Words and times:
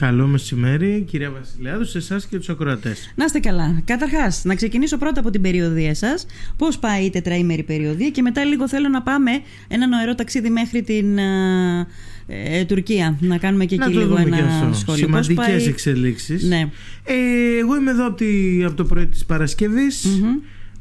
Καλό 0.00 0.26
μεσημέρι, 0.26 1.04
κυρία 1.08 1.30
Βασιλιάδου, 1.30 1.84
σε 1.84 1.98
εσάς 1.98 2.26
και 2.26 2.36
τους 2.36 2.48
ακροατές. 2.48 3.12
Να 3.14 3.24
είστε 3.24 3.38
καλά. 3.38 3.82
Καταρχάς, 3.84 4.44
να 4.44 4.54
ξεκινήσω 4.54 4.96
πρώτα 4.96 5.20
από 5.20 5.30
την 5.30 5.42
περιοδία 5.42 5.94
σας. 5.94 6.26
Πώς 6.56 6.78
πάει 6.78 7.04
η 7.04 7.10
τετραήμερη 7.10 7.62
περιοδία 7.62 8.10
και 8.10 8.22
μετά 8.22 8.44
λίγο 8.44 8.68
θέλω 8.68 8.88
να 8.88 9.02
πάμε 9.02 9.30
ένα 9.68 9.86
νοερό 9.86 10.14
ταξίδι 10.14 10.50
μέχρι 10.50 10.82
την 10.82 11.18
ε, 11.18 11.86
ε 12.26 12.64
Τουρκία. 12.64 13.18
Να 13.20 13.38
κάνουμε 13.38 13.64
και 13.64 13.74
εκεί 13.74 13.90
λίγο 13.90 14.16
ένα 14.16 14.36
και 14.36 14.74
σχόλιο. 14.76 15.04
Σημαντικές 15.04 15.46
πάει... 15.46 15.64
εξελίξεις. 15.64 16.42
Ναι. 16.44 16.70
Ε, 17.04 17.58
εγώ 17.60 17.76
είμαι 17.76 17.90
εδώ 17.90 18.06
από, 18.06 18.16
τη, 18.16 18.64
από 18.64 18.74
το 18.74 18.84
πρωί 18.84 19.06
της 19.06 19.24
παρασκευη 19.24 19.86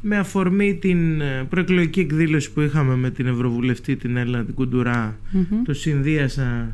Με 0.01 0.17
αφορμή 0.17 0.75
την 0.75 1.21
ε, 1.21 1.45
προεκλογική 1.49 1.99
εκδήλωση 1.99 2.51
που 2.51 2.61
είχαμε 2.61 2.95
με 2.95 3.09
την 3.09 3.27
Ευρωβουλευτή 3.27 3.95
την 3.95 4.17
Έλληνα 4.17 4.45
την 4.45 4.53
κουντουρα 4.53 5.19
το 5.65 5.73
συνδύασα 5.73 6.73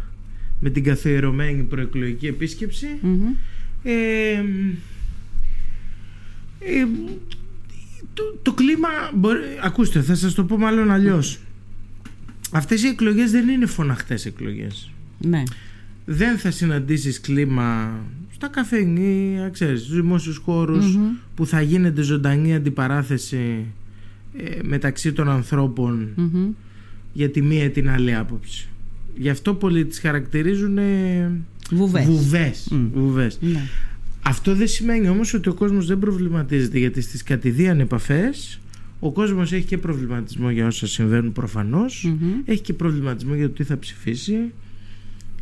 με 0.66 0.72
την 0.72 0.84
καθιερωμένη 0.84 1.64
προεκλογική 1.64 2.28
ε, 3.84 3.92
ε, 6.60 6.88
το, 8.14 8.24
το 8.42 8.54
κλίμα 8.54 8.88
μπορεί, 9.16 9.40
ακούστε 9.64 10.02
θα 10.02 10.16
σας 10.16 10.34
το 10.34 10.44
πω 10.44 10.58
μάλλον 10.58 10.92
αλλιώς. 10.92 11.40
Αυτές 12.52 12.84
οι 12.84 12.88
εκλογές 12.88 13.32
δεν 13.32 13.50
είναι 13.50 13.66
φωναχτές 13.66 14.26
εκλογές. 14.26 14.92
Ναι. 15.20 15.44
δεν 16.06 16.38
θα 16.38 16.52
συναντήσεις 16.52 17.22
κλίμα 17.22 18.00
στα 18.32 18.48
καφενεία 18.48 19.50
ξέρεις, 19.50 19.82
στους 19.82 19.96
δημόσιους 19.96 20.42
που 21.36 21.46
θα 21.46 21.62
γίνεται 21.62 22.02
ζωντανή 22.02 22.56
αντιπαράθεση 22.56 23.66
ε, 24.38 24.60
μεταξύ 24.64 25.14
των 25.14 25.30
ανθρώπων 25.30 26.10
για 27.14 27.30
τη 27.30 27.42
μία 27.42 27.64
ή 27.64 27.70
την 27.70 27.90
άλλη 27.90 28.16
άποψη 28.16 28.70
Γι' 29.18 29.30
αυτό 29.30 29.54
πολλοί 29.54 29.86
τις 29.86 30.00
χαρακτηρίζουν 30.00 30.80
βουβές. 31.72 32.06
βουβές, 32.06 32.72
βουβές. 32.94 33.38
Ναι. 33.42 33.62
Αυτό 34.22 34.56
δεν 34.56 34.68
σημαίνει 34.68 35.10
όμως 35.10 35.34
ότι 35.34 35.50
ο 35.50 35.54
κόσμος 35.54 35.86
δεν 35.86 36.00
προβληματίζεται 36.00 36.78
γιατί 36.78 37.02
στις 37.02 37.24
κατηδίαν 37.24 37.80
επαφές 37.80 38.60
ο 39.00 39.12
κόσμος 39.12 39.52
έχει 39.52 39.66
και 39.66 39.78
προβληματισμό 39.78 40.50
για 40.50 40.68
όσα 40.68 40.88
συμβαίνουν 40.88 41.34
έχει 42.46 42.62
και 42.62 42.74
προβληματισμό 42.74 43.36
για 43.36 43.48
το 43.48 43.54
τι 43.54 43.64
θα 43.64 43.80
ψηφίσει 43.80 44.38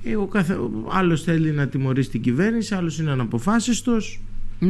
ε, 0.04 0.16
ο 0.16 0.26
καθε... 0.26 0.58
άλλος 0.90 1.24
θέλει 1.24 1.52
να 1.52 1.68
τιμωρήσει 1.68 2.10
την 2.10 2.22
κυβέρνηση 2.22 2.76
άλλος 2.76 3.00
είναι 3.00 3.12
αναποφάσιστος 3.12 4.22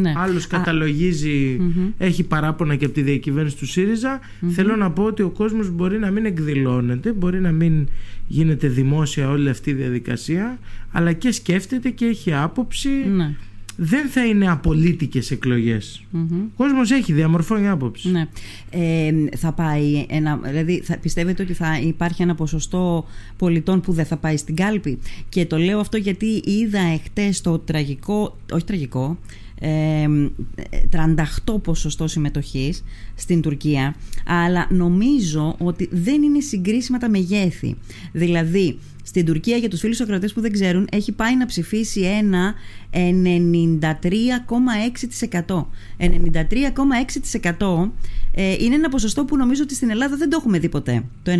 ναι. 0.02 0.14
Άλλος 0.18 0.48
καταλογίζει, 0.48 1.60
έχει 1.98 2.24
παράπονα 2.24 2.76
και 2.76 2.86
από 2.86 2.94
τη 2.94 3.02
διακυβέρνηση 3.02 3.58
του 3.58 3.66
ΣΥΡΙΖΑ. 3.66 4.20
Θέλω 4.50 4.76
να 4.76 4.92
πω 4.92 5.04
ότι 5.04 5.22
ο 5.22 5.30
κόσμος 5.30 5.72
μπορεί 5.72 6.00
να 6.00 6.12
μην 6.12 6.26
εκδηλώνεται, 6.26 7.12
μπορεί 7.12 7.40
να 7.40 7.52
μην 7.52 7.88
γίνεται 8.28 8.68
δημόσια 8.68 9.30
όλη 9.30 9.50
αυτή 9.50 9.70
η 9.70 9.74
διαδικασία, 9.74 10.60
αλλά 10.92 11.14
και 11.14 11.32
σκέφτεται 11.32 11.90
και 11.90 12.06
έχει 12.06 12.34
άποψη. 12.34 12.90
Ναι. 12.90 13.36
Δεν 13.76 14.08
θα 14.08 14.26
είναι 14.26 14.52
απολύτικες 14.52 15.32
εκλογές. 15.32 16.04
Ο 16.14 16.18
κόσμος 16.56 16.92
έχει 16.92 17.14
διαμορφώνει 17.14 17.70
άποψη. 17.70 18.10
Ναι. 18.10 18.28
Ε, 18.70 19.14
θα 19.38 19.52
πάει 19.52 20.06
ένα, 20.10 20.40
δηλαδή 20.44 20.82
θα, 20.84 20.98
πιστεύετε 20.98 21.44
ότι 21.44 21.54
θα 21.54 21.80
υπάρχει 21.80 22.22
ένα 22.22 22.36
ποσοστό 22.36 23.06
πολιτών 23.38 23.82
που 23.82 23.94
δεν 23.94 24.06
θα 24.06 24.18
πάει 24.18 24.38
στην 24.38 24.56
κάλπη; 24.56 25.00
Και 25.30 25.46
το 25.46 25.58
λέω 25.58 25.80
αυτό 25.80 25.98
γιατί 25.98 26.26
είδα 26.46 26.80
εχθές 26.80 27.42
το 27.42 27.60
τραγικό, 27.60 28.38
όχι 28.52 28.64
τραγικό, 28.64 29.18
38 29.64 31.62
ποσοστό 31.64 32.08
συμμετοχής 32.08 32.84
στην 33.16 33.42
Τουρκία 33.42 33.96
αλλά 34.26 34.68
νομίζω 34.70 35.56
ότι 35.60 35.90
δεν 35.92 36.22
είναι 36.22 36.40
συγκρίσιμα 36.40 36.98
τα 36.98 37.10
μεγέθη. 37.10 37.78
Δηλαδή 38.12 38.80
στην 39.04 39.26
Τουρκία 39.26 39.58
για 39.58 39.70
τους 39.70 39.80
φίλους 39.80 40.02
ακροατές 40.02 40.34
που 40.34 40.42
δεν 40.42 40.52
ξέρουν 40.52 40.88
έχει 40.92 41.12
πάει 41.12 41.38
να 41.38 41.46
ψηφίσει 41.46 42.02
ένα 42.02 42.54
93,6% 42.92 45.66
93,6% 46.00 47.92
ε, 48.36 48.56
είναι 48.60 48.76
ένα 48.76 48.90
ποσοστό 48.90 49.26
που 49.26 49.38
νομίζω 49.38 49.64
ότι 49.64 49.76
στην 49.76 49.90
Ελλάδα 49.90 50.18
δεν 50.18 50.30
το 50.30 50.38
έχουμε 50.40 50.60
δει 50.60 50.70
ποτέ 50.70 51.04
το 51.24 51.32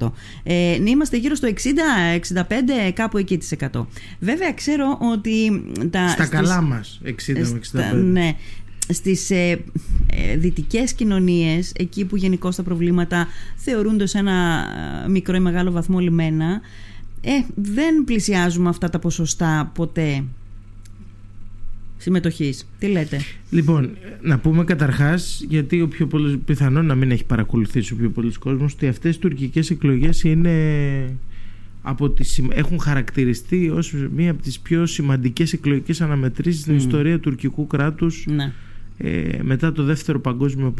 93,6% 0.00 0.10
ε, 0.42 0.74
είμαστε 0.84 1.16
γύρω 1.16 1.34
στο 1.34 1.48
60-65 1.48 2.42
κάπου 2.94 3.18
εκεί 3.18 3.38
της 3.38 3.54
βέβαια 4.20 4.52
ξέρω 4.52 4.98
ότι 5.12 5.62
τα, 5.90 6.08
στα 6.08 6.24
στις, 6.24 6.28
καλά 6.28 6.60
μας 6.60 7.00
60-65 7.04 8.02
ναι 8.02 8.36
στις 8.88 9.30
ε, 9.30 9.64
ε, 10.06 10.36
δυτικές 10.36 10.92
κοινωνίες 10.92 11.72
εκεί 11.76 12.04
που 12.04 12.16
γενικώ 12.16 12.50
τα 12.50 12.62
προβλήματα 12.62 13.26
θεωρούνται 13.56 14.06
σε 14.06 14.18
ένα 14.18 14.66
ε, 15.04 15.08
μικρό 15.08 15.36
ή 15.36 15.40
μεγάλο 15.40 15.70
βαθμό 15.70 15.98
λιμένα 15.98 16.60
ε, 17.20 17.30
δεν 17.54 18.04
πλησιάζουμε 18.04 18.68
αυτά 18.68 18.90
τα 18.90 18.98
ποσοστά 18.98 19.70
ποτέ 19.74 20.24
συμμετοχής. 22.02 22.66
Τι 22.78 22.86
λέτε; 22.86 23.20
Λοιπόν, 23.50 23.90
να 24.22 24.38
πούμε 24.38 24.64
καταρχάς, 24.64 25.44
γιατί 25.48 25.80
ο 25.80 25.88
πιο 25.88 26.06
πολύ, 26.06 26.36
πιθανό 26.36 26.82
να 26.82 26.94
μην 26.94 27.10
έχει 27.10 27.24
παρακολουθήσει 27.24 27.92
ο 27.92 27.96
πιο 27.96 28.10
πολλοί 28.10 28.32
κόσμος, 28.32 28.72
ότι 28.72 28.88
αυτές 28.88 29.14
οι 29.14 29.18
τουρκικές 29.18 29.70
εκλογές 29.70 30.22
είναι 30.22 30.54
από 31.82 32.10
τις, 32.10 32.42
έχουν 32.48 32.80
χαρακτηριστεί 32.80 33.70
ως 33.70 33.94
μία 34.14 34.30
από 34.30 34.42
τις 34.42 34.58
πιο 34.58 34.86
σημαντικές 34.86 35.52
εκλογικές 35.52 36.00
αναμετρήσεις 36.00 36.60
στην 36.60 36.76
ιστορία 36.76 37.18
τουρκικού 37.18 37.66
κράτους 37.66 38.26
ναι. 38.26 38.52
ε, 38.98 39.38
μετά 39.42 39.72
το 39.72 39.82
δεύτερο 39.82 40.20
παγκόσμιο 40.20 40.74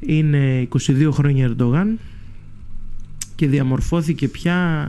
Είναι 0.00 0.68
22 0.86 1.08
χρόνια 1.12 1.44
Ερντογάν 1.44 1.98
και 3.34 3.46
διαμορφώθηκε 3.46 4.28
πια 4.28 4.88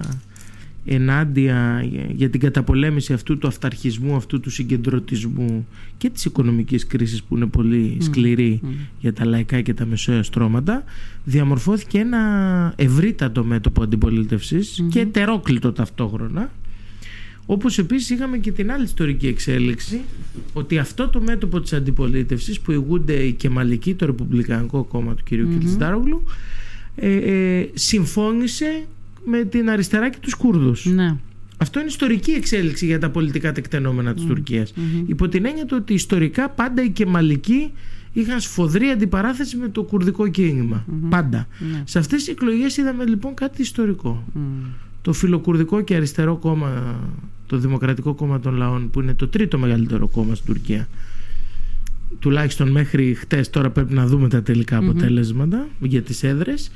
ενάντια 0.86 1.86
για 2.16 2.30
την 2.30 2.40
καταπολέμηση 2.40 3.14
αυτού 3.14 3.38
του 3.38 3.48
αυταρχισμού, 3.48 4.16
αυτού 4.16 4.40
του 4.40 4.50
συγκεντρωτισμού 4.50 5.68
και 5.98 6.10
της 6.10 6.26
οικονομικής 6.26 6.88
κρίσης 6.88 7.24
που 7.24 7.36
είναι 7.36 7.46
πολύ 7.46 7.98
σκληρή 8.02 8.62
για 9.00 9.14
τα 9.14 9.26
λαϊκά 9.26 9.62
και 9.62 9.74
τα 9.74 9.86
μεσαία 9.86 10.24
στρώματα 10.24 10.84
διαμορφώθηκε 11.24 11.98
ένα 12.00 12.74
ευρύτατο 12.76 13.44
μέτωπο 13.44 13.88
και 14.90 15.00
ετερόκλητο 15.00 15.72
ταυτόχρονα 15.72 16.52
όπως 17.46 17.78
επίσης 17.78 18.10
είχαμε 18.10 18.38
και 18.38 18.52
την 18.52 18.72
άλλη 18.72 18.84
ιστορική 18.84 19.28
εξέλιξη 19.28 20.02
ότι 20.54 20.78
αυτό 20.78 21.08
το 21.08 21.22
μέτωπο 21.22 21.60
της 21.60 21.74
αντιπολίτευσης 21.74 22.60
που 22.60 22.72
ηγούνται 22.72 23.14
η 23.14 23.32
Κεμαλική, 23.32 23.94
το 23.94 24.06
Ρεπουμπλικανικό 24.06 24.84
κόμμα 24.84 25.14
του 25.14 25.24
κ. 25.24 25.30
mm 25.32 26.20
ε, 26.96 27.16
ε, 27.16 27.70
συμφώνησε 27.74 28.86
με 29.26 29.44
την 29.44 29.70
αριστερά 29.70 30.10
και 30.10 30.18
τους 30.22 30.34
Κούρδους. 30.34 30.86
Ναι. 30.86 31.16
Αυτό 31.58 31.80
είναι 31.80 31.88
ιστορική 31.88 32.32
εξέλιξη 32.32 32.86
για 32.86 33.00
τα 33.00 33.10
πολιτικά 33.10 33.52
τεκτενόμενα 33.52 34.14
της 34.14 34.24
Τουρκίας. 34.24 34.74
Υπό 35.06 35.28
την 35.28 35.46
έννοια 35.46 35.66
του 35.66 35.78
ότι 35.80 35.94
ιστορικά 35.94 36.50
πάντα 36.50 36.84
οι 36.84 36.90
Κεμαλικοί 36.90 37.72
είχαν 38.14 38.40
σφοδρή 38.40 38.88
αντιπαράθεση 38.88 39.58
με 39.58 39.70
το 39.70 39.84
κουρδικό 39.84 40.24
Πάντα. 41.10 41.48
Ναι. 41.72 41.84
Σε 41.86 42.00
αυτές 42.00 42.24
τις 42.24 42.34
εκλογές 42.34 42.78
είδαμε 42.78 43.06
λοιπόν 43.06 43.34
κάτι 43.34 43.62
ιστορικό. 43.62 44.24
Το 45.02 45.14
φιλοκουρδικό 45.14 45.82
και 45.82 45.96
αριστερό 45.96 46.36
κόμμα, 46.36 47.00
το 47.48 47.58
Δημοκρατικό 47.58 48.14
Κόμμα 48.14 48.40
των 48.40 48.56
Λαών, 48.56 48.90
που 48.90 49.02
είναι 49.02 49.14
το 49.14 49.28
τρίτο 49.28 49.58
μεγαλύτερο 49.58 50.08
κόμμα 50.08 50.36
στην 50.36 50.54
Τουρκία, 50.54 50.88
τουλάχιστον 52.20 52.72
μέχρι 52.72 53.14
χτες 53.14 53.50
τώρα 53.50 53.70
πρέπει 53.70 53.94
να 53.94 54.08
δούμε 54.08 54.30
τα 54.30 54.44
τελικά 54.44 54.78
αποτέλεσματα 54.78 55.68
για 55.80 56.02
τις 56.02 56.24
έδρες 56.24 56.72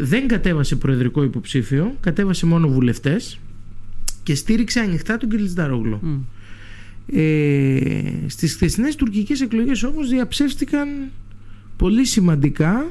δεν 0.00 0.28
κατέβασε 0.28 0.76
προεδρικό 0.76 1.22
υποψήφιο, 1.22 1.96
κατέβασε 2.00 2.46
μόνο 2.46 2.68
βουλευτές 2.68 3.38
και 4.22 4.34
στήριξε 4.34 4.80
ανοιχτά 4.80 5.16
τον 5.16 5.28
Κιλιτζαρόγλου. 5.28 6.00
Mm. 6.02 6.20
Ε, 7.16 8.10
στις 8.26 8.54
χθεσινές 8.54 8.94
τουρκικές 8.94 9.40
εκλογές 9.40 9.82
όμως 9.82 10.08
διαψεύστηκαν 10.08 10.88
πολύ 11.76 12.04
σημαντικά 12.04 12.86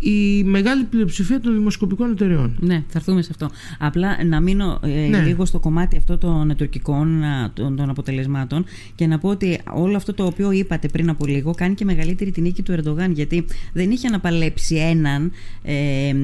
η 0.00 0.44
μεγάλη 0.44 0.84
πλειοψηφία 0.84 1.40
των 1.40 1.54
δημοσκοπικών 1.54 2.10
εταιρεών. 2.10 2.56
Ναι, 2.60 2.84
θα 2.88 2.98
έρθουμε 2.98 3.22
σε 3.22 3.28
αυτό. 3.30 3.50
Απλά 3.78 4.24
να 4.24 4.40
μείνω 4.40 4.80
ε, 4.82 5.08
ναι. 5.08 5.20
λίγο 5.20 5.44
στο 5.44 5.58
κομμάτι 5.58 5.96
αυτό 5.96 6.18
των 6.18 6.56
τουρκικών 6.56 7.22
των, 7.54 7.76
των, 7.76 7.90
αποτελεσμάτων 7.90 8.64
και 8.94 9.06
να 9.06 9.18
πω 9.18 9.28
ότι 9.28 9.60
όλο 9.72 9.96
αυτό 9.96 10.14
το 10.14 10.24
οποίο 10.24 10.50
είπατε 10.52 10.88
πριν 10.88 11.08
από 11.08 11.26
λίγο 11.26 11.54
κάνει 11.54 11.74
και 11.74 11.84
μεγαλύτερη 11.84 12.30
την 12.30 12.42
νίκη 12.42 12.62
του 12.62 12.72
Ερντογάν 12.72 13.12
γιατί 13.12 13.44
δεν 13.72 13.90
είχε 13.90 14.06
αναπαλέψει 14.06 14.76
έναν, 14.76 15.32
ε, 15.62 16.08
ε, 16.08 16.14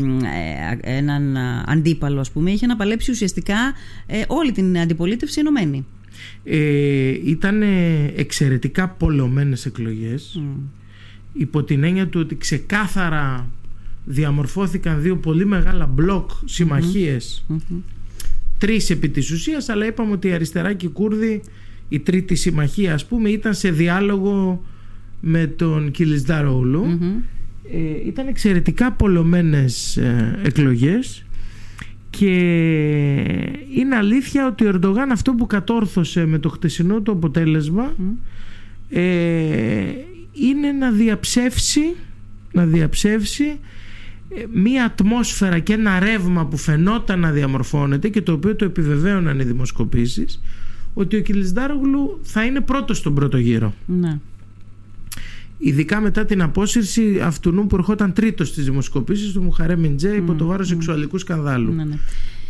έναν 0.81 1.37
αντίπαλο 1.67 2.21
ας 2.21 2.31
πούμε, 2.31 2.51
είχε 2.51 2.65
αναπαλέψει 2.65 3.11
ουσιαστικά 3.11 3.57
ε, 4.07 4.23
όλη 4.27 4.53
την 4.53 4.79
αντιπολίτευση 4.79 5.41
ενωμένη. 5.41 5.85
Ε, 6.45 7.09
ήταν 7.25 7.63
εξαιρετικά 8.17 8.89
πολλωμένες 8.89 9.67
εκλογές 9.67 10.41
υπό 11.33 11.63
την 11.63 11.85
έννοια 11.85 12.09
του 12.09 12.21
ότι 12.21 12.37
ξεκάθαρα 12.37 13.51
διαμορφώθηκαν 14.09 15.03
δύο 15.03 15.17
πολύ 15.17 15.47
μεγάλα 15.47 15.87
μπλοκ 15.87 16.31
συμμαχίες. 16.45 17.45
Mm-hmm. 17.49 17.83
τρεις 18.59 18.91
επί 18.91 19.09
της 19.09 19.31
ουσίας 19.31 19.69
αλλά 19.69 19.87
είπαμε 19.87 20.13
ότι 20.13 20.29
η 20.29 20.33
αριστερά 20.33 20.73
και 20.73 20.87
οι 20.87 20.89
Κούρδοι 20.89 21.43
η 21.89 21.99
τρίτη 22.01 22.35
συμμαχία 22.35 22.95
ας 22.95 23.07
πούμε 23.07 23.29
ήταν 23.29 23.55
σε 23.55 23.71
διάλογο 23.71 24.65
με 25.21 25.47
τον 25.47 25.91
Κιλισδαρόλου 25.91 26.85
ε, 27.73 28.07
ήταν 28.07 28.27
εξαιρετικά 28.27 28.93
πολλωμένες 28.93 29.97
ε, 29.97 30.39
εκλογές 30.43 31.25
και 32.11 32.35
είναι 33.75 33.97
αλήθεια 33.97 34.47
ότι 34.47 34.67
ο 34.67 34.69
Ερντογάν 34.75 35.11
αυτό 35.13 35.33
που 35.33 35.47
κατόρθωσε 35.47 36.27
με 36.27 36.39
το 36.39 36.49
χτεσινό 36.49 37.01
του 37.01 37.13
αποτέλεσμα 37.13 37.95
ε, 38.91 39.03
είναι 40.33 40.73
να 40.73 40.91
διαψεύσει 40.91 41.95
να 42.53 42.67
διαψεύσει 42.67 43.45
ε, 43.45 43.57
μία 44.53 44.85
ατμόσφαιρα 44.85 45.59
και 45.59 45.73
ένα 45.73 45.99
ρεύμα 45.99 46.47
που 46.47 46.57
φαινόταν 46.57 47.21
να 47.21 47.31
διαμορφώνεται 47.31 48.09
και 48.09 48.23
το 48.23 48.33
οποίο 48.33 48.57
το 48.57 48.65
επιβεβαίωναν 48.65 49.41
οι 49.41 49.45
δημοσκοπήσεις 49.45 50.41
ότι 50.95 51.17
ο 51.17 51.21
Κιλισδάρογλου 51.21 52.19
θα 52.23 52.45
είναι 52.45 52.61
πρώτος 52.61 52.99
στον 52.99 53.15
πρώτο 53.15 53.37
γύρο. 53.39 53.75
Ναι. 53.87 54.19
Ειδικά 55.59 56.01
μετά 56.01 56.25
την 56.25 56.43
απόσυρση 56.43 57.21
αυτού 57.23 57.67
που 57.69 57.77
ερχόταν 57.77 58.13
τρίτος 58.13 58.49
στις 58.49 58.65
δημοσκοπήσεις 58.65 59.33
του 59.33 59.43
Μουχαρέ 59.43 59.77
Μιντζέ 59.77 60.15
υπό 60.17 60.35
το 60.35 60.47
βάρος 60.47 60.69
σεξουαλικού 60.69 61.19
σκανδάλου. 61.19 61.73
Ναι, 61.73 61.85
ναι. 61.85 61.99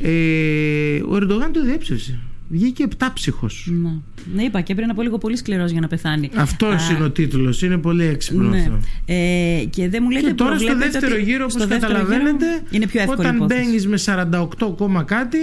Ε, 0.00 1.02
ο 1.08 1.16
Ερντογάν 1.16 1.52
το 1.52 1.64
διέψευσε. 1.64 2.18
Βγήκε 2.48 2.82
επτάψυχος. 2.82 3.68
Ναι. 3.82 3.92
ναι, 4.34 4.42
είπα 4.42 4.60
και 4.60 4.74
πριν 4.74 4.90
από 4.90 5.02
λίγο 5.02 5.18
πολύ 5.18 5.36
σκληρός 5.36 5.70
για 5.70 5.80
να 5.80 5.88
πεθάνει. 5.88 6.30
Αυτός 6.34 6.90
είναι 6.90 7.04
ο 7.04 7.10
τίτλος. 7.10 7.62
Είναι 7.62 7.78
πολύ 7.78 8.04
έξυπνο 8.04 8.48
ναι. 8.48 8.58
αυτό. 8.58 8.78
Ε, 9.04 9.64
και 9.70 9.88
δεν 9.88 10.02
μου 10.02 10.10
λέτε 10.10 10.26
και 10.26 10.34
τώρα 10.34 10.58
στο 10.58 10.76
δεύτερο 10.76 11.16
γύρο, 11.16 11.46
όπως 11.50 11.66
καταλαβαίνετε, 11.66 12.46
είναι 12.70 12.86
πιο 12.86 13.04
όταν 13.08 13.44
μπαίνεις 13.46 13.86
με 13.86 13.98
48 14.04 15.04
κάτι. 15.04 15.38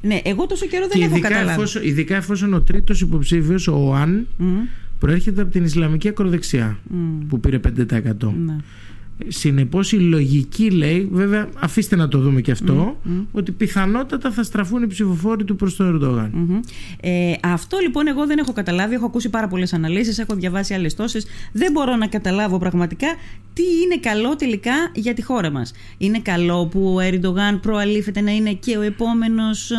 Ναι, 0.00 0.20
εγώ 0.24 0.46
τόσο 0.46 0.66
καιρό 0.66 0.86
δεν 0.92 1.02
έχω 1.02 1.18
καταλάβει. 1.18 1.50
Εφόσον, 1.50 1.82
ειδικά 1.84 2.16
εφόσον 2.16 2.54
ο 2.54 2.60
τρίτος 2.60 3.00
υποψήφιος, 3.00 3.68
ο 3.68 3.94
Αν, 3.94 4.26
mm. 4.40 4.42
προέρχεται 4.98 5.42
από 5.42 5.50
την 5.50 5.64
Ισλαμική 5.64 6.08
ακροδεξιά, 6.08 6.78
mm. 6.90 6.94
που 7.28 7.40
πήρε 7.40 7.60
5%. 7.66 8.32
Ναι. 8.44 8.56
Συνεπώς 9.28 9.92
η 9.92 9.96
λογική 9.96 10.70
λέει, 10.70 11.08
βέβαια 11.12 11.48
αφήστε 11.58 11.96
να 11.96 12.08
το 12.08 12.18
δούμε 12.18 12.40
και 12.40 12.50
αυτό, 12.50 13.00
ότι 13.32 13.52
πιθανότατα 13.52 14.30
θα 14.30 14.42
στραφούν 14.42 14.82
οι 14.82 14.86
ψηφοφόροι 14.86 15.44
του 15.44 15.56
προς 15.56 15.76
τον 15.76 15.86
ερντογαν 15.86 16.62
Ε, 17.00 17.32
αυτό 17.42 17.78
λοιπόν 17.78 18.06
εγώ 18.06 18.26
δεν 18.26 18.38
έχω 18.38 18.52
καταλάβει. 18.52 18.94
Έχω 18.94 19.06
ακούσει 19.06 19.28
πάρα 19.30 19.48
πολλές 19.48 19.72
αναλύσεις, 19.72 20.18
έχω 20.18 20.34
διαβάσει 20.34 20.74
άλλες 20.74 20.94
τόσες. 20.94 21.26
Δεν 21.52 21.72
μπορώ 21.72 21.96
να 21.96 22.06
καταλάβω 22.06 22.58
πραγματικά 22.58 23.06
τι 23.52 23.62
είναι 23.62 23.98
καλό 24.00 24.36
τελικά 24.36 24.72
για 24.94 25.14
τη 25.14 25.22
χώρα 25.22 25.50
μας. 25.50 25.72
Είναι 25.98 26.18
καλό 26.18 26.66
που 26.66 26.94
ο 26.94 27.00
Ερντογάν 27.00 27.60
προαλήφεται 27.60 28.20
να 28.20 28.30
είναι 28.30 28.52
και 28.52 28.76
ο 28.76 28.80
επόμενος 28.80 29.70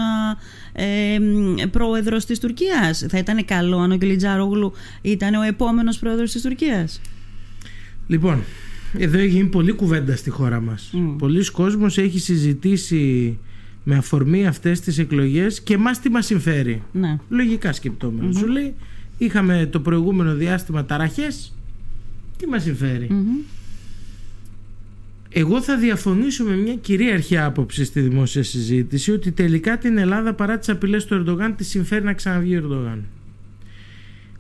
ε, 0.74 1.18
πρόεδρος 1.72 2.26
της 2.26 2.40
Τουρκίας. 2.40 3.06
Θα 3.10 3.18
ήταν 3.18 3.46
καλό 3.46 3.78
αν 3.78 3.92
ο 3.92 3.96
Γκλιτζάρογλου 3.96 4.74
ήταν 5.02 5.34
ο 5.34 5.42
επόμενος 5.42 6.00
πρόεδρος 6.00 6.32
της 6.32 6.42
Τουρκίας. 6.42 7.02
Λοιπόν, 8.08 8.44
εδώ 8.98 9.18
έχει 9.18 9.28
γίνει 9.28 9.48
πολλή 9.48 9.72
κουβέντα 9.72 10.16
στη 10.16 10.30
χώρα 10.30 10.62
μας. 10.62 10.94
Mm. 10.94 11.16
Πολλοί 11.18 11.52
κόσμος 11.52 11.98
έχει 11.98 12.20
συζητήσει 12.20 13.38
με 13.84 13.96
αφορμή 13.96 14.48
αυτές 14.48 14.80
τις 14.80 14.98
εκλογές 14.98 15.62
και 15.62 15.78
μας 15.78 16.00
τι 16.00 16.10
μας 16.10 16.26
συμφέρει. 16.26 16.84
Ναι. 16.92 17.18
Λογικά 17.30 17.74
σκεπτόμενο. 17.74 18.30
Mm-hmm. 18.30 18.38
Σου 18.38 18.48
λέει 18.48 18.74
είχαμε 19.18 19.70
το 19.72 19.80
προηγούμενο 19.80 20.36
διάστημα 20.36 20.86
ταραχές, 20.86 21.54
τι 22.38 22.48
μας 22.48 22.64
συμφέρει. 22.64 23.08
Mm-hmm. 23.12 23.46
Εγώ 25.30 25.62
θα 25.62 25.78
διαφωνήσω 25.78 26.44
με 26.44 26.56
μια 26.56 26.76
κυρίαρχη 26.76 27.38
άποψη 27.38 27.86
στη 27.86 28.00
δημόσια 28.02 28.44
συζήτηση 28.44 29.12
ότι 29.12 29.32
τελικά 29.32 29.78
την 29.78 29.98
Ελλάδα 29.98 30.34
παρά 30.34 30.58
τις 30.58 30.70
απειλές 30.70 31.06
του 31.06 31.14
Ερντογάν 31.14 31.56
τη 31.56 31.64
συμφέρει 31.64 32.04
να 32.04 32.14
ξαναβγεί 32.14 32.56
ο 32.56 32.58
Ερντογάν. 32.58 33.04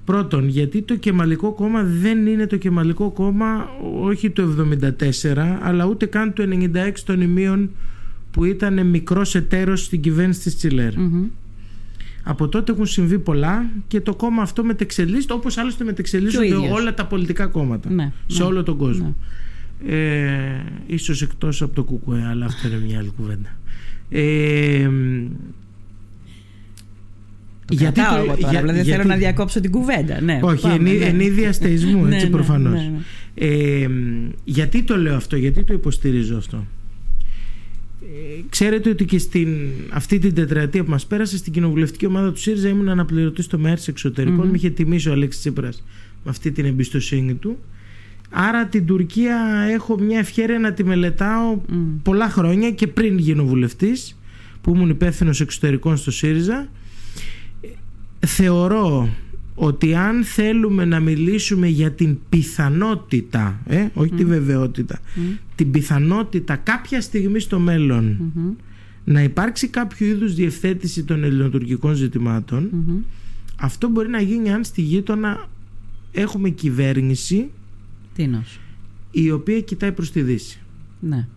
Πρώτον, 0.05 0.47
γιατί 0.47 0.81
το 0.81 0.95
Κεμαλικό 0.95 1.51
κόμμα 1.51 1.83
δεν 1.83 2.25
είναι 2.25 2.47
το 2.47 2.57
Κεμαλικό 2.57 3.11
κόμμα 3.11 3.69
όχι 4.01 4.29
το 4.29 4.67
74, 5.33 5.57
αλλά 5.61 5.85
ούτε 5.85 6.05
καν 6.05 6.33
το 6.33 6.43
96 6.49 6.91
των 7.05 7.21
ημείων 7.21 7.69
που 8.31 8.45
ήταν 8.45 8.87
μικρός 8.87 9.35
εταίρος 9.35 9.83
στην 9.83 10.01
κυβέρνηση 10.01 10.41
της 10.41 10.55
τσιλερ 10.57 10.93
Από 12.23 12.47
τότε 12.47 12.71
έχουν 12.71 12.85
συμβεί 12.85 13.19
πολλά 13.19 13.69
και 13.87 14.01
το 14.01 14.15
κόμμα 14.15 14.41
αυτό 14.41 14.63
μετεξελίσσεται 14.63 15.33
όπως 15.33 15.57
άλλωστε 15.57 15.83
μετεξελίσσονται 15.83 16.55
όλα 16.55 16.93
τα 16.93 17.05
πολιτικά 17.05 17.45
κόμματα 17.47 17.89
ναι, 17.89 18.11
σε 18.27 18.41
ναι, 18.41 18.47
όλο 18.47 18.63
τον 18.63 18.77
κόσμο. 18.77 19.15
Ναι. 19.85 19.95
Ε, 19.95 20.63
ίσως 20.87 21.21
εκτός 21.21 21.61
από 21.61 21.75
το 21.75 21.83
ΚΚΕ, 21.83 22.25
αλλά 22.29 22.45
αυτό 22.45 22.67
είναι 22.67 22.81
μια 22.85 22.99
άλλη 22.99 23.11
κουβέντα. 23.17 23.49
Ε, 24.09 24.89
το 27.65 27.73
γιατί 27.73 28.01
το, 28.01 28.15
εγώ 28.15 28.25
τώρα, 28.25 28.51
για, 28.51 28.61
δηλαδή 28.61 28.81
γιατί... 28.81 28.89
θέλω 28.89 29.03
να 29.03 29.15
διακόψω 29.15 29.59
την 29.59 29.71
κουβέντα. 29.71 30.21
Ναι, 30.21 30.39
Όχι, 30.41 30.67
εν, 30.67 30.81
ναι. 30.81 30.91
εν 30.91 31.19
είδη 31.19 31.45
αστεϊσμού, 31.45 32.05
έτσι 32.05 32.17
ναι, 32.17 32.23
ναι, 32.23 32.29
προφανώς. 32.29 32.73
Ναι, 32.73 32.91
ε, 33.35 33.89
γιατί 34.43 34.83
το 34.83 34.97
λέω 34.97 35.15
αυτό, 35.15 35.35
γιατί 35.35 35.63
το 35.63 35.73
υποστηρίζω 35.73 36.37
αυτό; 36.37 36.65
Ε, 38.01 38.41
ξέρετε 38.49 38.89
ότι 38.89 39.05
και 39.05 39.17
στην 39.17 39.57
αυτή 39.89 40.19
την 40.19 40.33
τετραετία 40.33 40.83
που 40.83 40.89
μας 40.89 41.05
πέρασε 41.05 41.37
στην 41.37 41.53
κοινοβουλευτική 41.53 42.05
ομάδα 42.05 42.31
του 42.31 42.39
ΣΥΡΙΖΑ 42.39 42.69
ήμουν 42.69 42.89
αναπληρωτής 42.89 43.45
στο 43.45 43.57
ΜΕΡΣ 43.57 43.87
εξωτερικών. 43.87 44.45
Mm-hmm. 44.47 44.51
Με 44.51 44.57
είχε 44.57 44.69
τιμήσει 44.69 45.09
ο 45.09 45.11
Αλέξης 45.11 45.41
Τσίπρας 45.41 45.83
με 46.23 46.31
αυτή 46.31 46.51
την 46.51 46.65
εμπιστοσύνη 46.65 47.33
του. 47.33 47.59
Άρα 48.29 48.65
την 48.65 48.85
Τουρκία 48.85 49.37
έχω 49.73 49.97
μια 49.99 50.19
ευκαιρία 50.19 50.59
να 50.59 50.73
τη 50.73 50.83
μελετάω 50.83 51.61
mm. 51.69 51.73
πολλά 52.03 52.29
χρόνια 52.29 52.71
και 52.71 52.87
πριν 52.87 53.17
γίνω 53.17 53.45
βουλευτής 53.45 54.19
που 54.61 54.75
ήμουν 54.75 54.89
υπεύθυνος 54.89 55.41
εξωτερικών 55.41 55.97
στο 55.97 56.11
ΣΥΡΙΖΑ 56.11 56.67
θεωρώ 58.25 59.09
ότι 59.55 59.95
αν 59.95 60.23
θέλουμε 60.23 60.85
να 60.85 60.99
μιλήσουμε 60.99 61.67
για 61.67 61.91
την 61.91 62.17
πιθανότητα, 62.29 63.59
ε, 63.65 63.87
όχι 63.93 64.11
τη 64.11 64.25
βεβαιότητα, 64.25 64.99
την 65.55 65.71
πιθανότητα 65.71 66.55
κάποια 66.55 67.01
στιγμή 67.01 67.39
στο 67.39 67.59
μέλλον 67.59 68.17
να 69.03 69.23
υπάρξει 69.23 69.67
κάποιο 69.67 70.07
είδους 70.07 70.33
διευθέτηση 70.33 71.03
των 71.03 71.23
ελληνοτουρκικών 71.23 71.93
ζητημάτων, 71.93 72.69
αυτό 73.55 73.89
μπορεί 73.89 74.09
να 74.09 74.21
γίνει 74.21 74.51
αν 74.51 74.63
στη 74.63 74.81
γείτονα 74.81 75.47
έχουμε 76.11 76.49
κυβέρνηση 76.49 77.49
Τίνος. 78.15 78.59
η 79.11 79.31
οποία 79.31 79.61
κοιτάει 79.61 79.91
προς 79.91 80.11
τη 80.11 80.21
Δύση. 80.21 80.59
Ναι. 80.99 81.27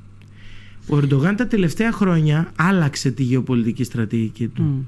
Ο 0.91 0.97
Ερντογάν 0.97 1.37
τα 1.37 1.47
τελευταία 1.47 1.93
χρόνια 1.93 2.53
άλλαξε 2.57 3.11
τη 3.11 3.23
γεωπολιτική 3.23 3.85
στρατηγική 3.85 4.49
του 4.49 4.87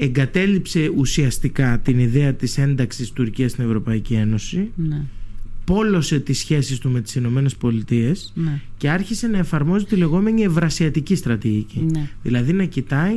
εγκατέλειψε 0.00 0.92
ουσιαστικά 0.96 1.78
την 1.78 1.98
ιδέα 1.98 2.34
της 2.34 2.58
ένταξης 2.58 3.10
Τουρκίας 3.10 3.50
στην 3.50 3.64
Ευρωπαϊκή 3.64 4.14
Ένωση 4.14 4.70
ναι. 4.76 5.02
πόλωσε 5.64 6.20
τις 6.20 6.38
σχέσεις 6.38 6.78
του 6.78 6.90
με 6.90 7.00
τις 7.00 7.14
Ηνωμένες 7.14 7.56
Πολιτείες 7.56 8.32
ναι. 8.34 8.60
και 8.76 8.90
άρχισε 8.90 9.26
να 9.26 9.38
εφαρμόζει 9.38 9.84
τη 9.84 9.96
λεγόμενη 9.96 10.42
ευρασιατική 10.42 11.14
στρατηγική 11.14 11.86
ναι. 11.90 12.08
δηλαδή 12.22 12.52
να 12.52 12.64
κοιτάει 12.64 13.16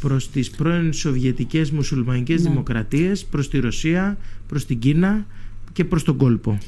προς 0.00 0.30
τις 0.30 0.50
πρώην 0.50 0.92
Σοβιετικές 0.92 1.70
μουσουλμανικές 1.70 2.42
ναι. 2.42 2.48
δημοκρατίες 2.48 3.24
προς 3.24 3.48
τη 3.48 3.58
Ρωσία, 3.58 4.18
προς 4.48 4.66
την 4.66 4.78
Κίνα 4.78 5.26
και 5.72 5.84
προς 5.84 6.02
τον 6.02 6.16
κόλπο 6.16 6.58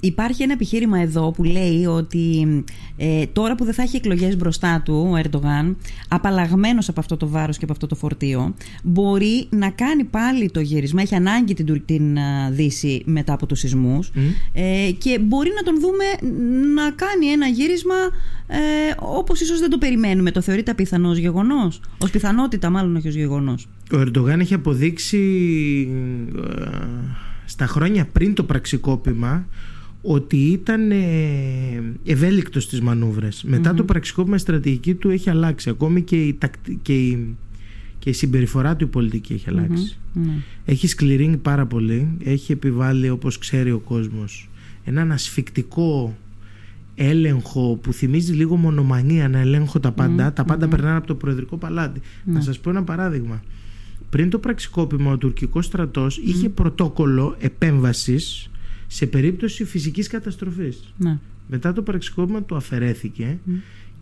Υπάρχει 0.00 0.42
ένα 0.42 0.52
επιχείρημα 0.52 0.98
εδώ 0.98 1.30
που 1.30 1.44
λέει 1.44 1.86
ότι 1.86 2.46
ε, 2.96 3.26
τώρα 3.26 3.54
που 3.54 3.64
δεν 3.64 3.74
θα 3.74 3.82
έχει 3.82 3.96
εκλογές 3.96 4.36
μπροστά 4.36 4.82
του 4.84 5.08
ο 5.12 5.16
Ερντογάν, 5.16 5.76
απαλλαγμένος 6.08 6.88
από 6.88 7.00
αυτό 7.00 7.16
το 7.16 7.28
βάρος 7.28 7.56
και 7.56 7.64
από 7.64 7.72
αυτό 7.72 7.86
το 7.86 7.94
φορτίο, 7.94 8.54
μπορεί 8.82 9.46
να 9.50 9.70
κάνει 9.70 10.04
πάλι 10.04 10.50
το 10.50 10.60
γύρισμα. 10.60 11.02
Έχει 11.02 11.14
ανάγκη 11.14 11.54
την, 11.54 11.82
την 11.84 12.16
Δύση 12.50 13.02
μετά 13.06 13.32
από 13.32 13.46
τους 13.46 13.58
σεισμούς 13.58 14.10
ε, 14.52 14.90
και 14.98 15.18
μπορεί 15.18 15.50
να 15.56 15.62
τον 15.62 15.80
δούμε 15.80 16.04
να 16.74 16.90
κάνει 16.90 17.26
ένα 17.26 17.46
γύρισμα 17.46 17.94
ε, 18.46 18.56
όπως 18.98 19.40
ίσως 19.40 19.60
δεν 19.60 19.70
το 19.70 19.78
περιμένουμε. 19.78 20.30
Το 20.30 20.40
θεωρείται 20.40 20.74
πιθανός 20.74 21.18
γεγονός; 21.18 21.80
Ως 21.98 22.10
πιθανότητα 22.10 22.70
μάλλον 22.70 22.96
όχι 22.96 23.08
ως 23.08 23.14
γεγονός. 23.14 23.68
Ο 23.92 23.98
Ερντογάν 23.98 24.40
έχει 24.40 24.54
αποδείξει 24.54 25.18
ε, 26.36 26.78
στα 27.44 27.66
χρόνια 27.66 28.06
πριν 28.12 28.34
το 28.34 28.44
πραξικόπημα 28.44 29.46
ότι 30.02 30.36
ήταν 30.36 30.90
ε, 30.90 30.96
ευέλικτος 32.04 32.62
στις 32.62 32.80
μανούβρες. 32.80 33.44
Μετά 33.46 33.74
το 33.74 33.84
πραξικόπημα 33.84 34.36
η 34.36 34.38
στρατηγική 34.38 34.94
του 34.94 35.10
έχει 35.10 35.30
αλλάξει. 35.30 35.70
Ακόμη 35.70 36.02
και 36.02 36.16
η, 36.16 36.38
και 36.82 36.94
η, 36.94 37.36
και 37.98 38.10
η 38.10 38.12
συμπεριφορά 38.12 38.76
του 38.76 38.84
η 38.84 38.88
πολιτική 38.88 39.32
έχει 39.32 39.50
ναι. 40.12 40.30
Έχει 40.64 40.86
σκληρύνει 40.86 41.36
πάρα 41.36 41.66
πολύ. 41.66 42.08
Έχει 42.24 42.52
επιβάλει 42.52 43.10
όπως 43.10 43.38
ξέρει 43.38 43.72
ο 43.72 43.78
κόσμος 43.78 44.48
έναν 44.86 45.12
ασφικτικό 45.12 46.16
έλεγχο 46.94 47.78
που 47.82 47.92
θυμίζει 47.92 48.32
λίγο 48.32 48.56
μονομανία 48.56 49.28
να 49.28 49.38
ελέγχω 49.38 49.80
τα 49.80 49.92
πάντα. 49.92 50.32
Τα 50.32 50.44
πάντα 50.44 50.68
περνάνε 50.68 50.96
από 50.96 51.06
το 51.06 51.14
Προεδρικό 51.14 51.56
Παλάτι. 51.56 52.00
Να 52.24 52.32
ναι. 52.32 52.40
σας 52.40 52.58
πω 52.58 52.70
ένα 52.70 52.84
παράδειγμα. 52.84 53.42
Πριν 54.10 54.30
το 54.30 54.38
πραξικόπημα 54.38 55.12
ο 55.12 55.16
τουρκικός 55.16 55.64
στρατός 55.64 56.18
είχε 56.18 56.48
πρωτόκολλο 56.48 57.36
επέμβασης 57.38 58.50
σε 58.86 59.06
περίπτωση 59.06 59.64
φυσικής 59.64 60.08
καταστροφής. 60.08 60.92
Ναι. 60.96 61.18
Μετά 61.48 61.72
το 61.72 61.82
πραξικόπημα 61.82 62.42
του 62.42 62.56
αφαιρέθηκε 62.56 63.38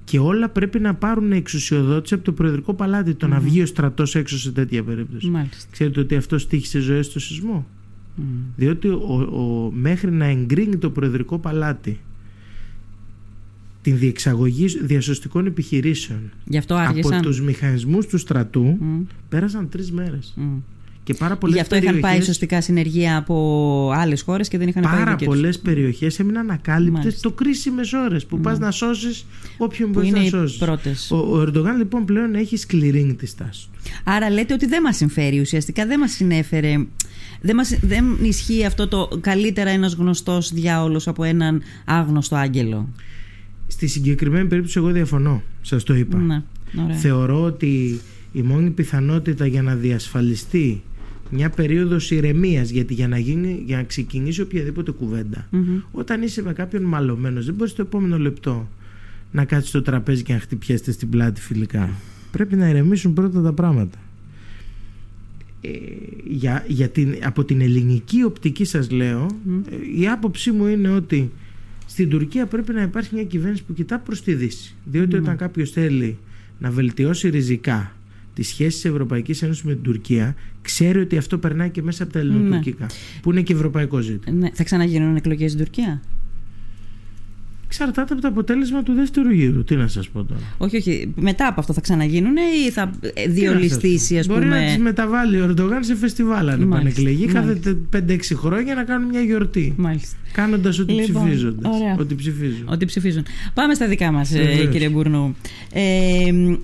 και 0.05 0.19
όλα 0.19 0.49
πρέπει 0.49 0.81
να 0.81 0.95
πάρουν 0.95 1.33
εξουσιοδότηση 1.33 2.15
από 2.15 2.25
το 2.25 2.33
Προεδρικό 2.33 2.75
Παλάτι. 2.75 3.15
Το 3.15 3.27
να 3.27 3.41
βγει 3.41 3.63
ο 3.63 3.67
στρατός 3.67 4.15
έξω 4.15 4.39
σε 4.39 4.53
τέτοια 4.53 4.83
περίπτωση. 4.83 5.27
Μάλιστα. 5.27 5.67
Ξέρετε 5.71 6.01
ότι 6.01 6.17
αυτό 6.17 6.39
στήχησε 6.39 6.79
ζωές 6.79 7.07
στο 7.07 7.21
σεισμό; 7.21 7.67
Διότι 8.57 8.89
ο, 8.89 9.13
ο, 9.15 9.71
μέχρι 9.75 10.11
να 10.11 10.25
εγκρίνει 10.25 10.77
το 10.77 10.91
Προεδρικό 10.91 11.39
Παλάτι 11.39 12.01
την 13.83 13.99
διεξαγωγή 13.99 14.67
διασωστικών 14.67 15.47
επιχειρήσεων 15.47 16.21
Γι 16.45 16.59
αυτό 16.59 16.77
από 16.89 17.21
τους 17.23 17.41
μηχανισμούς 17.41 18.07
του 18.07 18.19
στρατού 18.19 18.79
πέρασαν 19.29 19.69
τρεις 19.69 19.93
μέρες. 19.93 20.35
Και 21.05 21.15
πάρα 21.15 21.39
Γι' 21.47 21.61
αυτό 21.61 21.77
είχαν 21.77 22.01
πάει 22.01 22.21
σωστικά 22.21 22.61
συνεργεία 22.61 23.17
από 23.17 23.91
άλλες 23.95 24.23
χώρες 24.23 24.49
και 24.49 24.59
δεν 24.59 24.69
είχαν 24.69 24.83
πάρα 24.83 24.95
πάει 24.95 25.05
Πάρα 25.05 25.17
πολλές 25.17 25.59
περιοχές 25.59 26.19
έμειναν 26.19 26.51
ακάλυπτες 26.51 27.21
το 27.21 27.31
κρίσιμες 27.31 27.93
ώρες 27.93 28.27
που 28.27 28.41
πας 28.41 28.59
να 28.59 28.71
σώσεις 28.71 29.27
όποιον 29.57 29.91
μπορείς 29.91 30.11
να 30.11 30.23
σώσεις. 30.25 31.11
Ο, 31.11 31.17
ο 31.17 31.41
Ερντογάν 31.41 31.77
λοιπόν 31.77 32.05
πλέον 32.05 32.35
έχει 32.35 32.57
σκληρίνει 32.57 33.15
τη 33.15 33.27
στάση 33.27 33.69
του. 33.73 33.79
Άρα 34.05 34.31
λέτε 34.31 34.55
ότι 34.55 34.67
δεν 34.67 34.83
μας 34.83 34.97
συμφέρει 34.97 35.41
ουσιαστικά, 35.41 35.87
δεν 35.87 35.99
μας 35.99 36.11
συνέφερε. 36.11 36.87
Δεν, 37.41 37.55
μας, 37.57 37.79
δεν 37.81 38.05
ισχύει 38.23 38.65
αυτό 38.65 38.89
το 38.89 39.09
καλύτερα 39.21 39.71
ένας 39.71 39.95
γνωστός 39.95 40.53
διάολος 40.53 41.09
από 41.09 41.25
έναν 41.25 41.63
άγνωστο 41.85 42.37
άγγελο. 42.37 42.89
Στη 43.67 43.87
συγκεκριμένη 43.87 44.49
περίπτωση 44.49 44.79
εγώ 44.79 44.91
διαφωνώ, 44.91 45.43
σας 45.63 45.83
το 45.83 45.95
είπα. 45.95 46.19
Ναι, 46.19 46.43
Θεωρώ 46.95 47.43
ότι 47.43 48.01
η 48.33 48.43
μόνη 48.43 48.71
πιθανότητα 48.71 49.47
για 49.47 49.63
να 49.63 49.75
διασφαλιστεί 49.75 50.83
μια 51.31 51.51
περίοδος 51.51 52.11
ηρεμίας, 52.11 52.71
γιατί 52.71 52.95
για 52.95 53.09
να, 53.09 53.19
γίνει, 53.19 53.63
για 53.67 53.77
να 53.77 53.83
ξεκινήσει 53.83 54.41
οποιαδήποτε 54.41 54.93
όταν 55.91 56.23
είσαι 56.23 56.43
με 56.43 56.53
κάποιον 56.53 56.83
μαλωμένος, 56.83 57.45
δεν 57.45 57.55
μπορείς 57.55 57.73
το 57.73 57.83
επόμενο 57.83 58.19
λεπτό 58.19 58.69
να 59.33 59.45
κάτσεις 59.45 59.69
στο 59.69 59.83
τραπέζι 59.83 60.23
και 60.23 60.33
να 60.33 60.39
χτυπιέστε 60.39 60.93
στην 60.93 61.09
πλάτη 61.09 61.41
φιλικά. 61.41 61.91
Πρέπει 62.31 62.57
να 62.57 62.69
ηρεμήσουν 62.69 63.13
πρώτα 63.13 63.43
τα 63.43 63.53
πράγματα. 63.53 63.99
Ε, 65.61 65.69
για, 66.25 66.65
για 66.69 66.89
την, 66.89 67.15
από 67.23 67.45
την 67.45 67.61
ελληνική 67.61 68.23
οπτική 68.23 68.65
σας 68.65 68.91
λέω 68.91 69.27
ε, 69.71 70.01
η 70.01 70.09
άποψή 70.09 70.51
μου 70.51 70.67
είναι 70.67 70.89
ότι 70.89 71.31
στην 71.87 72.09
Τουρκία 72.09 72.47
πρέπει 72.47 72.73
να 72.73 72.83
υπάρχει 72.83 73.15
μια 73.15 73.25
κυβέρνηση 73.25 73.65
που 73.65 73.73
κοιτά 73.73 73.99
προς 73.99 74.23
τη 74.23 74.35
Δύση 74.35 74.75
διότι 74.85 75.17
όταν 75.17 75.37
κάποιος 75.37 75.71
θέλει 75.71 76.19
να 76.59 76.71
βελτιώσει 76.71 77.29
ριζικά 77.29 77.97
τι 78.35 78.43
σχέσει 78.43 78.71
της 78.71 78.85
Ευρωπαϊκής 78.85 79.43
Ένωσης 79.43 79.63
με 79.63 79.73
την 79.73 79.83
Τουρκία, 79.83 80.35
ξέρει 80.63 80.99
ότι 80.99 81.17
αυτό 81.17 81.39
περνάει 81.39 81.71
και 81.71 81.83
μέσα 81.83 82.03
από 82.03 82.13
τα 82.13 82.19
ελληνοτουρκικά. 82.19 82.85
Ναι. 82.85 83.21
Που 83.23 83.31
είναι 83.31 83.43
και 83.43 83.53
ευρωπαϊκό 83.53 84.01
ζήτημα. 84.01 84.37
Ναι. 84.37 84.51
Θα 84.53 84.65
ξαναγίνουν 84.65 85.17
εκλογές 85.17 85.51
στην 85.51 85.65
Τουρκία; 85.65 86.03
Εξαρτάται 87.67 88.13
από 88.13 88.23
το 88.23 88.29
αποτέλεσμα 88.29 88.83
του 88.83 88.93
δεύτερου 88.93 89.31
γύρου. 89.31 89.65
Τι 89.65 89.77
να 89.77 89.89
σας 89.89 90.09
πω 90.09 90.25
τώρα. 90.25 90.41
Όχι, 90.59 90.77
όχι. 90.77 91.13
Μετά 91.17 91.47
από 91.47 91.61
αυτό 91.61 91.73
θα 91.73 91.81
ξαναγίνουν 91.81 92.37
ή 92.67 92.71
θα 92.71 92.91
διολυστήσει, 93.29 94.19
ας 94.19 94.27
πούμε. 94.27 94.39
Μπορεί 94.39 94.51
να 94.51 94.65
τις 94.65 94.79
μεταβάλει 94.79 95.41
ο 95.41 95.45
Ερντογάν 95.45 95.85
σε 95.85 95.97
φεστιβάλ 95.97 96.49
αν 96.49 96.63
επανεκλεγεί 96.63 97.27
κάθε 97.27 97.77
5-6 97.97 98.35
χρόνια 98.35 98.75
να 98.75 98.85
κάνουν 98.85 99.09
μια 99.09 99.21
γιορτή. 99.21 99.75
Κάνοντας 100.33 100.79
ότι, 100.79 100.93
λοιπόν, 100.93 101.25
ψηφίζονται. 101.25 101.69
ότι 101.99 102.15
ψηφίζουν. 102.15 102.69
Ότι 102.69 102.85
ψηφίζουν. 102.85 103.25
Πάμε 103.55 103.75
στα 103.75 103.87
δικά 103.89 104.13
μας, 104.13 104.35
ε, 104.35 104.69
κύριε 104.71 104.89
Μπουρνού. 104.89 105.37
Ε, 105.73 105.83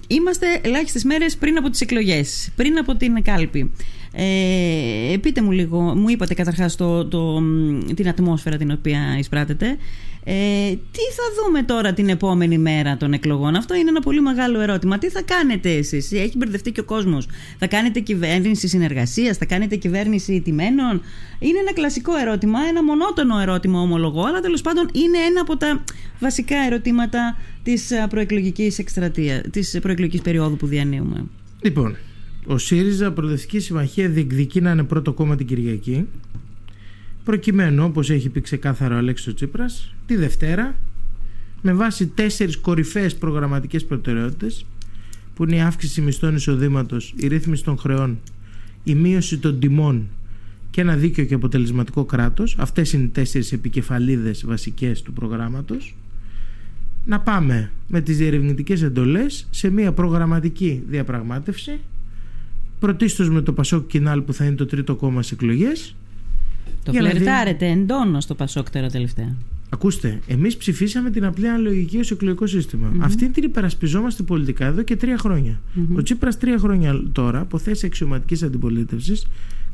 είμαστε 0.07 0.47
ελάχιστες 0.63 1.05
μέρες 1.05 1.37
πριν 1.37 1.57
από 1.57 1.71
τις 1.71 1.81
εκλογές, 1.81 2.51
πριν 2.57 2.79
από 2.79 2.97
την 2.97 3.23
κάλπη. 3.23 3.71
Ε, 4.13 5.17
πείτε 5.17 5.43
μου 5.43 5.51
λίγο, 5.51 5.81
μου 5.81 6.09
είπατε 6.09 6.35
καταρχάς 6.35 6.77
το, 6.77 7.05
το, 7.05 7.43
την 7.95 8.09
ατμόσφαιρα 8.09 8.57
την 8.57 8.71
οποία 8.71 9.01
εισπράτετε. 9.19 9.77
Ε, 10.25 10.71
τι 10.71 11.01
θα 11.17 11.43
δούμε 11.43 11.63
τώρα 11.63 11.93
την 11.93 12.09
επόμενη 12.09 12.59
μέρα 12.59 12.97
των 12.97 13.13
εκλογών; 13.13 13.55
Αυτό 13.55 13.75
είναι 13.75 13.89
ένα 13.89 14.01
πολύ 14.01 14.21
μεγάλο 14.21 14.61
ερώτημα. 14.61 14.99
Τι 14.99 15.09
θα 15.09 15.23
κάνετε 15.23 15.71
εσείς; 15.71 16.13
Έχει 16.13 16.37
μπερδευτεί 16.37 16.73
και 16.73 16.81
ο 16.81 16.85
κόσμος. 16.85 17.27
Θα 17.59 17.67
κάνετε 17.67 18.01
κυβέρνηση 18.01 18.69
συνεργασίας, 18.69 19.37
θα 19.37 19.45
κάνετε 19.45 19.77
κυβέρνηση 19.77 20.41
τιμένων. 20.41 21.03
Είναι 21.39 21.59
ένα 21.59 21.73
κλασικό 21.73 22.17
ερώτημα, 22.17 22.59
ένα 22.69 22.85
μονότονο 22.85 23.39
ερώτημα 23.39 23.81
ομολογώ, 23.81 24.25
αλλά 24.25 24.41
τέλος 24.41 24.61
πάντων 24.61 24.89
είναι 24.93 25.19
ένα 25.19 25.41
από 25.41 25.57
τα 25.57 25.85
βασικά 26.21 26.57
ερωτήματα 26.57 27.37
της 27.63 27.93
προεκλογικής 28.09 28.79
εκστρατεία, 28.79 29.41
της 29.51 29.79
προεκλογικής 29.83 30.21
περίοδου 30.21 30.57
που 30.57 30.67
διανύουμε. 30.67 31.25
Λοιπόν, 31.63 31.97
ο 32.47 32.59
ΣΥΡΙΖΑ 32.59 33.13
Προοδευτική 33.13 33.59
Συμμαχία 33.59 34.09
διεκδικεί 34.09 34.61
να 34.61 34.71
είναι 34.71 34.83
πρώτο 34.83 35.13
κόμμα 35.13 35.37
την 35.37 35.47
Κυριακή 35.47 36.07
προκειμένου 37.25 37.85
όπως 37.85 38.11
έχει 38.11 38.29
πει 38.29 38.41
ξεκάθαρα 38.41 38.95
ο 38.95 38.99
Αλέξης 38.99 39.35
Τσίπρας 39.35 39.95
τη 40.07 40.17
Δευτέρα 40.17 40.75
με 41.63 41.73
βάση 41.73 42.07
τέσσερις 42.07 42.57
κορυφαίες 42.57 43.17
προγραμματικές 43.17 43.85
προτεραιότητες 43.85 44.67
που 45.35 45.45
είναι 45.45 45.57
η 45.57 45.61
αύξηση 45.61 46.01
μισθών 46.01 46.35
εισοδήματος, 46.35 47.15
η 47.17 47.27
ρύθμιση 47.27 47.65
των 47.65 47.79
χρεών, 47.79 48.19
η 48.85 48.95
μείωση 48.95 49.39
των 49.39 49.61
τιμών 49.61 50.07
και 50.71 50.81
ένα 50.81 50.97
δίκαιο 50.97 51.25
και 51.25 51.35
αποτελεσματικό 51.35 52.05
κράτος. 52.05 52.57
Αυτές 52.59 52.93
είναι 52.93 53.05
οι 53.05 53.09
τέσσερις 53.09 53.53
επικεφαλίδες 53.53 54.45
βασικές 54.47 55.03
του 55.03 55.13
προγράμματος. 55.13 55.95
Να 57.05 57.21
πάμε 57.21 57.71
με 57.89 58.01
τις 58.01 58.17
διερευνητικές 58.17 58.83
εντολές 58.83 59.47
σε 59.51 59.71
μια 59.71 59.93
προγραμματική 59.93 60.83
διαπραγμάτευση 60.89 61.79
πρωτίστως 62.79 63.31
με 63.31 63.41
το 63.41 63.53
Πασόκ 63.53 63.87
Κινάλ 63.87 64.21
που 64.21 64.33
θα 64.33 64.45
είναι 64.45 64.55
το 64.55 64.67
τρίτο 64.67 64.97
κόμμα 64.97 65.23
στις 65.23 65.33
εκλογές 65.33 65.95
το 66.83 66.93
φλερτάρετε 66.93 67.67
δει... 67.67 67.81
εντόνως 67.81 68.25
στο 68.25 68.35
Πασόκ 68.35 68.71
τώρα 68.71 68.91
τελευταία. 68.91 69.37
Ακούστε, 69.73 70.21
εμείς 70.27 70.57
ψηφίσαμε 70.57 71.11
την 71.11 71.25
απλή 71.25 71.49
αναλογική 71.49 71.99
ως 71.99 72.11
εκλογικό 72.11 72.45
Αυτή 72.99 73.29
την 73.29 73.45
υπερασπιζόμαστε 73.45 74.23
πολιτικά 74.23 74.67
εδώ 74.67 74.83
και 74.83 74.97
τρία 74.97 75.19
χρόνια. 75.19 75.61
Ο 75.95 76.03
Τσίπρας 76.03 76.39
τρία 76.39 76.59
χρόνια 76.59 77.03
τώρα, 77.13 77.41
από 77.41 77.59
θέση 77.59 77.87
αξιωματικής 77.87 78.43
αντιπολίτευσης, 78.43 79.27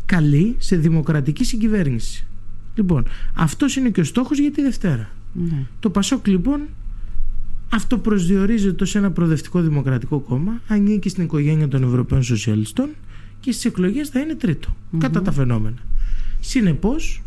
καλεί 0.07 0.55
σε 0.59 0.77
δημοκρατική 0.77 1.45
συγκυβέρνηση. 1.45 2.27
Λοιπόν, 2.75 3.07
αυτός 3.35 3.77
είναι 3.77 3.91
και 3.91 4.01
ο 4.01 4.05
στόχος 4.05 4.39
για 4.39 4.51
τη 4.51 4.63
δευτερα 4.63 5.11
Το 5.81 5.91
Πασόκ 5.91 6.27
λοιπόν 6.27 6.61
αυτό 7.73 7.99
προσδιορίζεται 7.99 8.83
ως 8.83 8.95
ένα 8.95 9.11
προοδευτικό 9.11 9.61
δημοκρατικό 9.61 10.19
κόμμα, 10.19 10.61
ανήκει 10.69 11.09
στην 11.09 11.25
οικογένεια 11.25 11.69
των 11.69 11.83
Ευρωπαίων 11.83 12.23
Σοσιαλιστών 12.23 12.89
και 13.41 13.53
στις 13.53 13.65
εκλογές 13.65 14.09
θα 14.09 14.21
είναι 14.21 14.37
κατά 14.99 15.23
τα 15.23 15.33
φαινόμενα. 15.33 15.77
Συνεπώς 16.49 17.23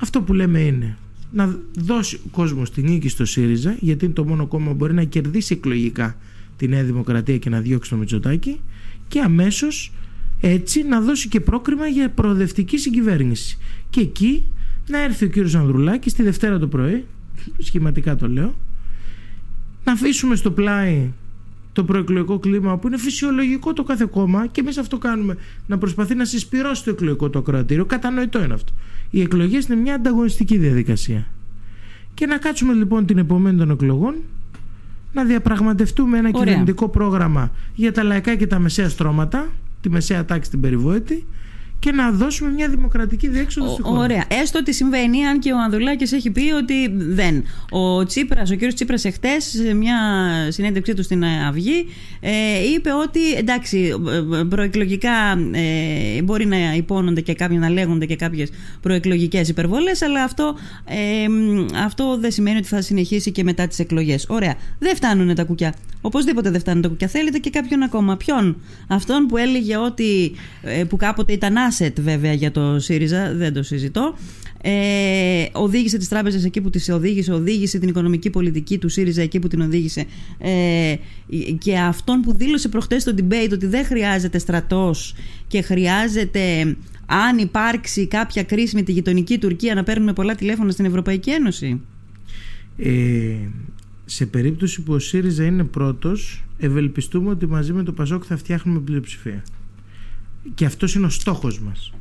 αυτό 0.00 0.22
που 0.22 0.32
λέμε 0.32 0.60
είναι 0.60 0.96
να 1.32 1.58
δώσει 1.78 2.20
ο 2.26 2.28
κόσμος 2.30 2.70
την 2.70 2.84
νίκη 2.84 3.08
στο 3.08 3.24
ΣΥΡΙΖΑ 3.24 3.76
γιατί 3.80 4.04
είναι 4.04 4.14
το 4.14 4.24
μόνο 4.24 4.46
κόμμα 4.46 4.68
που 4.68 4.74
μπορεί 4.74 4.94
να 4.94 5.04
κερδίσει 5.04 5.54
εκλογικά 5.54 6.16
τη 6.56 6.68
Νέα 6.68 6.84
Δημοκρατία 6.84 7.38
και 7.38 7.50
να 7.50 7.60
διώξει 7.60 7.90
το 7.90 7.96
Μητσοτάκι 7.96 8.60
και 9.08 9.20
αμέσως 9.20 9.92
έτσι 10.40 10.82
να 10.82 11.00
δώσει 11.00 11.28
και 11.28 11.40
πρόκριμα 11.40 11.86
για 11.86 12.10
προοδευτική 12.10 12.78
συγκυβέρνηση. 12.78 13.58
Και 13.90 14.00
εκεί 14.00 14.44
να 14.86 15.02
έρθει 15.02 15.24
ο 15.24 15.28
κύριος 15.28 15.54
Ανδρουλάκης 15.54 16.14
τη 16.14 16.22
Δευτέρα 16.22 16.58
το 16.58 16.68
πρωί, 16.68 17.04
σχηματικά 17.58 18.16
το 18.16 18.28
λέω, 18.28 18.54
να 19.84 19.92
αφήσουμε 19.92 20.36
στο 20.36 20.50
πλάι 20.50 21.10
το 21.74 21.84
προεκλογικό 21.84 22.38
κλίμα 22.38 22.78
που 22.78 22.86
είναι 22.86 22.98
φυσιολογικό 22.98 23.72
το 23.72 23.82
κάθε 23.82 24.06
κόμμα 24.10 24.46
και 24.46 24.60
εμείς 24.60 24.78
αυτό 24.78 24.98
κάνουμε. 24.98 25.36
Να 25.66 25.78
προσπαθεί 25.78 26.14
να 26.14 26.24
συσπηρώσει 26.24 26.84
το 26.84 26.90
εκλογικό 26.90 27.30
το 27.30 27.38
ακροατήριο. 27.38 27.84
Κατανοητό 27.84 28.44
είναι 28.44 28.54
αυτό. 28.54 28.72
Οι 29.10 29.20
εκλογές 29.20 29.66
είναι 29.66 29.76
μια 29.76 29.94
ανταγωνιστική 29.94 30.56
διαδικασία. 30.56 31.26
Και 32.14 32.26
να 32.26 32.38
κάτσουμε 32.38 32.72
λοιπόν 32.72 33.06
την 33.06 33.18
επομένη 33.18 33.58
των 33.58 33.70
εκλογών 33.70 34.14
να 35.12 35.24
διαπραγματευτούμε 35.24 36.18
ένα 36.18 36.28
Ωραία. 36.28 36.44
κυβερνητικό 36.44 36.88
πρόγραμμα 36.88 37.50
για 37.74 37.92
τα 37.92 38.02
λαϊκά 38.02 38.34
και 38.34 38.46
τα 38.46 38.58
μεσαία 38.58 38.88
στρώματα, 38.88 39.48
τη 39.80 39.90
μεσαία 39.90 40.24
τάξη 40.24 40.50
την 40.50 40.60
περιβόητη, 40.60 41.26
και 41.84 41.92
να 41.92 42.10
δώσουμε 42.10 42.50
μια 42.50 42.68
δημοκρατική 42.68 43.28
διέξοδο 43.28 43.72
στη 43.72 43.82
χώρα. 43.82 44.00
Ωραία. 44.00 44.24
Έστω 44.28 44.58
ότι 44.58 44.72
συμβαίνει, 44.72 45.26
αν 45.26 45.38
και 45.38 45.52
ο 45.52 45.58
Ανδρουλάκης 45.58 46.12
έχει 46.12 46.30
πει 46.30 46.52
ότι 46.52 46.88
δεν. 46.96 47.44
Ο 47.70 48.04
Τσίπρας, 48.04 48.50
ο 48.50 48.54
κύριος 48.54 48.74
Τσίπρας 48.74 49.04
εχθές, 49.04 49.44
σε 49.44 49.74
μια 49.74 49.96
συνέντευξή 50.48 50.94
του 50.94 51.02
στην 51.02 51.24
Αυγή, 51.24 51.86
ε, 52.20 52.30
είπε 52.74 52.90
ότι 52.92 53.34
εντάξει, 53.34 53.94
προεκλογικά 54.48 55.10
ε, 55.52 56.22
μπορεί 56.22 56.46
να 56.46 56.74
υπόνονται 56.74 57.20
και 57.20 57.34
κάποιοι 57.34 57.56
να 57.60 57.70
λέγονται 57.70 58.06
και 58.06 58.16
κάποιες 58.16 58.50
προεκλογικές 58.80 59.48
υπερβολές, 59.48 60.02
αλλά 60.02 60.22
αυτό, 60.22 60.54
ε, 60.84 61.26
αυτό 61.84 62.18
δεν 62.20 62.30
σημαίνει 62.30 62.56
ότι 62.56 62.66
θα 62.66 62.82
συνεχίσει 62.82 63.32
και 63.32 63.44
μετά 63.44 63.66
τις 63.66 63.78
εκλογές. 63.78 64.26
Ωραία. 64.28 64.54
Δεν 64.78 64.96
φτάνουν 64.96 65.34
τα 65.34 65.44
κουκιά. 65.44 65.74
Οπωσδήποτε 66.06 66.50
δεν 66.50 66.60
φτάνουν 66.60 66.82
τα 66.82 66.88
κουκιά. 66.88 67.08
Θέλετε 67.08 67.38
και 67.38 67.50
κάποιον 67.50 67.82
ακόμα. 67.82 68.16
Ποιον; 68.16 68.56
Αυτόν 68.88 69.26
που 69.26 69.36
έλεγε 69.36 69.76
ότι. 69.76 70.32
Ε, 70.62 70.84
που 70.84 70.96
κάποτε 70.96 71.32
ήταν 71.32 71.54
asset 71.70 71.92
βέβαια 72.00 72.32
για 72.32 72.50
το 72.50 72.80
ΣΥΡΙΖΑ, 72.80 73.32
δεν 73.34 73.52
το 73.52 73.62
συζητώ. 73.62 74.14
Ε, 74.62 75.46
οδήγησε 75.52 75.98
τις 75.98 76.08
τράπεζες 76.08 76.44
εκεί 76.44 76.60
που 76.60 76.70
τις 76.70 76.88
οδήγησε, 76.88 77.32
οδήγησε 77.32 77.78
την 77.78 77.88
οικονομική 77.88 78.30
πολιτική 78.30 78.78
του 78.78 78.88
ΣΥΡΙΖΑ 78.88 79.22
εκεί 79.22 79.38
που 79.38 79.48
την 79.48 79.60
οδήγησε 79.60 80.04
ε, 80.38 80.94
και 81.58 81.78
αυτόν 81.78 82.20
που 82.20 82.34
δήλωσε 82.34 82.68
προχτές 82.68 83.02
στο 83.02 83.12
debate 83.16 83.50
ότι 83.52 83.66
δεν 83.66 83.84
χρειάζεται 83.84 84.38
στρατός 84.38 85.14
και 85.46 85.62
χρειάζεται 85.62 86.76
αν 87.06 87.38
υπάρξει 87.38 88.06
κάποια 88.06 88.42
κρίση 88.42 88.76
με 88.76 88.82
τη 88.82 88.92
γειτονική 88.92 89.38
Τουρκία 89.38 89.74
να 89.74 89.82
παίρνουμε 89.82 90.12
πολλά 90.12 90.34
τηλέφωνα 90.34 90.70
στην 90.70 90.84
Ευρωπαϊκή 90.84 91.30
Ένωση. 91.30 91.80
Ε, 92.78 92.90
σε 94.04 94.26
περίπτωση 94.26 94.82
που 94.82 94.92
ο 94.92 94.98
ΣΥΡΙΖΑ 94.98 95.44
είναι 95.44 95.64
πρώτος 95.64 96.44
ευελπιστούμε 96.58 97.30
ότι 97.30 97.46
μαζί 97.46 97.72
με 97.72 97.82
το 97.82 97.92
ΠΑΣΟΚ 97.92 98.24
θα 98.26 98.36
φτιάχνουμε 98.36 98.80
πλειοψηφία 98.80 99.42
και 100.54 100.64
αυτός 100.64 100.94
είναι 100.94 101.06
ο 101.06 101.10
στόχος 101.10 101.60
μας 101.60 101.92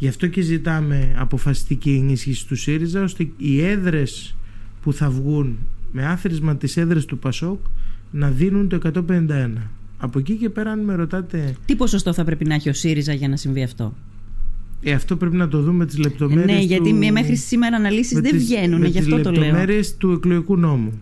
γι' 0.00 0.08
αυτό 0.08 0.26
και 0.26 0.40
ζητάμε 0.40 1.14
αποφασιστική 1.16 1.90
ενίσχυση 1.90 2.46
του 2.46 2.56
ΣΥΡΙΖΑ 2.56 3.02
ώστε 3.02 3.28
οι 3.36 3.64
έδρες 3.64 4.36
που 4.82 4.92
θα 4.92 5.10
βγουν 5.10 5.58
με 5.92 6.06
άθροισμα 6.06 6.56
τις 6.56 6.76
έδρες 6.76 7.04
του 7.04 7.18
Πασόκ 7.18 7.58
να 8.10 8.30
δίνουν 8.30 8.68
το 8.68 8.78
151. 9.08 9.50
Από 9.98 10.18
εκεί 10.18 10.34
και 10.34 10.50
πέρα 10.50 10.70
αν 10.70 10.80
με 10.80 10.94
ρωτάτε... 10.94 11.56
Τι 11.64 11.76
ποσοστό 11.76 12.12
θα 12.12 12.24
πρέπει 12.24 12.44
να 12.44 12.54
έχει 12.54 12.68
ο 12.68 12.72
ΣΥΡΙΖΑ 12.72 13.12
για 13.12 13.28
να 13.28 13.36
συμβεί 13.36 13.62
αυτό; 13.62 13.94
Ε, 14.82 14.92
αυτό 14.92 15.16
πρέπει 15.16 15.36
να 15.36 15.48
το 15.48 15.60
δούμε 15.60 15.86
τις 15.86 15.98
λεπτομέρειες 15.98 16.58
Ναι, 16.58 16.64
γιατί 16.64 16.90
του... 16.90 17.12
μέχρι 17.12 17.36
σήμερα 17.36 17.76
αναλύσεις 17.76 18.20
δεν 18.20 18.32
τις, 18.32 18.44
βγαίνουν, 18.44 18.84
γι' 18.84 18.98
αυτό 18.98 19.20
το 19.20 19.30
λέω. 19.30 19.42
λεπτομέρειες 19.42 19.96
του 19.96 20.10
εκλογικού 20.10 20.56
νόμου. 20.56 21.00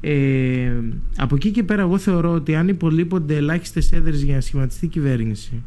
Ε, 0.00 0.72
από 1.16 1.34
εκεί 1.34 1.50
και 1.50 1.62
πέρα 1.62 1.82
εγώ 1.82 1.98
θεωρώ 1.98 2.32
ότι 2.32 2.54
αν 2.54 2.68
υπολείπονται 2.68 3.36
ελάχιστες 3.36 3.92
έδρες 3.92 4.22
για 4.22 4.34
να 4.34 4.40
σχηματιστεί 4.40 4.86
κυβέρνηση 4.86 5.62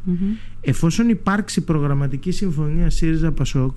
εφόσον 0.60 1.08
υπάρξει 1.08 1.60
προγραμματική 1.60 2.30
συμφωνία 2.30 2.90
ΣΥΡΙΖΑ 2.90 3.32
ΠΑΣΟΚ 3.32 3.74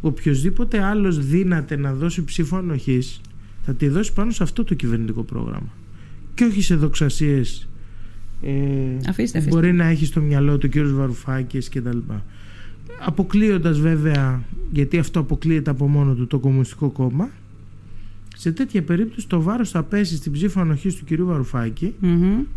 οποιοδήποτε 0.00 0.82
άλλος 0.82 1.26
δύναται 1.26 1.76
να 1.76 1.92
δώσει 1.94 2.24
ψήφο 2.24 2.56
ανοχής 2.56 3.20
θα 3.64 3.74
τη 3.74 3.88
δώσει 3.88 4.12
πάνω 4.12 4.30
σε 4.30 4.42
αυτό 4.42 4.64
το 4.64 4.74
κυβερνητικό 4.74 5.22
πρόγραμμα 5.22 5.72
και 6.34 6.44
όχι 6.44 6.62
σε 6.62 6.74
δοξασίες 6.74 7.68
ε, 8.42 8.52
αφήστε, 9.08 9.44
μπορεί 9.48 9.72
να 9.72 9.84
έχει 9.84 10.04
στο 10.04 10.20
μυαλό 10.20 10.58
του 10.58 10.68
κ. 10.68 10.78
Βαρουφάκης 10.78 11.68
και 11.68 11.80
τα 11.80 11.94
λοιπά. 11.94 12.24
Αποκλείοντας 12.98 13.80
βέβαια, 13.80 14.42
γιατί 14.72 14.98
αυτό 14.98 15.20
αποκλείεται 15.20 15.70
από 15.70 15.88
μόνο 15.88 16.14
του 16.14 16.26
το 16.26 16.38
Κομμουνιστικό 16.38 16.88
Κόμμα, 16.88 17.28
σε 18.40 18.52
τέτοια 18.52 18.82
περίπτωση 18.82 19.28
το 19.28 19.42
βάρος 19.42 19.70
θα 19.70 19.82
πέσει 19.82 20.16
στην 20.16 20.32
ψήφο 20.32 20.60
ανοχής 20.60 20.94
του 20.94 21.04
κυρίου 21.04 21.26
Βαρουφάκη 21.26 21.94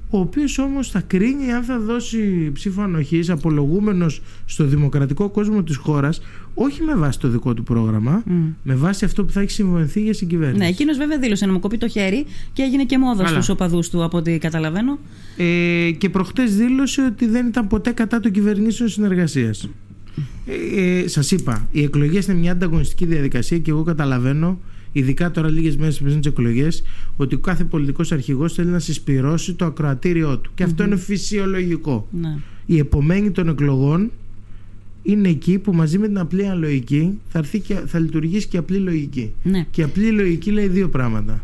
ο 0.09 0.19
οποίος 0.19 0.57
όμως 0.57 0.89
θα 0.89 1.01
κρίνει 1.01 1.51
αν 1.51 1.63
θα 1.63 1.79
δώσει 1.79 2.51
ψήφο 2.53 2.81
ανοχής 2.81 3.29
απολογούμενος 3.29 4.21
στο 4.45 4.65
δημοκρατικό 4.65 5.29
κόσμο 5.29 5.63
της 5.63 5.75
χώρας 5.75 6.21
όχι 6.53 6.81
με 6.81 6.95
βάση 6.95 7.19
το 7.19 7.27
δικό 7.27 7.53
του 7.53 7.63
πρόγραμμα 7.63 8.23
με 8.63 8.75
βάση 8.75 9.05
αυτό 9.05 9.25
που 9.25 9.31
θα 9.31 9.41
έχει 9.41 9.51
συμβοληθεί 9.51 10.01
για 10.01 10.13
συγκυβέρνηση. 10.13 10.59
Ναι, 10.59 10.67
εκείνος 10.67 10.97
βέβαια 10.97 11.17
δήλωσε 11.17 11.45
να 11.45 11.51
μου 11.51 11.59
κοπεί 11.59 11.77
το 11.77 11.87
χέρι 11.87 12.25
και 12.53 12.63
έγινε 12.63 12.83
και 12.83 12.97
μόδας 12.97 13.29
στους 13.29 13.49
οπαδούς 13.49 13.89
του 13.89 14.03
από 14.03 14.17
ό,τι 14.17 14.37
καταλαβαίνω. 14.37 14.99
Ε, 15.37 15.91
και 15.97 16.09
προχτές 16.09 16.55
δήλωσε 16.55 17.01
ότι 17.01 17.27
δεν 17.27 17.47
ήταν 17.47 17.67
ποτέ 17.67 17.91
κατά 17.91 18.19
των 18.19 18.31
κυβερνήσεων 18.31 18.89
συνεργασίας. 18.89 19.69
Ε, 20.45 20.81
ε, 20.81 21.07
σας 21.07 21.31
είπα, 21.31 21.67
οι 21.71 21.83
εκλογές 21.83 22.25
είναι 22.25 22.38
μια 22.38 22.51
ανταγωνιστική 22.51 23.05
διαδικασία 23.05 23.57
και 23.57 23.71
εγώ 23.71 23.83
καταλαβαίνω 23.83 24.59
ειδικά 24.91 25.31
τώρα 25.31 25.50
λίγες 25.50 25.77
μέρες 25.77 26.00
πριν 26.00 26.21
τις 26.21 26.31
εκλογές, 26.31 26.83
ότι 27.17 27.35
ο 27.35 27.39
κάθε 27.39 27.63
πολιτικός 27.63 28.12
αρχηγός 28.12 28.53
θέλει 28.53 28.69
να 28.69 28.79
συσπηρώσει 28.79 29.53
το 29.53 29.65
ακροατήριό 29.65 30.38
του. 30.38 30.51
Και 30.55 30.63
αυτό 30.63 30.83
είναι 30.83 30.95
φυσιολογικό. 30.95 32.07
Ναι. 32.12 32.38
Η 32.65 32.77
επομένη 32.77 33.31
των 33.31 33.47
εκλογών 33.47 34.12
είναι 35.03 35.29
εκεί 35.29 35.59
που 35.59 35.73
μαζί 35.73 35.97
με 35.97 36.07
την 36.07 36.17
απλή 36.17 36.45
αναλογική 36.45 37.19
θα, 37.29 37.39
έρθει 37.39 37.59
και, 37.59 37.75
θα 37.85 38.00
λειτουργήσει 38.00 38.47
και 38.47 38.57
απλή 38.57 38.77
λογική. 38.77 39.31
Ναι. 39.43 39.65
Και 39.71 39.83
απλή 39.83 40.12
λογική 40.12 40.51
λέει 40.51 40.67
δύο 40.67 40.89
πράγματα. 40.89 41.43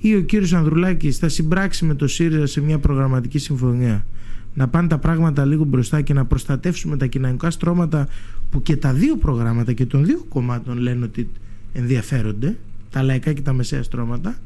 Ή 0.00 0.14
ο 0.14 0.20
κύριος 0.20 0.52
Ανδρουλάκης 0.52 1.18
θα 1.18 1.28
συμπράξει 1.28 1.84
με 1.84 1.94
το 1.94 2.06
ΣΥΡΙΖΑ 2.06 2.46
σε 2.46 2.60
μια 2.60 2.78
προγραμματική 2.78 3.38
συμφωνία 3.38 4.06
να 4.54 4.68
πάνε 4.68 4.88
τα 4.88 4.98
πράγματα 4.98 5.44
λίγο 5.44 5.64
μπροστά 5.64 6.00
και 6.00 6.12
να 6.12 6.24
προστατεύσουμε 6.24 6.96
τα 6.96 7.06
κοινωνικά 7.06 7.50
στρώματα 7.50 8.08
που 8.50 8.62
και 8.62 8.76
τα 8.76 8.92
δύο 8.92 9.16
προγράμματα 9.16 9.72
και 9.72 9.86
των 9.86 10.04
δύο 10.04 10.24
κομμάτων 10.28 10.78
λένε 10.78 11.04
ότι 11.04 11.30
ενδιαφέρονται, 11.72 12.56
τα 12.90 13.02
λαϊκά 13.02 13.32
και 13.32 13.42
τα 13.42 13.52
μεσαία 13.52 13.82
στρώματα, 13.82 14.38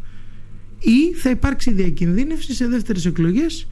ή 0.79 1.15
θα 1.15 1.31
υπάρξει 1.31 1.73
διακινδύνευση 1.73 2.55
σε 2.55 2.67
δεύτερες 2.67 3.07
εκλογές 3.07 3.69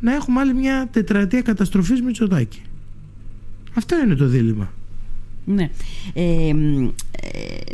να 0.00 0.14
έχουμε 0.14 0.40
άλλη 0.40 0.54
μια 0.54 0.88
τετραετία 0.92 1.42
καταστροφής 1.42 2.02
Μητσοτάκη. 2.02 2.62
Αυτό 3.74 3.96
είναι 4.04 4.14
το 4.14 4.26
δίλημα. 4.26 4.72
Ναι. 5.48 5.70
Ε, 6.14 6.52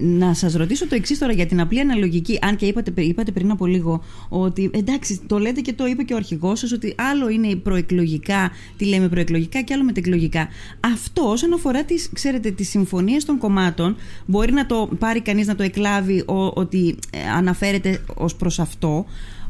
να 0.01 0.35
σας 0.35 0.55
ρωτήσω 0.55 0.89
το 0.89 0.95
εξής 0.95 1.19
τώρα 1.19 1.33
για 1.33 1.47
την 1.47 1.61
απλή 1.61 1.81
αναλογική. 1.81 2.39
Αν 2.43 2.57
και 2.57 2.67
είπατε, 2.67 3.03
είπατε 3.03 3.31
πριν 3.31 3.51
από 3.51 3.67
λίγο 3.67 4.03
ότι 4.29 4.71
εντάξει, 4.75 5.21
το 5.27 5.39
λέτε 5.39 5.61
και 5.61 5.73
το 5.73 5.87
είπε 5.87 6.03
και 6.03 6.13
ο 6.13 6.17
αρχηγός 6.17 6.59
σας 6.59 6.73
ότι 6.73 6.95
άλλο 6.97 7.29
είναι 7.29 7.47
η 7.47 7.57
προεκλογικά, 7.57 8.51
τι 8.77 8.85
λέμε 8.85 9.09
προεκλογικά 9.09 9.63
και 9.63 9.75
άλλο 9.75 9.85
μετεκλογικά. 9.85 10.49
Αυτό 10.81 11.23
όσον 11.29 11.53
αφορά 11.53 11.85
τις, 11.85 12.11
ξέρετε, 12.13 12.51
τις 12.51 12.69
συμφωνίες 12.69 13.25
των 13.25 13.39
κομμάτων 13.39 13.97
μπορεί 14.27 14.53
να 14.53 14.67
το 14.67 14.89
πάρει 14.99 15.21
κανείς 15.21 15.47
να 15.47 15.55
το 15.55 15.63
εκλάβει 15.63 16.23
ότι 16.55 16.97
ε, 17.11 17.31
αναφέρεται 17.37 18.01
ως 18.15 18.35
προς 18.35 18.59
αυτό. 18.59 19.05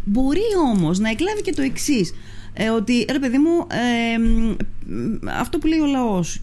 Μπορεί 0.04 0.40
όμως 0.72 0.98
να 0.98 1.10
εκλάβει 1.10 1.42
και 1.42 1.52
το 1.52 1.62
εξής 1.62 2.14
ε, 2.54 2.68
ότι 2.68 3.04
ρε 3.10 3.18
παιδί 3.18 3.38
μου 3.38 3.66
αυτό 5.40 5.58
που 5.58 5.66
λέει 5.66 5.78
ο 5.78 5.86
λαός 5.86 6.40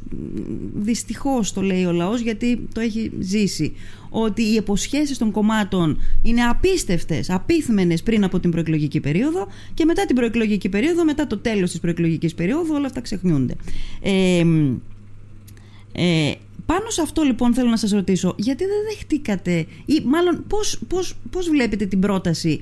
δυστυχώς 0.74 1.54
το 1.54 1.62
λέει 1.62 1.86
ο 1.86 1.92
λαός 1.92 2.22
γιατί 2.22 2.68
το 2.74 2.80
έχει 2.80 3.12
ζήσει 3.20 3.76
ότι 4.10 4.44
οι 4.44 4.54
υποσχέσεις 4.54 5.18
των 5.18 5.32
κομμάτων 5.32 6.00
είναι 6.24 6.42
απίστευτες, 6.42 7.30
απίθμενες 7.30 8.04
πριν 8.04 8.24
από 8.24 8.40
την 8.40 8.52
προεκλογική 8.52 9.00
περίοδο 9.00 9.48
και 9.74 9.86
μετά 9.86 10.06
την 10.06 10.16
προεκλογική 10.16 10.70
περίοδο, 10.70 11.04
μετά 11.04 11.28
το 11.28 11.38
τέλος 11.38 11.72
της 11.72 11.80
προεκλογικής 11.80 12.36
περίοδου 12.36 12.74
όλα 12.74 12.86
αυτά 12.86 13.02
ξεχνιούνται. 13.02 13.56
Ε, 14.02 14.44
ε, 15.92 16.32
πάνω 16.66 16.90
σε 16.90 17.02
αυτό 17.02 17.22
λοιπόν 17.22 17.54
θέλω 17.54 17.70
να 17.70 17.78
σας 17.78 17.92
ρωτήσω 17.92 18.36
γιατί 18.38 18.64
δεν 18.64 18.78
δεχτήκατε 18.90 19.66
ή 19.86 20.02
μάλλον 20.06 20.44
πώς, 20.48 20.80
πώς, 20.88 21.16
πώς 21.30 21.50
βλέπετε 21.50 21.86
την 21.86 22.00
πρόταση 22.00 22.60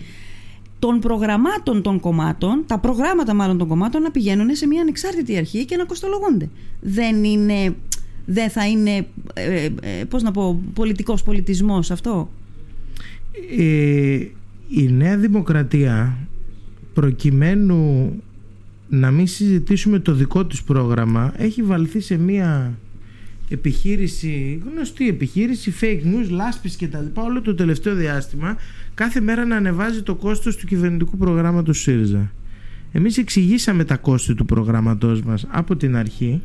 των 0.79 0.99
προγραμμάτων 0.99 1.81
των 1.81 1.99
κομμάτων, 1.99 2.63
τα 2.67 2.79
προγράμματα 2.79 3.33
μάλλον 3.33 3.57
των 3.57 3.67
κομμάτων 3.67 4.01
να 4.01 4.11
πηγαίνουν 4.11 4.55
σε 4.55 4.67
μια 4.67 4.81
ανεξάρτητη 4.81 5.37
αρχή 5.37 5.65
και 5.65 5.75
να 5.75 5.85
κοστολογούνται. 5.85 6.49
Δεν 6.81 7.23
είναι, 7.23 7.75
δεν 8.25 8.49
θα 8.49 8.67
είναι, 8.67 9.07
ε, 9.33 9.69
ε, 9.81 10.03
πώς 10.09 10.23
να 10.23 10.31
πω, 10.31 10.61
πολιτικός 10.73 11.23
πολιτισμός 11.23 11.91
αυτό; 11.91 12.29
Ε, 13.57 14.19
η 14.69 14.91
Νέα 14.91 15.17
Δημοκρατία 15.17 16.17
προκειμένου 16.93 18.11
να 18.89 19.11
μην 19.11 19.27
συζητήσουμε 19.27 19.99
το 19.99 20.13
δικό 20.13 20.45
της 20.45 20.63
πρόγραμμα 20.63 21.33
έχει 21.37 21.63
βαλθεί 21.63 21.99
σε 21.99 22.17
μια 22.17 22.77
επιχείρηση, 23.49 24.61
γνωστή 24.71 25.07
επιχείρηση, 25.07 25.73
fake 25.81 26.01
news, 26.03 26.29
λάσπης 26.29 26.75
και 26.75 26.87
τα 26.87 27.01
λοιπά 27.01 27.21
όλο 27.21 27.41
το 27.41 27.55
τελευταίο 27.55 27.95
διάστημα 27.95 28.57
κάθε 28.93 29.21
μέρα 29.21 29.45
να 29.45 29.55
ανεβάζει 29.55 30.01
το 30.01 30.15
κόστος 30.15 30.55
του 30.55 30.65
κυβερνητικού 30.65 31.17
προγράμματος 31.17 31.79
ΣΥΡΙΖΑ. 31.81 32.31
Εμείς 32.91 33.17
εξηγήσαμε 33.17 33.83
τα 33.83 33.97
κόστη 33.97 34.33
του 34.33 34.45
προγραμματός 34.45 35.21
μας 35.21 35.45
από 35.49 35.75
την 35.75 35.95
αρχή, 35.95 36.41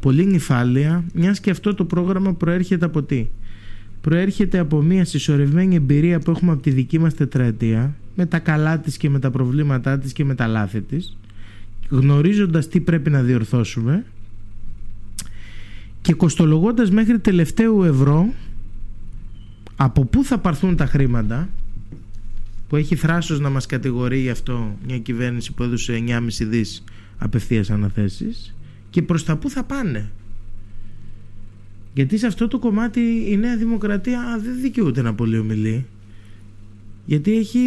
πολύ 0.00 0.26
νυφάλια, 0.26 1.04
μιας 1.14 1.40
και 1.40 1.50
αυτό 1.50 1.74
το 1.74 1.84
πρόγραμμα 1.84 2.34
προέρχεται 2.34 2.84
από 2.84 3.02
τι; 3.02 3.28
Προέρχεται 4.00 4.58
από 4.58 4.82
μια 4.82 5.04
συσσωρευμένη 5.04 5.74
εμπειρία 5.74 6.18
που 6.18 6.30
έχουμε 6.30 6.52
από 6.52 6.62
τη 6.62 6.70
δική 6.70 6.98
μας 6.98 7.14
τετραετία, 7.14 7.94
με 8.14 8.26
τα 8.26 8.38
καλά 8.38 8.78
της 8.78 8.96
και 8.96 9.10
με 9.10 9.18
τα 9.18 9.30
προβλήματά 9.30 9.98
της 9.98 10.12
και 10.12 10.24
με 10.24 10.34
τα 10.34 10.46
λάθη 10.46 10.80
της, 10.80 11.16
γνωρίζοντας 11.88 12.68
τι 12.68 12.80
πρέπει 12.80 13.10
να 13.10 13.22
διορθώσουμε 13.22 14.04
και 16.02 16.14
κοστολογώντας 16.14 16.90
μέχρι 16.90 17.18
τελευταίου 17.18 17.82
ευρώ 17.82 18.32
από 19.76 20.04
πού 20.04 20.24
θα 20.24 20.38
πάρθουν 20.38 20.76
τα 20.76 20.86
χρήματα 20.86 21.48
που 22.68 22.76
έχει 22.76 22.94
θράσος 22.94 23.40
να 23.40 23.50
μας 23.50 23.66
κατηγορεί 23.66 24.18
γι' 24.18 24.30
αυτό 24.30 24.76
μια 24.86 24.98
κυβέρνηση 24.98 25.52
που 25.52 25.62
έδωσε 25.62 26.04
9,5 26.06 26.46
δις 26.46 26.84
απευθείας 27.18 27.70
αναθέσεις 27.70 28.54
και 28.90 29.02
προς 29.02 29.24
τα 29.24 29.36
πού 29.36 29.50
θα 29.50 29.64
πάνε. 29.64 30.10
Γιατί 31.94 32.18
σε 32.18 32.26
αυτό 32.26 32.48
το 32.48 32.58
κομμάτι 32.58 33.00
η 33.28 33.36
Νέα 33.36 33.56
Δημοκρατία 33.56 34.40
δεν 34.42 34.60
δικαιούται 34.60 35.02
να 35.02 35.14
πολύ 35.14 35.38
ομιλεί. 35.38 35.86
Γιατί 37.04 37.36
έχει 37.36 37.60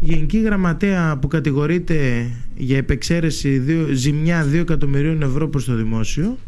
γενική 0.00 0.38
γραμματέα 0.38 1.16
που 1.16 1.28
κατηγορείται 1.28 2.30
για 2.56 2.76
επεξαίρεση 2.76 3.58
δύο, 3.58 3.86
ζημιά 3.92 4.46
2 4.50 4.54
εκατομμυρίων 4.54 5.22
ευρώ 5.22 5.48
προς 5.48 5.64
το 5.64 5.74
δημόσιο. 5.74 6.38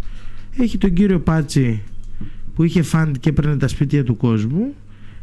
Έχει 0.58 0.78
τον 0.78 0.92
κύριο 0.92 1.20
Πάτσι 1.20 1.82
που 2.54 2.64
είχε 2.64 2.82
φαντ 2.82 3.16
και 3.20 3.28
έπαιρνε 3.28 3.56
τα 3.56 3.68
σπίτια 3.68 4.04
του 4.04 4.16
κόσμου 4.16 4.74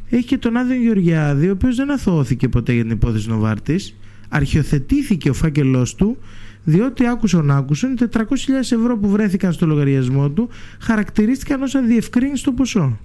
έχει 0.09 0.25
και 0.25 0.37
τον 0.37 0.57
Άδειο 0.57 0.81
Γεωργιάδη, 0.81 1.47
ο 1.47 1.51
οποίος 1.51 1.75
δεν 1.75 1.91
αθωώθηκε 1.91 2.47
ποτέ 2.49 2.73
για 2.73 2.81
την 2.81 2.91
υπόθεση 2.91 3.29
Νοβάρτης. 3.29 3.95
Αρχιοθετήθηκε 4.29 5.29
ο 5.29 5.33
φάκελός 5.33 5.95
του, 5.95 6.17
διότι 6.63 7.07
άκουσαν 7.07 7.51
άκουσαν 7.51 7.97
400.000 8.11 8.19
ευρώ 8.59 8.97
που 8.97 9.09
βρέθηκαν 9.09 9.53
στο 9.53 9.65
λογαριασμό 9.65 10.29
του 10.29 10.49
χαρακτηρίστηκαν 10.79 11.61
ως 11.61 11.75
αδιευκρίνηστο 11.75 12.51
ποσό. 12.51 12.99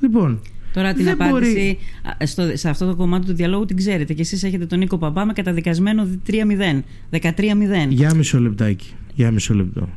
Λοιπόν, 0.00 0.40
Τώρα 0.72 0.92
την 0.92 1.08
απάντηση 1.08 1.78
στο, 2.24 2.50
σε 2.54 2.68
αυτό 2.68 2.86
το 2.86 2.94
κομμάτι 2.94 3.26
του 3.26 3.34
διαλόγου 3.34 3.64
την 3.64 3.76
ξέρετε 3.76 4.14
και 4.14 4.20
εσείς 4.20 4.42
έχετε 4.42 4.66
τον 4.66 4.78
Νίκο 4.78 4.98
Παπά 4.98 5.24
με 5.24 5.32
καταδικασμένο 5.32 6.08
3-0, 6.30 6.34
13-0. 7.10 7.88
Για 7.88 8.14
μισό 8.14 8.40
λεπτάκι, 8.40 8.94
για 9.14 9.30
μισό 9.30 9.54
λεπτό. 9.54 9.88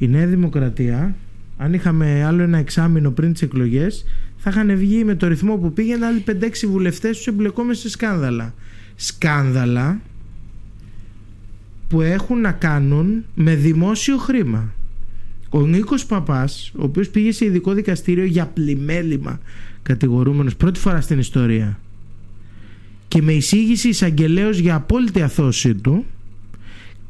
Η 0.00 0.08
Νέα 0.08 0.26
Δημοκρατία, 0.26 1.16
αν 1.56 1.74
είχαμε 1.74 2.24
άλλο 2.24 2.42
ένα 2.42 2.58
εξάμεινο 2.58 3.10
πριν 3.10 3.32
τις 3.32 3.42
εκλογές, 3.42 4.04
θα 4.36 4.50
είχαν 4.50 4.76
βγει 4.76 5.04
με 5.04 5.14
το 5.14 5.28
ρυθμό 5.28 5.56
που 5.56 5.72
πήγαινε 5.72 6.06
άλλοι 6.06 6.24
5-6 6.26 6.32
βουλευτές 6.66 7.16
τους 7.16 7.26
εμπλεκόμενοι 7.26 7.76
σε 7.76 7.88
σκάνδαλα. 7.88 8.54
Σκάνδαλα 8.96 10.00
που 11.88 12.00
έχουν 12.00 12.40
να 12.40 12.52
κάνουν 12.52 13.24
με 13.34 13.54
δημόσιο 13.54 14.16
χρήμα. 14.16 14.72
Ο 15.50 15.60
Νίκος 15.60 16.06
Παπάς, 16.06 16.72
ο 16.76 16.82
οποίος 16.82 17.08
πήγε 17.08 17.32
σε 17.32 17.44
ειδικό 17.44 17.72
δικαστήριο 17.72 18.24
για 18.24 18.46
πλημέλημα 18.46 19.40
κατηγορούμενος 19.82 20.56
πρώτη 20.56 20.80
φορά 20.80 21.00
στην 21.00 21.18
ιστορία 21.18 21.78
και 23.08 23.22
με 23.22 23.32
εισήγηση 23.32 23.88
εισαγγελέως 23.88 24.58
για 24.58 24.74
απόλυτη 24.74 25.22
αθώση 25.22 25.74
του 25.74 26.04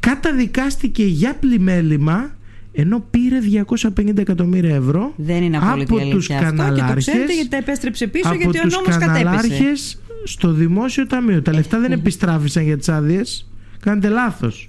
καταδικάστηκε 0.00 1.04
για 1.04 1.34
πλημέλημα 1.34 2.30
ενώ 2.72 3.04
πήρε 3.10 3.38
250 3.96 4.18
εκατομμύρια 4.18 4.74
ευρώ 4.74 5.12
Δεν 5.16 5.42
είναι 5.42 5.58
από 5.62 5.98
τους 6.10 6.26
καναλάρχες 6.26 7.04
και 7.04 7.24
το 7.26 7.32
γιατί 7.32 7.48
τα 7.48 7.56
επέστρεψε 7.56 8.06
πίσω 8.06 8.34
γιατί 8.34 8.58
ο 8.58 8.62
νόμος 8.64 8.96
κατέπεσε. 8.96 9.72
στο 10.24 10.52
δημόσιο 10.52 11.06
ταμείο. 11.06 11.42
Τα 11.42 11.52
λεφτά 11.52 11.80
δεν 11.80 11.92
επιστράφησαν 11.92 12.62
για 12.62 12.78
τις 12.78 12.88
άδειες. 12.88 13.50
κάνετε 13.80 14.08
λάθος. 14.08 14.68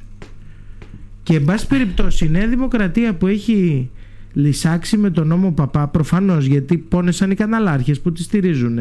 Και 1.24 1.36
εν 1.36 1.46
πάση 1.46 1.68
περιπτώσει 1.68 2.26
η 2.26 2.30
Νέα 2.30 2.48
Δημοκρατία 2.48 3.16
που 3.16 3.28
έχει 3.28 3.90
λυσάξει 4.34 4.98
με 4.98 5.10
τον 5.10 5.28
νόμο 5.28 5.52
Παπά 5.52 5.88
προφανώς 5.88 6.46
γιατί 6.46 6.78
πόνεσαν 6.78 7.32
οι 7.32 7.36
καναλάρχες 7.36 8.00
που 8.00 8.12
τη 8.12 8.24
στηρίζουν 8.24 8.76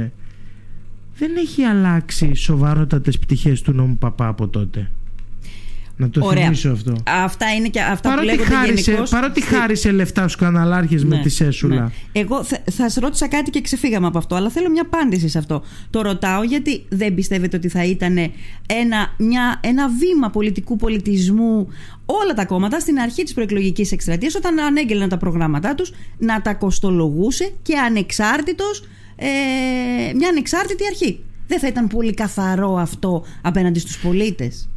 δεν 1.19 1.37
έχει 1.37 1.63
αλλάξει 1.63 2.35
σοβαρότατες 2.35 3.19
πτυχές 3.19 3.63
του 3.63 3.73
νόμου 3.73 3.97
Παπά 3.97 4.27
από 4.27 4.49
τότε 4.49 4.91
να 6.01 6.11
το 6.11 6.21
Ωραία. 6.25 6.43
θυμίσω 6.43 6.71
αυτό. 6.71 6.97
Αυτά 7.07 7.55
είναι 7.55 7.69
και 7.69 7.81
αυτά 7.81 8.09
παρότι 8.09 8.27
που 8.27 8.35
λέγονται 8.35 8.55
χάρισε, 8.55 8.91
γενικώς... 8.91 9.11
Παρότι 9.11 9.41
χάρισε 9.43 9.91
λεφτά 9.91 10.21
στους 10.23 10.37
καναλάρχες 10.37 11.05
με 11.05 11.17
ναι, 11.17 11.23
τη 11.23 11.29
Σέσουλα. 11.29 11.83
Ναι. 11.83 11.91
Εγώ 12.13 12.45
θα, 12.45 12.59
θα 12.65 12.71
σας 12.71 12.95
ρώτησα 12.95 13.29
κάτι 13.29 13.51
και 13.51 13.61
ξεφύγαμε 13.61 14.07
από 14.07 14.19
αυτό, 14.19 14.35
αλλά 14.35 14.51
θέλω 14.51 14.71
μια 14.71 14.83
απάντηση 14.83 15.29
σε 15.29 15.39
αυτό. 15.39 15.63
Το 15.91 16.03
ρωτάω 16.03 16.43
γιατί 16.43 16.85
δεν 16.89 17.15
πιστεύετε 17.15 17.57
ότι 17.57 17.69
θα 17.69 17.85
ήταν 17.85 18.17
ένα, 18.67 19.15
μια, 19.19 19.61
ένα 19.63 19.89
βήμα 19.89 20.31
πολιτικού 20.31 20.77
πολιτισμού 20.77 21.69
όλα 22.07 22.35
τα 22.35 22.45
κόμματα 22.45 22.81
στην 22.81 22.99
αρχή 22.99 23.23
της 23.23 23.35
προεκλογικής 23.35 23.93
εκστρατείας 23.93 24.35
όταν 24.35 24.61
ανέγγελναν 24.61 25.09
τα 25.09 25.17
προγράμματά 25.17 25.75
τους 25.75 25.93
να 26.19 26.43
τα 26.43 26.55
κοστολογούσε 26.55 27.53
και 27.63 27.77
ανεξάρτητος 27.77 28.85
ε, 29.17 29.27
μια 30.15 30.29
ανεξάρτητη 30.29 30.85
αρχή. 30.87 31.21
Δεν 31.47 31.59
θα 31.59 31.67
ήταν 31.67 31.87
πολύ 31.87 32.15
καθαρό 32.15 32.77
αυτό 32.77 33.25
απέναντι 33.43 33.79
στους 33.79 33.99
πολίτες. 33.99 34.69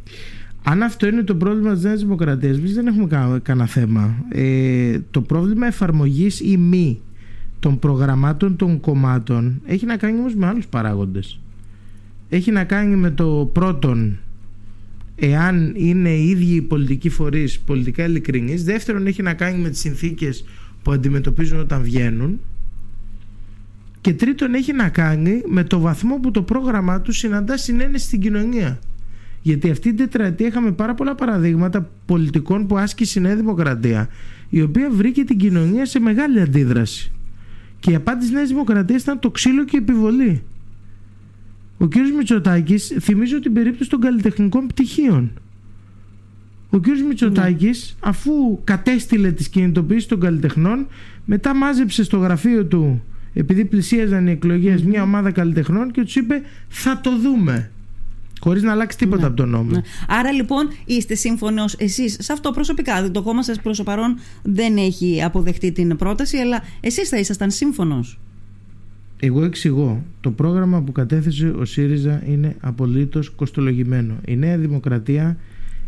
Αν 0.66 0.82
αυτό 0.82 1.06
είναι 1.06 1.22
το 1.22 1.34
πρόβλημα 1.34 1.72
της 1.74 1.82
Νέας 1.82 2.00
Δημοκρατίας, 2.00 2.56
εμείς 2.56 2.74
δεν 2.74 2.86
έχουμε 2.86 3.06
κα, 3.06 3.40
κανένα 3.42 3.66
θέμα. 3.66 4.24
Ε, 4.28 4.98
το 5.10 5.22
πρόβλημα 5.22 5.66
εφαρμογής 5.66 6.40
ή 6.40 6.56
μη 6.56 7.00
των 7.60 7.78
προγραμμάτων 7.78 8.56
των 8.56 8.80
κομμάτων 8.80 9.60
έχει 9.66 9.86
να 9.86 9.96
κάνει 9.96 10.18
όμως 10.18 10.34
με 10.34 10.46
άλλους 10.46 10.66
παράγοντες. 10.66 11.40
Έχει 12.28 12.50
να 12.50 12.64
κάνει 12.64 12.96
με 12.96 13.10
το 13.10 13.50
πρώτον, 13.52 14.18
εάν 15.16 15.74
είναι 15.76 16.10
οι 16.10 16.28
ίδιοι 16.28 16.54
οι 16.54 16.62
πολιτικοί 16.62 17.08
φορείς 17.08 17.60
πολιτικά 17.60 18.04
ειλικρινείς. 18.04 18.64
Δεύτερον, 18.64 19.06
έχει 19.06 19.22
να 19.22 19.34
κάνει 19.34 19.58
με 19.58 19.68
τις 19.68 19.80
συνθήκες 19.80 20.44
που 20.82 20.92
αντιμετωπίζουν 20.92 21.58
όταν 21.58 21.82
βγαίνουν. 21.82 22.40
Και 24.00 24.14
τρίτον, 24.14 24.54
έχει 24.54 24.72
να 24.72 24.88
κάνει 24.88 25.42
με 25.46 25.64
το 25.64 25.78
βαθμό 25.78 26.16
που 26.16 26.30
το 26.30 26.42
πρόγραμμά 26.42 27.00
τους 27.00 27.18
συναντά 27.18 27.56
συνένεση 27.56 28.04
στην 28.04 28.20
κοινωνία. 28.20 28.78
Γιατί 29.44 29.70
αυτή 29.70 29.88
την 29.88 29.96
τετραετία 29.96 30.46
είχαμε 30.46 30.72
πάρα 30.72 30.94
πολλά 30.94 31.14
παραδείγματα 31.14 31.90
πολιτικών 32.06 32.66
που 32.66 32.78
άσκησε 32.78 33.18
η 33.18 33.22
Νέα 33.22 33.36
Δημοκρατία, 33.36 34.08
η 34.48 34.60
οποία 34.62 34.90
βρήκε 34.90 35.24
την 35.24 35.38
κοινωνία 35.38 35.86
σε 35.86 36.00
μεγάλη 36.00 36.40
αντίδραση. 36.40 37.12
Και 37.80 37.90
η 37.90 37.94
απάντηση 37.94 38.26
της 38.26 38.36
Νέας 38.36 38.48
Δημοκρατίας 38.48 39.02
ήταν 39.02 39.18
το 39.18 39.30
ξύλο 39.30 39.64
και 39.64 39.76
η 39.76 39.78
επιβολή. 39.82 40.42
Ο 41.78 41.88
κ. 41.88 41.94
Μητσοτάκης 42.16 42.96
θυμίζω 43.00 43.40
την 43.40 43.52
περίπτωση 43.52 43.90
των 43.90 44.00
καλλιτεχνικών 44.00 44.66
πτυχίων. 44.66 45.30
Ο 46.70 46.78
κ. 46.78 46.86
Μητσοτάκης, 47.08 47.96
αφού 48.00 48.60
κατέστηλε 48.64 49.32
τις 49.32 49.48
κινητοποιήσεις 49.48 50.06
των 50.06 50.20
καλλιτεχνών, 50.20 50.86
μετά 51.24 51.54
μάζεψε 51.54 52.04
στο 52.04 52.16
γραφείο 52.16 52.64
του, 52.64 53.02
επειδή 53.34 53.64
πλησίαζαν 53.64 54.26
οι 54.26 54.30
εκλογές, 54.30 54.82
μια 54.82 55.02
ομάδα 55.02 55.30
καλλιτεχνών 55.30 55.90
και 55.90 56.02
τους 56.02 56.16
είπε: 56.16 56.42
Θα 56.68 57.00
το 57.00 57.18
δούμε. 57.18 57.70
Χωρίς 58.44 58.62
να 58.62 58.72
αλλάξει 58.72 58.98
τίποτα 58.98 59.20
ναι. 59.20 59.26
από 59.26 59.36
τον 59.36 59.48
νόμο. 59.48 59.70
Ναι. 59.70 59.80
Άρα 60.08 60.32
λοιπόν 60.32 60.68
είστε 60.84 61.14
σύμφωνος 61.14 61.74
εσείς 61.78 62.16
σε 62.20 62.32
αυτό 62.32 62.50
προσωπικά. 62.50 63.10
Το 63.10 63.22
κόμμα 63.22 63.42
σας 63.42 63.60
προς 63.60 63.76
το 63.76 63.82
παρόν 63.82 64.18
δεν 64.42 64.76
έχει 64.76 65.22
αποδεχτεί 65.22 65.72
την 65.72 65.96
πρόταση, 65.96 66.36
αλλά 66.36 66.62
εσείς 66.80 67.08
θα 67.08 67.18
ήσασταν 67.18 67.50
σύμφωνος. 67.50 68.18
Εγώ 69.20 69.44
εξηγώ. 69.44 70.04
Το 70.20 70.30
πρόγραμμα 70.30 70.82
που 70.82 70.92
κατέθεσε 70.92 71.54
ο 71.58 71.64
ΣΥΡΙΖΑ 71.64 72.22
είναι 72.26 72.56
απολύτως 72.60 73.30
κοστολογημένο. 73.30 74.14
Η 74.26 74.36
Νέα 74.36 74.58
Δημοκρατία 74.58 75.36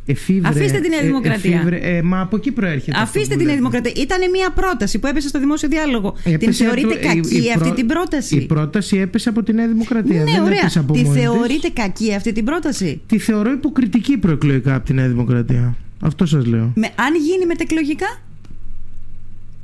Εφήβρε, 0.07 0.49
Αφήστε 0.49 0.81
την 0.81 0.91
Νέα 0.91 1.01
ε, 1.01 1.07
Δημοκρατία. 1.07 1.57
Εφήβρε, 1.57 1.77
ε, 1.77 2.03
μα 2.03 2.21
από 2.21 2.37
εκεί 2.37 2.53
προέρχεται. 2.53 2.99
Αφήστε 3.01 3.37
την 3.37 3.47
Νέα 3.47 3.55
Δημοκρατία. 3.55 3.93
Ήταν 3.97 4.31
μια 4.31 4.51
πρόταση 4.51 4.99
που 4.99 5.07
έπεσε 5.07 5.29
στο 5.29 5.39
δημόσιο 5.39 5.69
διάλογο. 5.69 6.17
Έπεσε 6.25 6.37
την 6.39 6.53
θεωρείτε 6.53 6.95
το, 6.95 7.09
κακή 7.09 7.37
η, 7.37 7.45
η 7.45 7.53
αυτή 7.57 7.73
την 7.73 7.87
πρόταση; 7.87 8.37
Η 8.37 8.47
πρόταση 8.47 8.97
έπεσε 8.97 9.29
από 9.29 9.43
τη 9.43 9.53
Νέα 9.53 9.69
Δημοκρατία. 9.69 10.23
Ναι, 10.23 10.31
δεν 10.31 10.43
ωραία. 10.43 10.59
Έπεσε 10.59 10.79
από 10.79 10.93
της 10.93 11.09
θεωρείτε 11.09 11.69
κακή 11.69 12.15
αυτή 12.15 12.33
την 12.33 12.45
πρόταση; 12.45 13.01
Τη 13.07 13.19
θεωρώ 13.19 13.51
υποκριτική 13.51 14.17
προεκλογικά 14.19 14.75
από 14.75 14.85
τη 14.85 14.95
Νέα 14.95 15.09
Δημοκρατία. 15.09 15.77
Αυτό 16.01 16.27
σας 16.27 16.47
λέω. 16.47 16.73
Με, 16.75 16.87
αν 16.87 17.15
γίνει 17.15 17.47
μετεκλογικά; 17.47 18.07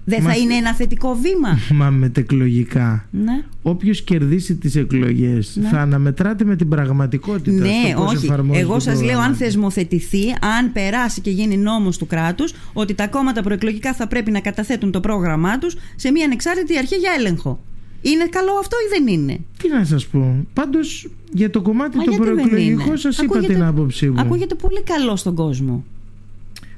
Δεν 0.04 0.22
θα 0.22 0.36
είναι 0.36 0.54
ένα 0.54 0.74
θετικό 0.74 1.14
βήμα. 1.14 1.58
Μα 1.80 1.90
μετεκλογικά. 1.90 3.06
Ναι. 3.10 3.42
Όποιος 3.62 4.02
κερδίσει 4.02 4.54
τις 4.54 4.76
εκλογές 4.76 5.56
ναι. 5.60 5.68
θα 5.68 5.80
αναμετράται 5.80 6.44
με 6.44 6.56
την 6.56 6.68
πραγματικότητα. 6.68 7.64
Ναι, 7.64 7.94
όχι. 7.96 8.32
Εγώ 8.52 8.78
σας 8.78 9.02
λέω, 9.02 9.20
αν 9.20 9.34
θεσμοθετηθεί, 9.34 10.30
αν 10.58 10.72
περάσει 10.72 11.20
και 11.20 11.30
γίνει 11.30 11.56
νόμος 11.56 11.98
του 11.98 12.06
κράτους, 12.06 12.54
ότι 12.72 12.94
τα 12.94 13.08
κόμματα 13.08 13.42
προεκλογικά 13.42 13.94
θα 13.94 14.06
πρέπει 14.06 14.30
να 14.30 14.40
καταθέτουν 14.40 14.90
το 14.90 15.00
πρόγραμμά 15.00 15.58
τους 15.58 15.76
σε 15.96 16.10
μια 16.10 16.24
ανεξάρτητη 16.24 16.78
αρχή 16.78 16.96
για 16.96 17.10
έλεγχο. 17.18 17.60
Είναι 18.02 18.26
καλό 18.30 18.52
αυτό 18.60 18.76
ή 18.76 18.98
δεν 18.98 19.14
είναι; 19.14 19.38
Τι 19.58 19.68
να 19.68 19.84
σας 19.84 20.06
πω. 20.06 20.46
Πάντως 20.52 21.10
για 21.32 21.50
το 21.50 21.62
κομμάτι 21.62 21.96
Μα 21.96 22.04
το 22.04 22.12
προεκλογικό 22.12 22.96
σας 22.96 23.18
είπα 23.18 23.38
την 23.38 23.62
άποψή 23.62 24.08
μου. 24.08 24.20
Ακούγεται 24.20 24.54
πολύ 24.54 24.82
καλό 24.82 25.16
στον 25.16 25.34
κόσμο. 25.34 25.84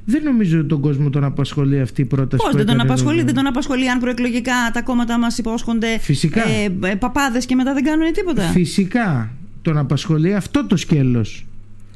Δεν 0.05 0.23
νομίζω 0.23 0.59
ότι 0.59 0.69
τον 0.69 0.81
κόσμο 0.81 1.11
τον 1.11 1.25
απασχολεί 1.25 1.81
αυτή 1.81 2.01
η 2.01 2.05
πρόταση. 2.05 2.45
Πώ 2.51 2.57
δεν 2.57 2.67
τον 2.67 2.81
απασχολεί, 2.81 3.23
δεν 3.23 3.35
τον 3.35 3.47
απασχολεί 3.47 3.91
αν 3.91 3.99
προεκλογικά 3.99 4.53
τα 4.73 4.83
κόμματα 4.83 5.19
μας 5.19 5.39
υπόσχονται 5.39 5.99
Φυσικά. 6.01 6.49
Ε, 6.49 6.91
ε, 6.91 6.95
παπάδες 6.95 7.47
και 7.47 7.55
μετά 7.55 7.75
δεν 7.75 7.85
κάνουν 7.85 8.13
τίποτα. 8.13 8.43
Φυσικά 8.43 9.31
τον 9.63 9.79
απασχολεί 9.79 10.35
αυτό 10.35 10.67
το 10.67 10.77
σκέλος. 10.77 11.47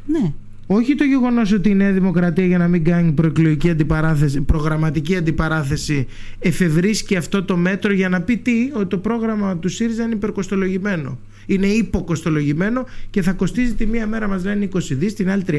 Ναι. 0.06 0.32
Όχι 0.70 0.94
το 0.94 1.04
γεγονός 1.04 1.52
ότι 1.52 1.70
η 1.70 1.74
Νέα 1.74 1.92
Δημοκρατία 1.92 2.44
για 2.46 2.58
να 2.58 2.68
μην 2.68 2.84
κάνει 2.84 3.12
προεκλογική 3.12 3.70
αντιπαράθεση, 3.70 4.40
προγραμματική 4.40 5.16
αντιπαράθεση, 5.16 6.06
εφευρίσκει 6.38 7.16
αυτό 7.16 7.42
το 7.44 7.56
μέτρο 7.56 7.92
για 7.92 8.08
να 8.08 8.20
πει 8.20 8.36
τι, 8.36 8.70
ότι 8.74 8.86
το 8.86 8.98
πρόγραμμα 8.98 9.56
του 9.56 9.68
ΣΥΡΙΖΑ 9.68 10.02
είναι 10.02 10.14
υπερκοστολογημένο 10.14 11.18
είναι 11.48 11.66
υποκοστολογημένο 11.66 12.86
και 13.10 13.22
θα 13.22 13.32
κοστίζει 13.32 13.74
τη 13.74 13.86
μία 13.86 14.06
μέρα 14.06 14.28
μας 14.28 14.44
λένε 14.44 14.68
20 14.74 14.78
δις, 14.90 15.14
την 15.14 15.30
άλλη 15.30 15.44
30, 15.46 15.52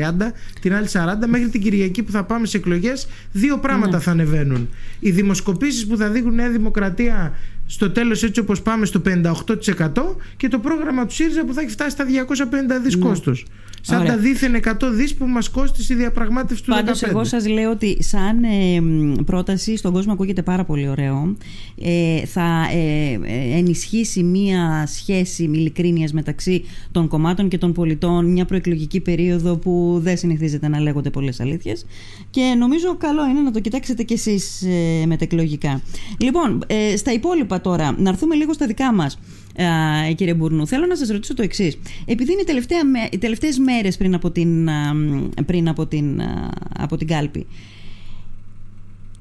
την 0.62 0.74
άλλη 0.74 0.88
40 0.92 0.98
μέχρι 1.28 1.48
την 1.48 1.62
Κυριακή 1.62 2.04
που 2.04 2.12
θα 2.12 2.24
πάμε 2.24 2.46
σε 2.48 2.58
εκλογές. 2.58 3.08
Δύο 3.32 3.58
πράγματα 3.58 3.98
ναι. 3.98 4.04
θα 4.04 4.12
ανεβαίνουν. 4.12 4.70
Οι 5.00 5.12
δημοσκοπήσεις 5.12 5.88
που 5.88 5.98
θα 5.98 6.10
δείχνουν 6.10 6.36
Νέα 6.36 6.50
Δημοκρατία 6.50 7.34
στο 7.66 7.92
τέλος 7.92 8.24
έτσι 8.24 8.40
όπως 8.40 8.62
πάμε 8.62 8.86
στο 8.86 9.02
58% 9.06 9.34
και 10.38 10.48
το 10.48 10.60
πρόγραμμα 10.60 11.06
του 11.06 11.14
ΣΥΡΙΖΑ 11.14 11.46
που 11.46 11.54
θα 11.54 11.62
έχει 11.62 11.70
φτάσει 11.70 11.90
στα 11.90 12.06
250 12.06 12.08
δις 12.84 12.96
ναι. 12.96 13.02
κόστος. 13.02 13.46
Σαν 13.82 14.06
τα 14.06 14.18
δίθεν 14.18 14.62
100 14.64 14.76
δις 14.94 15.16
που 15.16 15.26
μας 15.26 15.50
κόστησε 15.50 15.94
η 15.94 15.96
διαπραγμάτευση 15.96 16.64
του 16.64 16.70
Πάντως 16.70 17.04
εγώ 17.04 17.24
σας 17.24 17.48
λέω 17.48 17.72
ότι 17.72 18.04
σαν 18.04 18.44
ε, 18.44 18.82
πρόταση 19.26 19.78
στον 19.78 19.94
κόσμο 19.94 20.14
ακούγεται 20.14 20.42
πάρα 20.42 20.64
πολύ 20.64 20.90
ωραίο. 20.90 21.36
Ε, 21.82 22.26
θα 22.26 22.68
ε, 22.74 23.12
ε 23.14 23.58
ενισχύσει 23.58 24.24
μία 24.24 24.88
σχέση 24.88 25.44
ειλικρίνειας 25.44 26.14
μεταξύ 26.14 26.64
των 26.92 27.08
κομμάτων 27.08 27.48
και 27.48 27.58
των 27.58 27.74
πολιτών 27.74 28.26
μια 28.26 28.46
προεκλογική 28.46 29.00
περίοδο 29.00 29.56
που 29.56 30.00
δεν 30.04 30.18
συνηθίζεται 30.18 30.68
να 30.68 30.80
λέγονται 30.80 31.10
πολλές 31.10 31.40
αλήθειες. 31.40 31.86
και 32.30 32.56
νομίζω 32.58 32.96
καλό 32.98 33.26
είναι 33.26 33.42
να 33.42 33.52
το 33.52 33.60
κοιτάξετε 33.60 34.04
κι 34.04 34.14
εσείς 34.14 34.62
ε, 34.62 35.06
μετεκλογικά. 35.06 35.82
Λοιπόν, 36.18 36.64
ε, 36.68 36.98
στα 36.98 37.12
υπόλοιπα 37.14 37.62
τώρα, 37.62 37.96
να 37.98 38.10
έρθουμε 38.10 38.36
λίγο 38.36 38.54
στα 38.54 38.66
δικά 38.66 38.94
μας 38.94 39.20
κύριε 40.16 40.34
Μπουρνού. 40.34 40.68
Θέλω 40.68 40.86
να 40.86 40.96
σας 40.96 41.10
ρωτήσω 41.10 41.34
το 41.34 41.42
εξής. 41.42 41.78
Επειδή 42.06 42.32
είναι 42.32 42.42
οι 43.12 43.18
τελευταίες 43.18 43.58
μέρες 43.58 43.98
πριν 43.98 44.14
από 44.14 44.32
την, 44.32 44.70
πριν 45.46 45.70
από 45.70 45.86
την, 45.86 46.22
από 46.78 46.98
την 46.98 47.08
κάλπη 47.08 47.46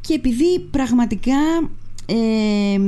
και 0.08 0.14
επειδή 0.14 0.60
πραγματικά 0.70 1.70
ε, 2.06 2.78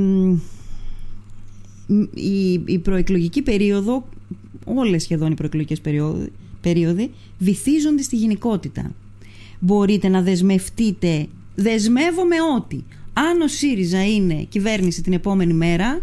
η, 2.13 2.61
η 2.65 2.79
προεκλογική 2.79 3.41
περίοδο 3.41 4.07
όλες 4.65 5.03
σχεδόν 5.03 5.31
οι 5.31 5.35
προεκλογικές 5.35 5.81
περίοδοι, 5.81 6.31
περίοδοι 6.61 7.11
βυθίζονται 7.37 8.01
στη 8.01 8.15
γενικότητα. 8.15 8.91
Μπορείτε 9.59 10.07
να 10.07 10.21
δεσμευτείτε, 10.21 11.27
δεσμεύομαι 11.55 12.35
ότι 12.55 12.83
αν 13.13 13.41
ο 13.41 13.47
ΣΥΡΙΖΑ 13.47 14.05
είναι 14.05 14.45
κυβέρνηση 14.49 15.01
την 15.01 15.13
επόμενη 15.13 15.53
μέρα 15.53 16.01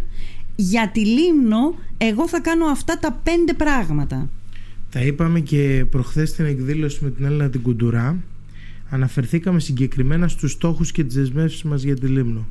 για 0.60 0.90
τη 0.92 1.06
Λίμνο 1.06 1.74
εγώ 1.98 2.28
θα 2.28 2.40
κάνω 2.40 2.64
αυτά 2.66 2.98
τα 2.98 3.20
πέντε 3.22 3.54
πράγματα. 3.54 4.28
Τα 4.90 5.00
είπαμε 5.00 5.40
και 5.40 5.86
προχθές 5.90 6.28
στην 6.28 6.44
εκδήλωση 6.44 7.04
με 7.04 7.10
την 7.10 7.24
Έλληνα 7.24 7.50
την 7.50 7.62
Κουντουρά. 7.62 8.16
Αναφερθήκαμε 8.90 9.60
συγκεκριμένα 9.60 10.28
στους 10.28 10.52
στόχους 10.52 10.92
και 10.92 11.04
τις 11.04 11.14
δεσμεύσεις 11.14 11.62
μας 11.62 11.82
για 11.82 11.96
τη 11.96 12.06
Λίμνο. 12.06 12.46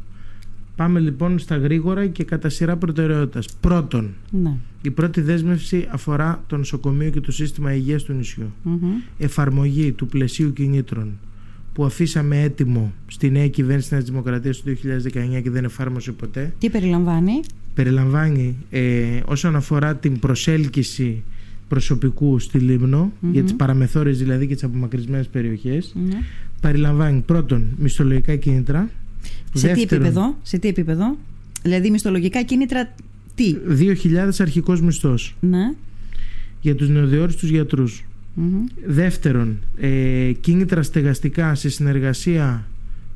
Πάμε 0.75 0.99
λοιπόν 0.99 1.39
στα 1.39 1.57
γρήγορα 1.57 2.07
και 2.07 2.23
κατά 2.23 2.49
σειρά 2.49 2.77
προτεραιότητας. 2.77 3.47
Πρώτον, 3.59 4.13
ναι. 4.31 4.53
η 4.81 4.91
πρώτη 4.91 5.21
δέσμευση 5.21 5.87
αφορά 5.91 6.43
το 6.47 6.57
νοσοκομείο 6.57 7.09
και 7.09 7.21
το 7.21 7.31
σύστημα 7.31 7.73
υγείας 7.73 8.03
του 8.03 8.13
νησιου 8.13 8.51
Εφαρμογή 9.17 9.91
του 9.91 10.05
πλαισίου 10.05 10.53
κινήτρων 10.53 11.19
που 11.73 11.85
αφήσαμε 11.85 12.41
έτοιμο 12.41 12.93
στη 13.07 13.29
νέα 13.29 13.47
κυβέρνηση 13.47 13.95
της 13.95 14.03
Δημοκρατίας 14.03 14.57
του 14.57 14.77
2019 15.37 15.41
και 15.43 15.49
δεν 15.49 15.63
εφάρμοσε 15.63 16.11
ποτέ. 16.11 16.53
Τι 16.59 16.69
περιλαμβάνει; 16.69 17.39
Περιλαμβάνει 17.77 18.55
ε, 18.69 19.19
όσον 19.25 19.55
αφορά 19.55 19.95
την 19.95 20.19
προσέλκυση 20.19 21.23
προσωπικού 21.67 22.39
στη 22.39 22.59
λιμνο 22.59 23.11
για 23.31 23.43
τις 23.43 23.53
παραμεθόρειες 23.53 24.17
δηλαδή 24.17 24.47
και 24.47 24.53
τις 24.53 24.63
απομακρυσμένες 24.63 25.29
ναι. 25.33 26.17
Περιλαμβάνει 26.61 27.19
πρώτον 27.19 27.67
μισθολογικά 27.77 28.35
κίνητρα. 28.35 28.89
Σε 29.53 29.67
τι 29.67 29.81
επίπεδο, 29.81 30.37
σε 30.41 30.57
τι 30.57 30.67
επίπεδο, 30.67 31.17
δηλαδή 31.61 31.89
μισθολογικά 31.89 32.43
κίνητρα 32.43 32.93
τι; 33.35 33.55
2.000 33.79 34.29
αρχικός 34.37 34.81
μισθός. 34.81 35.35
Ναι. 35.39 35.73
Για 36.61 36.75
τους 36.75 36.89
νεοδιόριστους 36.89 37.49
γιατρούς. 37.49 38.03
Δεύτερον, 38.85 39.57
ε, 39.79 40.31
κίνητρα 40.39 40.83
στεγαστικά 40.83 41.55
σε 41.55 41.69
συνεργασία 41.69 42.67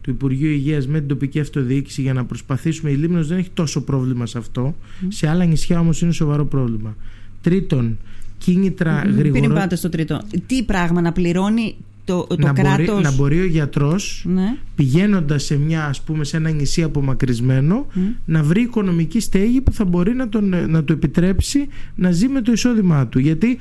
του 0.01 0.09
Υπουργείου 0.09 0.51
Υγείας 0.51 0.87
με 0.87 0.99
την 0.99 1.07
τοπική 1.07 1.39
αυτοδιοίκηση 1.39 2.01
για 2.01 2.13
να 2.13 2.25
προσπαθήσουμε. 2.25 2.91
Η 2.91 2.95
Λίμνος 2.95 3.27
δεν 3.27 3.37
έχει 3.37 3.49
τόσο 3.53 3.81
πρόβλημα 3.81 4.25
σε 4.25 4.37
αυτό. 4.37 4.75
Σε 5.07 5.27
άλλα 5.27 5.45
νησιά 5.45 5.79
όμως 5.79 6.01
είναι 6.01 6.11
σοβαρό 6.11 6.45
πρόβλημα. 6.45 6.95
Τρίτον, 7.41 7.97
κίνητρα 8.37 9.03
mm-hmm. 9.03 9.15
γρήγορα. 9.17 9.41
Πριν 9.41 9.53
πάτε 9.53 9.75
στο 9.75 9.89
τρίτο. 9.89 10.21
Τι 10.45 10.63
πράγμα 10.63 11.01
να 11.01 11.11
πληρώνει 11.11 11.75
το, 12.05 12.27
το 12.27 12.35
να, 12.37 12.53
κράτος... 12.53 12.85
μπορεί, 12.85 13.03
να 13.03 13.11
μπορεί 13.11 13.39
ο 13.39 13.45
γιατρός 13.45 14.23
ναι. 14.27 14.57
πηγαίνοντας 14.75 15.43
σε, 15.43 15.57
μια, 15.57 15.85
ας 15.85 16.01
πούμε, 16.01 16.23
σε 16.23 16.37
ένα 16.37 16.49
νησί 16.49 16.83
απομακρυσμένο 16.83 17.85
να 18.25 18.43
βρει 18.43 18.61
οικονομική 18.61 19.19
στέγη 19.19 19.61
που 19.61 19.73
θα 19.73 19.85
μπορεί 19.85 20.13
να, 20.13 20.29
τον, 20.29 20.71
να 20.71 20.83
του 20.83 20.93
επιτρέψει 20.93 21.67
να 21.95 22.11
ζει 22.11 22.27
με 22.27 22.41
το 22.41 22.51
εισόδημά 22.51 23.07
του 23.07 23.19
γιατί 23.19 23.57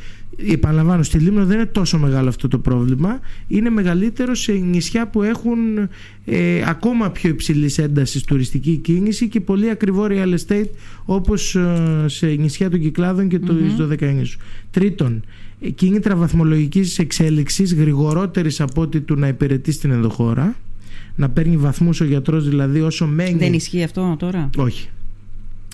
επαναλαμβάνω 0.49 1.03
στη 1.03 1.19
Λίμνο 1.19 1.45
δεν 1.45 1.57
είναι 1.57 1.67
τόσο 1.67 1.99
μεγάλο 1.99 2.29
αυτό 2.29 2.49
το 2.49 2.59
πρόβλημα 2.59 3.21
είναι 3.47 3.71
μεγαλύτερο 3.71 4.35
σε 4.35 4.53
νησιά 4.53 5.09
που 5.09 5.23
έχουν 5.23 5.59
ε, 6.25 6.63
ακόμα 6.67 7.11
πιο 7.11 7.31
υψηλής 7.31 7.79
έντασης 7.79 8.23
τουριστική 8.23 8.77
κίνηση 8.77 9.29
και 9.29 9.41
πολύ 9.41 9.71
ακριβό 9.71 10.07
real 10.11 10.35
estate 10.35 10.69
όπως 11.05 11.55
ε, 11.55 12.05
σε 12.07 12.27
νησιά 12.27 12.71
των 12.71 12.81
Κυκλάδων 12.81 13.29
και 13.29 13.39
το 13.39 13.55
mm-hmm. 13.79 14.25
Τρίτον, 14.71 15.23
κίνητρα 15.75 16.17
βαθμολογικής 16.17 16.99
εξέλιξης 16.99 17.75
γρηγορότερης 17.75 18.61
από 18.61 18.81
ότι 18.83 19.01
του 19.01 19.15
να 19.15 19.29
υπηρετεί 19.29 19.73
στην 19.73 19.91
ενδοχώρα 19.91 20.57
να 21.17 21.29
παίρνει 21.29 21.57
βαθμούς 21.57 22.01
ο 22.01 22.05
γιατρός 22.05 22.49
δηλαδή 22.49 22.81
όσο 22.81 23.07
μένει 23.07 23.39
δεν 23.39 23.53
ισχύει 23.53 23.83
αυτό 23.83 24.17
τώρα; 24.19 24.51
Όχι 24.57 24.89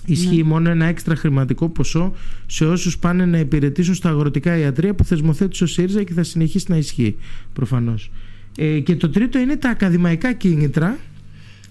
Ισχύει 0.09 0.35
ναι. 0.35 0.43
μόνο 0.43 0.69
ένα 0.69 0.85
έξτρα 0.85 1.15
χρηματικό 1.15 1.69
ποσό 1.69 2.13
σε 2.45 2.65
όσους 2.65 2.97
πάνε 2.97 3.25
να 3.25 3.37
υπηρετήσουν 3.39 3.95
στα 3.95 4.09
αγροτικά 4.09 4.57
ιατρία 4.57 4.93
που 4.93 5.03
θεσμοθέτησε 5.03 5.63
ο 5.63 5.67
ΣΥΡΙΖΑ 5.67 6.03
και 6.03 6.13
θα 6.13 6.23
συνεχίσει 6.23 6.65
να 6.69 6.77
ισχύει 6.77 7.15
προφανώς. 7.53 8.11
Ε, 8.57 8.79
και 8.79 8.95
το 8.95 9.09
τρίτο 9.09 9.39
είναι 9.39 9.55
τα 9.55 9.69
ακαδημαϊκά 9.69 10.33
κίνητρα 10.33 10.97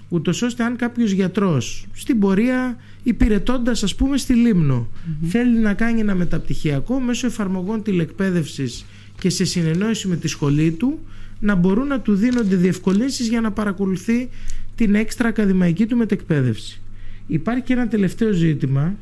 ούτως 0.08 0.42
ώστε 0.42 0.64
αν 0.64 0.76
κάποιος 0.76 1.10
γιατρός 1.10 1.86
στην 1.92 2.18
πορεία 2.18 2.76
υπηρετώντας, 3.06 3.82
ας 3.82 3.94
πούμε 3.94 4.16
στη 4.16 4.34
λιμνο 4.34 4.88
θέλει 5.28 5.58
να 5.58 5.74
κάνει 5.74 6.00
ένα 6.00 6.14
μεταπτυχιακό 6.14 7.00
μέσω 7.00 7.26
εφαρμογών 7.26 7.82
τηλεκπαίδευσης 7.82 8.84
και 9.18 9.30
σε 9.30 9.44
συνεννόηση 9.44 10.08
με 10.08 10.16
τη 10.16 10.28
σχολή 10.28 10.70
του 10.70 10.98
να 11.40 11.54
μπορούν 11.54 11.86
να 11.86 12.00
του 12.00 12.14
δίνονται 12.14 12.56
διευκολύνσεις 12.56 13.28
για 13.28 13.40
να 13.40 13.52
παρακολουθεί 13.52 14.28
την 14.74 14.94
έξτρα 14.94 15.28
ακαδημαϊκή 15.28 15.86
του 15.86 15.96
μετεκπαίδευση. 15.96 16.80
Υπάρχει 17.26 17.62
και 17.62 17.72
ένα 17.72 17.88
τελευταίο 17.88 18.32
ζήτημα 18.32 18.94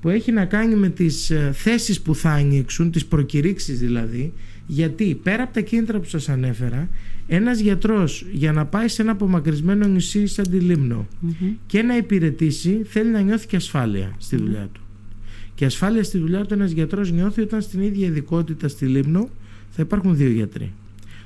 που 0.00 0.08
έχει 0.08 0.32
να 0.32 0.44
κάνει 0.44 0.74
με 0.74 0.88
τις 0.88 1.30
ε, 1.30 1.50
θέσεις 1.54 2.00
που 2.00 2.14
θα 2.14 2.30
ανοίξουν, 2.30 2.90
τις 2.90 3.06
προκηρύξεις 3.06 3.78
δηλαδή, 3.78 4.32
γιατί 4.72 5.20
πέρα 5.22 5.42
από 5.42 5.52
τα 5.52 5.60
κίνητρα 5.60 5.98
που 5.98 6.08
σας 6.08 6.28
ανέφερα, 6.28 6.88
ένας 7.26 7.58
γιατρός 7.60 8.24
για 8.32 8.52
να 8.52 8.64
πάει 8.64 8.88
σε 8.88 9.02
ένα 9.02 9.10
απομακρυσμένο 9.12 9.86
νησί 9.86 10.26
σαν 10.26 10.50
τη 10.50 10.58
λιμνο 10.58 11.06
και 11.66 11.82
να 11.82 11.96
υπηρετήσει 11.96 12.82
θέλει 12.84 13.10
να 13.10 13.20
νιώθει 13.20 13.46
και 13.46 13.56
ασφάλεια 13.56 14.14
στη 14.18 14.36
δουλειά 14.36 14.68
του. 14.72 14.80
Και 15.54 15.64
ασφάλεια 15.64 16.02
στη 16.02 16.18
δουλειά 16.18 16.44
του 16.44 16.54
ένας 16.54 16.70
γιατρός 16.70 17.12
νιώθει 17.12 17.40
όταν 17.40 17.62
στην 17.62 17.82
ίδια 17.82 18.06
ειδικότητα 18.06 18.68
στη 18.68 18.86
Λίμνο 18.86 19.28
θα 19.70 19.82
υπάρχουν 19.82 20.16
δύο 20.16 20.30
γιατροί. 20.30 20.72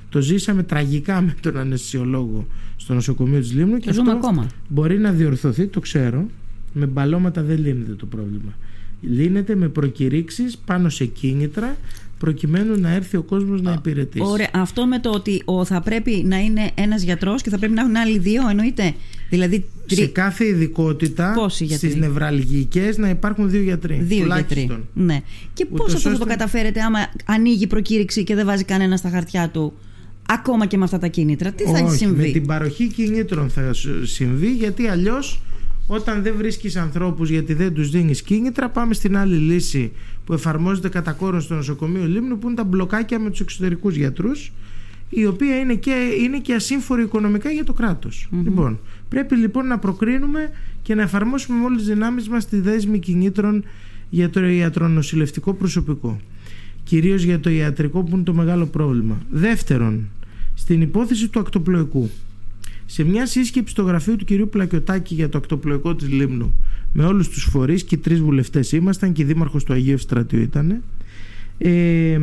Το 0.09 0.21
ζήσαμε 0.21 0.63
τραγικά 0.63 1.21
με 1.21 1.35
τον 1.41 1.57
αναισθησιολόγο 1.57 2.47
στο 2.75 2.93
νοσοκομείο 2.93 3.39
της 3.39 3.53
Λίμνου 3.53 3.77
και 3.77 3.89
αυτό 3.89 4.11
ακόμα. 4.11 4.47
μπορεί 4.67 4.97
να 4.97 5.11
διορθωθεί, 5.11 5.67
το 5.67 5.79
ξέρω. 5.79 6.27
Με 6.73 6.85
μπαλώματα 6.85 7.43
δεν 7.43 7.59
λύνεται 7.59 7.93
το 7.93 8.05
πρόβλημα. 8.05 8.57
Λύνεται 9.01 9.55
με 9.55 9.67
προκηρύξεις 9.67 10.57
πάνω 10.57 10.89
σε 10.89 11.05
κίνητρα 11.05 11.77
προκειμένου 12.17 12.79
να 12.79 12.91
έρθει 12.91 13.17
ο 13.17 13.23
κόσμος 13.23 13.61
να 13.61 13.73
υπηρετήσει. 13.73 14.25
Ωραία. 14.27 14.49
Αυτό 14.53 14.85
με 14.85 14.99
το 14.99 15.09
ότι 15.09 15.41
ο, 15.45 15.65
θα 15.65 15.81
πρέπει 15.81 16.23
να 16.25 16.37
είναι 16.37 16.71
ένας 16.75 17.01
γιατρός 17.01 17.41
και 17.41 17.49
θα 17.49 17.57
πρέπει 17.57 17.73
να 17.73 17.81
έχουν 17.81 17.95
άλλοι 17.95 18.19
δύο 18.19 18.49
εννοείται. 18.49 18.93
Δηλαδή, 19.29 19.65
σε 19.85 20.05
κάθε 20.05 20.45
ειδικότητα 20.45 21.49
στις 21.69 21.95
νευραλγικές 21.95 22.97
να 22.97 23.09
υπάρχουν 23.09 23.49
δύο 23.49 23.61
γιατροί. 23.61 23.99
Δύο 24.01 24.25
γιατροί. 24.25 24.83
Ναι. 24.93 25.21
Και 25.53 25.65
πώς 25.65 25.93
αυτό 25.93 26.09
θα 26.09 26.17
το 26.17 26.25
καταφέρετε 26.25 26.81
άμα 26.81 26.99
ανοίγει 27.25 27.67
προκήρυξη 27.67 28.23
και 28.23 28.35
δεν 28.35 28.45
βάζει 28.45 28.63
κανένα 28.63 28.97
στα 28.97 29.09
χαρτιά 29.09 29.49
του 29.49 29.73
ακόμα 30.27 30.65
και 30.65 30.77
με 30.77 30.83
αυτά 30.83 30.97
τα 30.97 31.07
κίνητρα. 31.07 31.51
Τι 31.51 31.63
θα 31.63 31.83
Όχι, 31.83 31.97
συμβεί; 31.97 32.25
Με 32.25 32.31
την 32.31 32.45
παροχή 32.45 32.87
κινήτρων 32.87 33.49
θα 33.49 33.73
συμβεί 34.03 34.51
γιατί 34.51 34.87
αλλιώς 34.87 35.41
όταν 35.87 36.23
δεν 36.23 36.33
βρίσκεις 36.37 36.75
ανθρώπους 36.75 37.29
γιατί 37.29 37.53
δεν 37.53 37.73
τους 37.73 37.89
δίνεις 37.89 38.21
κίνητρα 38.21 38.69
πάμε 38.69 38.93
στην 38.93 39.17
άλλη 39.17 39.35
λύση 39.35 39.91
που 40.27 40.33
εφαρμόζεται 40.33 40.89
κατά 40.89 41.11
κόρος 41.11 41.43
στο 41.43 41.55
νοσοκομείο 41.55 42.07
Λίμνου 42.07 42.37
που 42.37 42.47
είναι 42.47 42.55
τα 42.55 42.63
μπλοκάκια 42.63 43.19
με 43.19 43.29
τους 43.29 43.39
εξωτερικούς 43.39 43.95
γιατρούς 43.95 44.51
η 45.09 45.25
οποία 45.25 45.59
είναι 45.59 45.75
και, 45.75 45.91
είναι 46.23 46.39
και 46.39 46.53
ασύμφορη 46.53 47.03
οικονομικά 47.03 47.49
για 47.49 47.63
το 47.63 47.73
κρατος 47.73 48.27
Λοιπόν, 48.43 48.79
πρέπει 49.09 49.35
λοιπόν 49.35 49.67
να 49.67 49.77
προκρίνουμε 49.77 50.49
και 50.81 50.95
να 50.95 51.01
εφαρμόσουμε 51.01 51.59
με 51.59 51.65
όλες 51.65 51.77
τις 51.77 51.87
δυνάμεις 51.87 52.29
μας 52.29 52.47
τη 52.47 52.59
δέσμη 52.59 52.99
κινήτρων 52.99 53.63
για 54.09 54.29
το 54.29 54.47
ιατρονοσηλευτικό 54.47 55.53
προσωπικό. 55.53 56.19
Κυρίως 56.83 57.23
για 57.23 57.39
το 57.39 57.49
ιατρικό 57.49 58.03
που 58.03 58.15
είναι 58.15 58.23
το 58.23 58.33
μεγάλο 58.33 58.65
πρόβλημα. 58.65 59.17
Δεύτερον, 59.29 60.09
στην 60.53 60.81
υπόθεση 60.81 61.27
του 61.27 61.39
ακτοπλοϊκού 61.39 62.09
σε 62.85 63.03
μια 63.03 63.25
σύσκεψη 63.25 63.71
στο 63.71 63.83
γραφείο 63.83 64.15
του 64.15 64.25
κυρίου 64.25 64.49
Πλακιωτάκη 64.49 65.15
για 65.15 65.29
το 65.29 65.37
ακτοπλοϊκό 65.37 65.95
της 65.95 66.09
Λίμνου 66.09 66.55
με 66.93 67.05
όλους 67.05 67.29
τους 67.29 67.43
φορείς 67.43 67.83
και 67.83 67.97
τρεις 67.97 68.19
βουλευτές 68.19 68.71
ήμασταν 68.71 69.11
και 69.11 69.21
η 69.21 69.25
δήμαρχος 69.25 69.63
του 69.63 69.73
Αγίου 69.73 69.93
Ευστρατείου 69.93 70.41
ήταν 70.41 70.81
ε, 71.57 72.19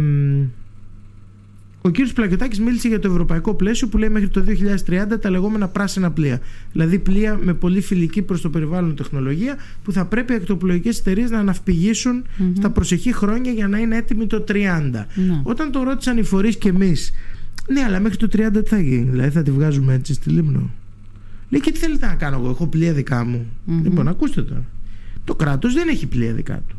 ο 1.86 1.90
κύριος 1.90 2.12
Πλακιωτάκης 2.12 2.60
μίλησε 2.60 2.88
για 2.88 2.98
το 2.98 3.08
ευρωπαϊκό 3.10 3.54
πλαίσιο 3.54 3.88
που 3.88 3.98
λέει 3.98 4.08
μέχρι 4.08 4.28
το 4.28 4.44
2030 4.86 5.20
τα 5.20 5.30
λεγόμενα 5.30 5.68
πράσινα 5.68 6.10
πλοία. 6.10 6.40
Δηλαδή 6.72 6.98
πλοία 6.98 7.38
με 7.42 7.54
πολύ 7.54 7.80
φιλική 7.80 8.22
προς 8.22 8.40
το 8.40 8.50
περιβάλλον 8.50 8.96
τεχνολογία 8.96 9.56
που 9.82 9.92
θα 9.92 10.04
πρέπει 10.04 10.32
οι 10.32 10.36
ακτοπλοϊκές 10.36 10.98
εταιρείες 10.98 11.30
να 11.30 11.38
αναφπηγήσουν 11.38 12.22
mm-hmm. 12.22 12.52
στα 12.56 12.70
προσεχή 12.70 13.12
χρόνια 13.12 13.52
για 13.52 13.68
να 13.68 13.78
είναι 13.78 13.96
έτοιμοι 13.96 14.26
το 14.26 14.44
30. 14.48 14.52
Ναι. 14.52 15.06
Όταν 15.42 15.70
το 15.70 15.82
ρώτησαν 15.82 16.18
οι 16.18 16.22
φορείς 16.22 16.56
και 16.56 16.68
εμείς 16.68 17.12
ναι, 17.68 17.80
αλλά 17.80 18.00
μέχρι 18.00 18.16
το 18.16 18.28
30 18.32 18.50
τι 18.52 18.68
θα 18.68 18.80
γίνει. 18.80 19.10
Δηλαδή 19.10 19.30
θα 19.30 19.42
τη 19.42 19.50
βγάζουμε 19.50 19.94
έτσι 19.94 20.14
στη 20.14 20.30
Λίμνο. 20.30 20.70
Λέει 21.54 21.62
και 21.62 21.72
τι 21.72 21.78
θέλετε 21.78 22.06
να 22.06 22.14
κάνω 22.14 22.36
εγώ. 22.36 22.48
Έχω 22.50 22.66
πλοία 22.66 22.92
δικά 22.92 23.24
μου. 23.24 23.46
Mm-hmm. 23.46 23.82
Λοιπόν, 23.82 24.08
ακούστε 24.08 24.42
τώρα. 24.42 24.64
Το 25.24 25.34
κράτος 25.34 25.74
δεν 25.74 25.88
έχει 25.88 26.06
πλοία 26.06 26.32
δικά 26.32 26.62
του. 26.68 26.76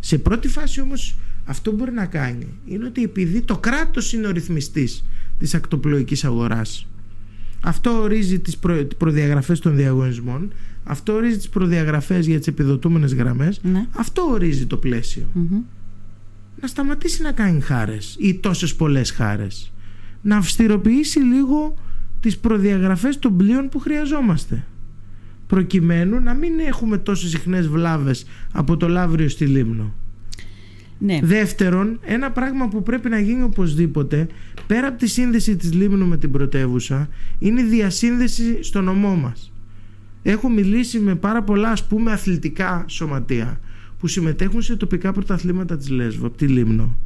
Σε 0.00 0.18
πρώτη 0.18 0.48
φάση 0.48 0.80
όμως 0.80 1.16
αυτό 1.44 1.70
που 1.70 1.76
μπορεί 1.76 1.92
να 1.92 2.06
κάνει 2.06 2.46
είναι 2.66 2.84
ότι 2.84 3.02
επειδή 3.02 3.40
το 3.40 3.58
κράτος 3.58 4.12
είναι 4.12 4.26
ο 4.26 4.30
ρυθμιστής 4.30 5.04
της 5.38 5.54
ακτοπλοϊκής 5.54 6.24
αγοράς, 6.24 6.86
αυτό 7.60 7.90
ορίζει 7.90 8.38
τις 8.38 8.56
προ... 8.56 8.86
προδιαγραφές 8.96 9.60
των 9.60 9.76
διαγωνισμών, 9.76 10.52
αυτό 10.84 11.12
ορίζει 11.12 11.36
τις 11.36 11.48
προδιαγραφές 11.48 12.26
για 12.26 12.38
τις 12.38 12.46
επιδοτούμενες 12.46 13.14
γραμμές, 13.14 13.60
ναι. 13.62 13.86
αυτό 13.92 14.22
ορίζει 14.22 14.66
το 14.66 14.76
πλαίσιο. 14.76 15.26
Mm-hmm. 15.36 15.62
Να 16.60 16.68
σταματήσει 16.68 17.22
να 17.22 17.32
κάνει 17.32 17.60
χάρες 17.60 18.16
ή 18.18 18.34
τόσες 18.34 18.74
πολλές 18.74 19.10
χάρες 19.10 19.72
να 20.22 20.36
αυστηροποιήσει 20.36 21.18
λίγο 21.18 21.74
τις 22.22 22.38
προδιαγραφές 22.38 23.18
των 23.18 23.36
πλοίων 23.36 23.68
που 23.68 23.78
χρειαζόμαστε 23.78 24.64
προκειμένου 25.46 26.20
να 26.20 26.34
μην 26.34 26.52
έχουμε 26.58 26.98
τόσες 26.98 27.30
συχνές 27.30 27.68
βλάβες 27.68 28.26
από 28.52 28.76
το 28.76 28.88
Λαύριο 28.88 29.28
στη 29.28 29.46
Λίμνο. 29.46 29.94
Ναι. 30.98 31.20
Δεύτερον, 31.22 31.98
ένα 32.02 32.30
πράγμα 32.30 32.68
που 32.68 32.82
πρέπει 32.82 33.08
να 33.08 33.18
γίνει 33.18 33.42
οπωσδήποτε 33.42 34.26
πέρα 34.66 34.86
από 34.86 34.98
τη 34.98 35.06
σύνδεση 35.06 35.56
της 35.56 35.72
Λίμνου 35.72 36.06
με 36.06 36.16
την 36.16 36.30
πρωτεύουσα 36.30 37.08
είναι 37.38 37.60
η 37.60 37.64
διασύνδεση 37.64 38.62
στο 38.62 38.80
νομό 38.80 39.14
μας. 39.14 39.52
Έχω 40.22 40.48
μιλήσει 40.48 40.98
με 40.98 41.14
πάρα 41.14 41.42
πολλά 41.42 41.68
ας 41.68 41.86
πούμε 41.86 42.12
αθλητικά 42.12 42.84
σωματεία 42.88 43.60
που 43.98 44.06
συμμετέχουν 44.06 44.62
σε 44.62 44.76
τοπικά 44.76 45.12
πρωταθλήματα 45.12 45.76
της 45.76 45.88
Λέσβου 45.88 46.26
από 46.26 46.36
τη 46.36 46.46
Λίμνο 46.46 46.96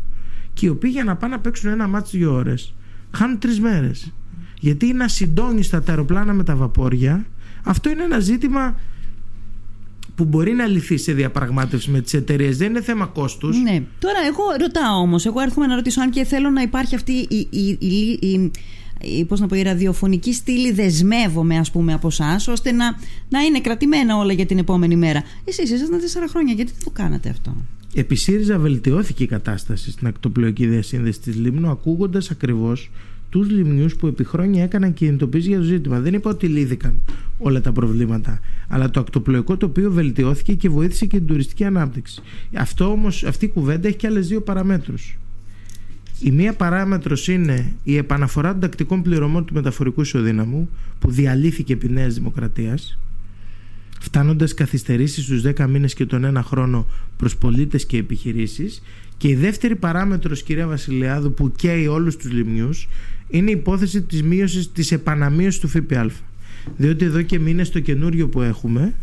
και 0.53 0.67
οι 0.67 0.69
οποίοι 0.69 0.91
για 0.95 1.05
να 1.05 1.17
πάνε 1.17 1.35
να 1.35 1.41
παίξουν 1.41 1.71
ένα 1.71 1.89
μάτσο 1.89 2.19
δύο 2.19 2.33
ώρες 2.33 2.75
χάνουν 3.11 3.39
τρεις 3.39 3.61
μέρες. 3.61 4.13
Γιατί 4.67 4.93
να 4.93 5.09
συντώνεις 5.09 5.71
τα 5.71 5.83
αεροπλάνα 5.89 6.33
με 6.33 6.45
τα 6.45 6.57
βαπόρια, 6.57 7.27
αυτό 7.63 7.91
είναι 7.91 8.03
ένα 8.03 8.19
ζήτημα 8.19 8.81
που 10.15 10.25
μπορεί 10.25 10.53
να 10.53 10.67
λυθεί 10.67 10.97
σε 10.97 11.13
διαπραγμάτευση 11.13 11.91
με 11.91 12.01
τις 12.01 12.15
εταιρείες. 12.15 12.57
Δεν 12.57 12.69
είναι 12.71 12.83
θέμα 12.83 13.07
κόστους. 13.07 13.63
Ναι. 13.63 13.83
Τώρα, 13.99 14.19
εγώ 14.27 14.43
ρωτάω 14.61 15.01
όμως, 15.01 15.27
εγώ 15.27 15.41
έρχομαι 15.41 15.67
να 15.67 15.75
ρωτήσω 15.75 16.01
αν 16.01 16.11
και 16.11 16.25
θέλω 16.25 16.51
να 16.51 16.63
υπάρχει 16.63 16.95
αυτή 16.95 17.13
η, 17.13 17.49
η, 17.51 17.79
η, 17.81 18.51
η 19.01 19.25
πώς 19.25 19.41
να 19.41 19.47
πω, 19.47 19.57
η 19.57 19.63
ραδιοφωνική 19.63 20.33
στήλη 20.33 20.73
δεσμεύομαι 20.73 21.59
ας 21.59 21.71
πούμε 21.71 21.93
από 21.93 22.07
εσάς, 22.07 22.49
ώστε 22.49 22.73
να, 22.73 22.85
να 23.29 23.41
είναι 23.41 23.61
κρατημένα 23.61 24.17
όλα 24.17 24.33
για 24.33 24.47
την 24.47 24.59
επόμενη 24.59 24.97
μέρα. 24.97 25.23
Εσείς 25.45 25.71
ήσασταν 25.71 26.01
τέσσερα 26.01 26.29
χρόνια, 26.29 26.55
γιατί 26.55 26.73
δεν 26.73 26.85
το 26.85 26.91
κάνατε 26.91 27.29
αυτό; 27.29 27.57
Επί 27.95 28.15
ΣΥΡΙΖΑ 28.15 28.59
βελτιώθηκε 28.59 29.23
η 29.23 29.27
κατάσταση 29.27 29.91
στην 29.91 30.07
ακτοπλοϊκή 30.07 30.67
διασύνδεση 30.67 31.21
της 31.21 31.37
Λίμνου 31.37 31.71
ακούγοντας 31.71 32.31
ακριβώς 32.31 32.91
τους 33.39 33.51
λιμνιούς 33.51 33.97
που 33.97 34.07
επί 34.07 34.25
χρόνια 34.25 34.63
έκαναν 34.63 34.95
κινητοποίηση 34.95 35.49
για 35.49 35.59
το 35.59 35.65
ζήτημα. 35.65 36.01
Δεν 36.01 36.15
είπα 36.15 36.31
ότι 36.31 36.47
λύθηκαν 36.47 37.01
όλα 37.39 37.61
τα 37.61 37.73
προβλήματα. 37.73 38.41
Αλλά 38.69 38.91
το 38.91 39.01
ακτοπλοϊκό 39.01 39.57
τοπίο 39.57 39.91
βελτιώθηκε 39.91 40.55
και 40.55 40.69
βοήθησε 40.69 41.07
και 41.07 41.17
την 41.17 41.27
τουριστική 41.27 41.65
ανάπτυξη. 41.65 42.23
Αυτό 42.55 42.91
όμως, 42.91 43.25
αυτή 43.25 43.45
η 43.45 43.49
κουβέντα 43.49 43.89
έχει 43.89 43.97
και 43.97 44.07
άλλες 44.07 44.29
δύο 44.29 44.41
παραμέτρους. 44.41 45.19
Η 46.21 46.31
μία 46.31 46.53
παράμετρος 46.53 47.29
είναι 47.29 47.73
η 47.85 47.97
επαναφορά 47.97 48.51
των 48.51 48.61
τακτικών 48.61 49.03
πληρωμών 49.03 49.45
του 49.45 49.55
μεταφορικού 49.55 50.01
ισοδύναμου 50.01 50.69
που 50.99 51.11
διαλύθηκε 51.11 51.73
επί 51.73 51.89
Νέας 51.89 52.15
Δημοκρατίας 52.15 52.99
φτάνοντας 54.07 54.55
καθυστερήσεις 54.55 55.25
στους 55.25 55.43
10 55.43 55.67
μήνες 55.69 55.95
και 55.95 56.07
τον 56.07 56.25
ένα 56.25 56.43
χρόνο 56.43 56.87
προς 57.17 57.37
πολίτες 57.37 57.87
και 57.87 57.97
επιχειρήσεις 57.97 58.83
και 59.17 59.29
η 59.29 59.35
δεύτερη 59.35 59.77
παράμετρος 59.77 60.43
κυρία 60.43 60.67
Βασιλιάδου 60.67 61.35
που 61.35 61.53
καίει 61.57 61.87
όλους 61.87 62.17
τους 62.17 62.33
λιμνιούς 62.33 62.89
είναι 63.29 63.51
η 63.51 63.53
υπόθεση 63.53 64.03
της 64.03 64.23
μείωσης 64.23 64.73
της 64.73 64.93
επαναμείωσης 64.93 65.61
του 65.61 65.69
ΦΠΑ 65.69 66.11
διότι 66.77 67.05
εδώ 67.05 67.23
και 67.23 67.39
μήνες 67.39 67.71
το 67.71 67.81
καινούριο 67.81 68.29
που 68.29 68.43
έχουμε 68.43 68.95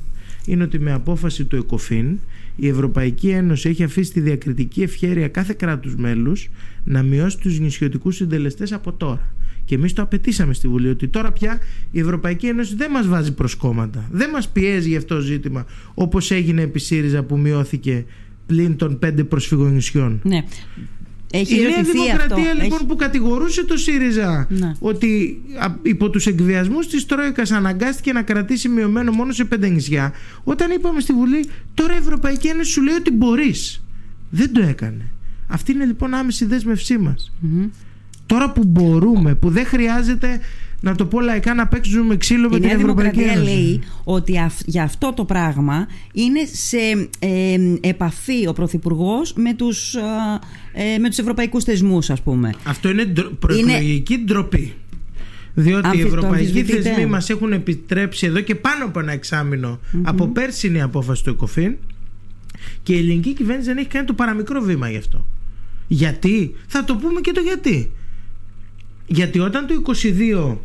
είναι 0.46 0.64
ότι 0.64 0.80
με 0.80 0.92
απόφαση 0.92 1.44
του 1.46 1.56
ΕΚΟΦΗΝ 1.56 2.20
η 2.56 2.68
Ευρωπαϊκή 2.68 3.30
Ένωση 3.30 3.70
έχει 3.70 3.84
αφήσει 3.84 4.12
τη 4.12 4.20
διακριτική 4.20 4.82
ευχέρεια 4.82 5.28
κάθε 5.28 5.54
κράτους 5.58 5.96
μέλους 5.96 6.50
να 6.84 7.04
μειώσει 7.04 7.38
τους 7.38 7.60
νησιωτικούς 7.60 8.16
συντελεστές 8.16 8.72
από 8.72 8.92
τώρα. 8.92 9.34
Και 9.66 9.76
εμείς 9.76 9.94
το 9.94 10.02
απαιτήσαμε 10.02 10.54
στη 10.54 10.68
Βουλή 10.68 10.90
ότι 10.90 11.08
τώρα 11.08 11.32
πια 11.32 11.60
η 11.92 12.00
Ευρωπαϊκή 12.00 12.48
Ένωση 12.48 12.76
δεν 12.76 12.92
μας 12.92 13.08
βάζει 13.08 13.34
προ 13.34 13.48
κόμματα. 13.58 14.10
Δεν 14.12 14.30
μας 14.30 14.50
πιέζει 14.50 14.90
για 14.90 14.98
αυτό 14.98 15.16
το 15.16 15.22
ζήτημα 15.22 15.66
όπως 15.94 16.32
έγινε 16.32 16.62
επί 16.62 16.80
ΣΥΡΙΖΑ 16.80 17.24
που 17.24 17.38
μειώθηκε 17.38 18.06
πλην 18.46 18.76
των 18.76 19.00
πέντε 19.00 19.24
προσφυγών 19.24 19.74
νησιών. 19.74 20.22
Ναι. 20.24 20.44
Έχει 21.36 21.60
η 21.60 21.62
Νέα 21.62 21.84
Δημοκρατία 21.84 22.52
αυτό. 22.52 22.64
λοιπόν 22.64 22.88
που 22.88 22.96
κατηγορούσε 22.96 23.66
το 23.66 23.78
ΣΥΡΙΖΑ 23.78 24.48
ναι. 24.50 24.72
ότι 24.80 25.42
υπό 25.82 26.10
τους 26.10 26.26
εκβιασμούς 26.26 26.88
της 26.88 27.06
Τρόικας 27.06 27.52
αναγκάστηκε 27.52 28.14
να 28.14 28.22
κρατήσει 28.22 28.70
μειωμένο 28.70 29.12
μόνο 29.12 29.32
σε 29.32 29.46
πέντε 29.46 29.68
νησιά 29.68 30.14
όταν 30.44 30.72
είπαμε 30.72 31.00
στη 31.00 31.14
Βουλή 31.14 31.46
τώρα 31.74 31.94
η 31.94 31.98
Ευρωπαϊκή 31.98 32.48
Ένωση 32.48 32.72
σου 32.72 32.82
λέει 32.82 32.96
ότι 32.96 33.12
μπορείς 33.12 33.84
δεν 34.30 34.54
το 34.54 34.62
έκανε 34.62 35.12
αυτή 35.48 35.72
είναι 35.72 35.86
λοιπόν 35.86 36.14
άμεση 36.14 36.46
δέσμευσή 36.46 36.98
μας 36.98 37.32
τώρα 38.26 38.52
που 38.52 38.64
μπορούμε 38.66 39.36
που 39.36 39.50
δεν 39.50 39.66
χρειάζεται 39.66 40.40
να 40.84 40.96
το 40.96 41.06
πω 41.06 41.22
λαϊκά 41.22 41.54
να 41.54 41.68
παίξουμε 41.68 42.18
ξύλο 42.18 42.50
με 42.50 42.60
την 42.60 42.70
Ευρωπαϊκή 42.70 43.20
Ένωση. 43.20 43.40
Η 43.40 43.44
λέει 43.44 43.82
ότι 44.04 44.40
για 44.66 44.84
αυτό 44.84 45.14
το 45.14 45.26
πράγμα 45.26 45.88
είναι 46.14 46.40
σε 46.52 47.10
ε, 47.20 47.58
επαφή 47.82 48.48
ο 48.48 48.54
Πρωθυπουργός 48.54 49.34
με 49.34 49.54
τους, 49.54 49.96
ε, 50.74 50.98
με 50.98 51.10
τους 51.10 51.18
ευρωπαϊκούς 51.18 51.64
θεσμούς 51.64 52.10
ας 52.10 52.22
πούμε. 52.22 52.54
Αυτό 52.64 52.90
είναι 52.90 53.06
προεκλογική 53.40 54.14
είναι... 54.14 54.24
ντροπή. 54.24 54.74
Διότι 55.54 55.98
οι 55.98 56.02
ευρωπαϊκοί 56.02 56.64
θεσμοί 56.64 57.06
μας 57.06 57.30
έχουν 57.30 57.54
επιτρέψει 57.54 58.26
εδώ 58.26 58.40
και 58.40 58.56
πάνω 58.56 58.86
από 58.86 59.00
ένα 59.00 59.12
εξάμεινο 59.12 59.80
mm-hmm. 59.80 60.02
από 60.04 60.28
πέρσινη 60.28 60.82
απόφαση 60.82 61.24
του 61.24 61.30
ΕΚΟΦΗΝ 61.30 61.78
και 62.84 62.94
η 62.94 62.98
ελληνική 62.98 63.34
κυβέρνηση 63.34 63.68
δεν 63.68 63.78
έχει 63.78 63.88
κάνει 63.88 64.06
το 64.06 64.14
παραμικρό 64.14 64.62
βήμα 64.62 64.90
γι' 64.90 64.98
αυτό. 64.98 65.26
Γιατί; 65.88 66.56
Θα 66.68 66.84
το 66.84 66.96
πούμε 66.96 67.22
και 67.22 67.32
το 67.32 67.42
γιατί. 67.42 67.92
Γιατί 69.08 69.40
όταν 69.40 69.68
το 69.68 69.74
22 70.52 70.58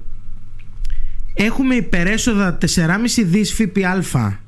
έχουμε 1.35 1.75
υπερέσοδα 1.75 2.59
4,5 2.61 2.67
δις 3.25 3.53
ΦΠΑ 3.55 4.41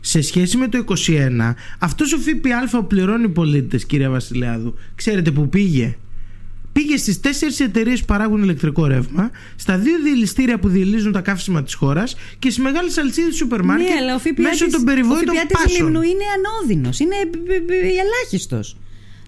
σε 0.00 0.20
σχέση 0.20 0.56
με 0.56 0.68
το 0.68 0.84
21 0.86 1.54
αυτός 1.78 2.12
ο 2.12 2.18
ΦΠΑ 2.18 2.78
που 2.78 2.86
πληρώνει 2.86 3.24
οι 3.24 3.28
πολίτες 3.28 3.84
κυρία 3.84 4.10
Βασιλιάδου 4.10 4.74
ξέρετε 4.94 5.30
που 5.30 5.48
πήγε; 5.48 5.96
Πήγε 6.72 6.96
στις 6.96 7.20
τέσσερις 7.20 7.60
εταιρείες 7.60 8.00
που 8.00 8.06
παράγουν 8.06 8.42
ηλεκτρικό 8.42 8.86
ρεύμα 8.86 9.30
στα 9.56 9.78
δύο 9.78 9.98
διελιστήρια 10.02 10.58
που 10.58 10.68
διελίζουν 10.68 11.12
τα 11.12 11.20
καύσιμα 11.20 11.62
της 11.62 11.74
χώρας 11.74 12.14
και 12.38 12.50
στις 12.50 12.64
μεγάλες 12.64 12.98
αλυσίδες 12.98 13.34
σούπερ 13.36 13.64
μάρκετ 13.64 13.88
ναι, 14.36 14.42
μέσω 14.42 14.70
των 14.70 14.84
περιβόητων 14.84 15.34
πάσων. 15.52 15.96
Ο 15.96 15.98
ΦΠΑ 15.98 16.06
είναι 16.06 16.24
ανώδυνος, 16.36 16.98
είναι 16.98 17.14
ελάχιστος. 18.02 18.76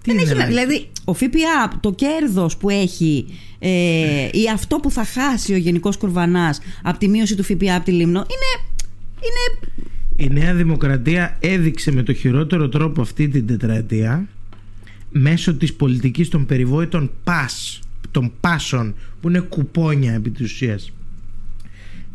Δεν 0.05 0.17
έχει, 0.17 0.45
δηλαδή, 0.45 0.87
ο 1.05 1.13
ΦΠΑ, 1.13 1.79
το 1.79 1.93
κέρδος 1.93 2.57
που 2.57 2.69
έχει 2.69 3.25
ε, 3.59 4.29
ή 4.31 4.49
αυτό 4.53 4.75
που 4.75 4.91
θα 4.91 5.05
χάσει 5.05 5.53
ο 5.53 5.57
Γενικός 5.57 5.97
Κουρβανάς 5.97 6.59
από 6.83 6.97
τη 6.97 7.07
μείωση 7.07 7.35
του 7.35 7.43
ΦΠΑ 7.43 7.75
από 7.75 7.85
τη 7.85 7.91
Λίμνο 7.91 8.19
είναι, 8.19 8.73
είναι... 9.19 9.73
Η 10.15 10.39
Νέα 10.39 10.53
Δημοκρατία 10.53 11.37
έδειξε 11.39 11.91
με 11.91 12.03
το 12.03 12.13
χειρότερο 12.13 12.69
τρόπο 12.69 13.01
αυτή 13.01 13.27
την 13.27 13.47
τετραετία 13.47 14.27
μέσω 15.11 15.53
της 15.53 15.73
πολιτικής 15.73 16.29
των 16.29 16.45
περιβόητων 16.45 17.11
πας, 17.23 17.79
των 18.11 18.31
πάσων 18.39 18.95
που 19.21 19.29
είναι 19.29 19.39
κουπόνια 19.39 20.13
επί 20.13 20.29
της 20.29 20.51
ουσίας 20.51 20.91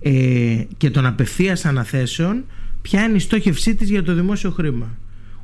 ε, 0.00 0.62
και 0.76 0.90
των 0.90 1.06
απευθείας 1.06 1.64
αναθέσεων 1.64 2.44
ποια 2.82 3.04
είναι 3.04 3.16
η 3.16 3.20
στόχευσή 3.20 3.74
της 3.74 3.90
για 3.90 4.02
το 4.02 4.14
δημόσιο 4.14 4.50
χρήμα 4.50 4.96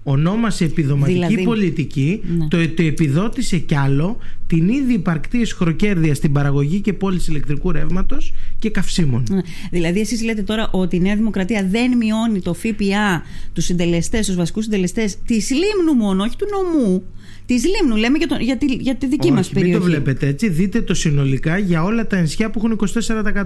ονόμασε 0.05 0.65
επιδοματική 0.65 1.19
δηλαδή, 1.19 1.43
πολιτική, 1.43 2.21
ναι. 2.39 2.49
το, 2.49 2.69
το 2.69 2.83
επιδότησε 2.83 3.59
κι 3.59 3.75
άλλο 3.75 4.19
την 4.47 4.69
ήδη 4.69 4.93
υπαρκτή 4.93 5.47
χροκέρδεια 5.55 6.15
στην 6.15 6.33
παραγωγή 6.33 6.81
και 6.81 6.93
πώληση 6.93 7.31
ηλεκτρικού 7.31 7.73
ρεύματος 7.73 8.33
και 8.59 8.71
καυσίμων. 8.71 9.25
Ναι. 9.31 9.41
Δηλαδή, 9.71 10.01
εσείς 10.01 10.23
λέτε 10.23 10.43
τώρα 10.43 10.69
ότι 10.71 10.97
η 10.97 11.01
Νέα 11.01 11.17
Δημοκρατία 11.17 11.67
δεν 11.71 11.97
μειώνει 11.97 12.41
το 12.41 12.55
ΦΠΑ, 12.55 13.23
τους 13.53 13.65
συντελεστές, 13.65 14.27
τους 14.27 14.37
βασικούς 14.37 14.65
συντελεστές 14.65 15.17
της 15.27 15.51
Λίμνου 15.51 15.95
μόνο, 16.05 16.23
όχι 16.23 16.37
του 16.37 16.47
νομού. 16.51 17.03
Της 17.47 17.65
Λίμνου, 17.65 17.97
λέμε 17.97 18.19
για, 18.19 18.27
το, 18.27 18.37
για, 18.41 18.57
τη, 18.57 18.75
για 18.75 18.95
τη 18.95 19.07
δική 19.07 19.33
μας 19.33 19.49
περιοχή. 19.49 19.71
Μην 19.71 19.81
το 19.81 19.87
βλέπετε 19.87 20.27
έτσι. 20.27 20.49
Δείτε 20.49 20.83
το 20.83 20.95
συνολικά 20.95 21.59
για 21.59 21.83
όλα 21.83 22.07
τα 22.07 22.21
νησιά 22.21 22.51
που 22.51 22.59
έχουν 22.65 22.79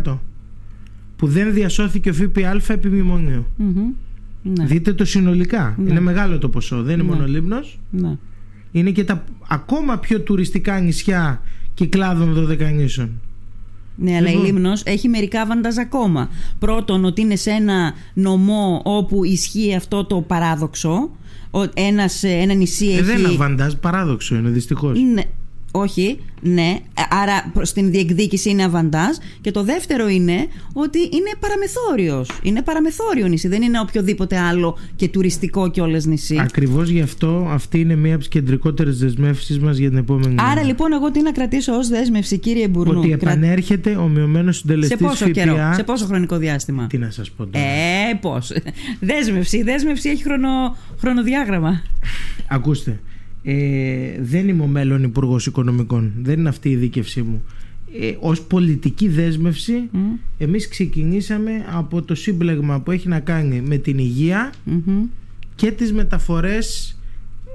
24%. 0.06 0.18
Που 1.16 1.26
δεν 1.26 1.52
διασώθηκε 1.52 2.10
ο 2.10 2.12
ΦΠΑ 2.12 2.72
επί 2.72 2.88
μνημονίου. 2.88 3.46
Ναι. 4.42 4.64
Δείτε 4.64 4.92
το 4.92 5.04
συνολικά. 5.04 5.74
Ναι. 5.78 5.90
Είναι 5.90 6.00
μεγάλο 6.00 6.38
το 6.38 6.48
ποσό. 6.48 6.82
Δεν 6.82 6.94
είναι 6.94 7.08
ναι. 7.08 7.14
μόνο 7.14 7.26
Λίμνος. 7.26 7.78
Ναι. 7.90 8.16
Είναι 8.72 8.90
και 8.90 9.04
τα 9.04 9.24
ακόμα 9.48 9.98
πιο 9.98 10.20
τουριστικά 10.20 10.80
νησιά 10.80 11.42
κυκλάδων 11.74 12.32
δωδεκανήσων. 12.32 13.20
Ναι, 13.96 14.16
αλλά 14.16 14.28
λοιπόν. 14.28 14.42
η 14.42 14.46
Λίμνος 14.46 14.82
έχει 14.84 15.08
μερικά 15.08 15.46
βαντάζ 15.46 15.78
ακόμα. 15.78 16.28
Πρώτον, 16.58 17.04
ότι 17.04 17.20
είναι 17.20 17.36
σε 17.36 17.50
ένα 17.50 17.92
νομό 18.14 18.80
όπου 18.84 19.24
ισχύει 19.24 19.74
αυτό 19.74 20.04
το 20.04 20.20
παράδοξο. 20.20 21.10
Ένας, 21.74 22.22
ένα 22.22 22.54
νησί 22.54 22.86
ε, 22.86 22.92
έχει... 22.92 23.02
Δεν 23.02 23.18
είναι 23.18 23.28
βαντάζ, 23.28 23.72
παράδοξο 23.72 24.34
είναι 24.34 24.48
δυστυχώς. 24.48 25.00
Ναι, 25.00 25.22
όχι, 25.70 26.20
ναι. 26.40 26.78
Άρα 27.10 27.50
προ 27.52 27.62
την 27.62 27.90
διεκδίκηση 27.90 28.50
είναι 28.50 28.64
αβαντάζ. 28.64 29.16
Και 29.40 29.50
το 29.50 29.64
δεύτερο 29.64 30.08
είναι 30.08 30.46
ότι 30.72 30.98
είναι 30.98 31.30
παραμεθόριος. 31.40 32.30
Είναι 32.42 32.62
παραμεθόριο 32.62 33.26
νησί. 33.26 33.48
Δεν 33.48 33.62
είναι 33.62 33.80
οποιοδήποτε 33.80 34.38
άλλο 34.38 34.78
και 34.96 35.08
τουριστικό 35.08 35.70
κιόλα 35.70 36.00
νησί. 36.04 36.38
Ακριβώς 36.40 36.88
γι' 36.88 37.00
αυτό 37.00 37.48
αυτή 37.50 37.80
είναι 37.80 37.94
μία 37.94 38.10
από 38.10 38.18
τις 38.18 38.28
κεντρικότερες 38.28 38.98
δεσμεύσεις 38.98 39.58
μας 39.58 39.76
για 39.76 39.88
την 39.88 39.98
επόμενη 39.98 40.34
Άρα 40.38 40.62
λοιπόν, 40.62 40.92
εγώ 40.92 41.10
τι 41.10 41.22
να 41.22 41.32
κρατήσω 41.32 41.76
ως 41.76 41.88
δέσμευση, 41.88 42.38
κύριε 42.38 42.68
Μπουρνού; 42.68 42.98
Ότι 42.98 43.12
επανέρχεται 43.12 43.96
ο 43.96 44.08
μειωμένος 44.08 44.56
συντελεστής 44.56 44.98
Σε 44.98 45.04
πόσο 45.04 45.28
καιρό, 45.28 45.72
σε 45.74 45.82
πόσο 45.82 46.06
χρονικό 46.06 46.36
διάστημα; 46.36 46.86
Τι 46.86 46.98
να 46.98 47.10
σας 47.10 47.30
πω 47.30 47.46
τώρα. 47.46 47.64
Ε, 47.64 48.14
πώς; 48.20 48.52
δέσμευση. 49.00 49.62
δέσμευση 49.62 50.08
έχει 50.08 50.22
χρονο, 50.22 50.76
χρονοδιάγραμμα. 50.98 51.82
Ακούστε 52.48 53.00
ε, 53.50 54.20
δεν 54.20 54.48
είμαι 54.48 54.62
ο 54.62 54.66
μέλλον 54.66 55.02
υπουργός 55.02 55.46
Οικονομικών. 55.46 56.12
Δεν 56.22 56.38
είναι 56.38 56.48
αυτή 56.48 56.68
η 56.68 56.76
δίκευσή 56.76 57.22
μου. 57.22 57.42
Ε, 58.00 58.14
ως 58.20 58.42
πολιτική 58.42 59.08
δέσμευση 59.08 59.88
mm. 59.92 59.96
εμείς 60.38 60.68
ξεκινήσαμε 60.68 61.64
από 61.68 62.02
το 62.02 62.14
σύμπλεγμα 62.14 62.80
που 62.80 62.90
έχει 62.90 63.08
να 63.08 63.20
κάνει 63.20 63.60
με 63.60 63.76
την 63.76 63.98
υγεια 63.98 64.52
και 65.54 65.70
τις 65.70 65.92
μεταφορές 65.92 66.98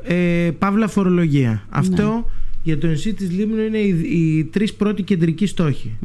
ε, 0.03 0.49
παύλα 0.59 0.87
φορολογία. 0.87 1.49
Ναι. 1.49 1.59
Αυτό 1.69 2.29
για 2.63 2.77
το 2.77 2.87
νησί 2.87 3.13
της 3.13 3.31
Λίμνου 3.31 3.61
είναι 3.61 3.77
οι, 3.77 3.89
οι 3.99 4.43
τρεις 4.43 4.73
πρώτοι 4.73 5.03
κεντρικοί 5.03 5.45
στόχοι. 5.45 5.97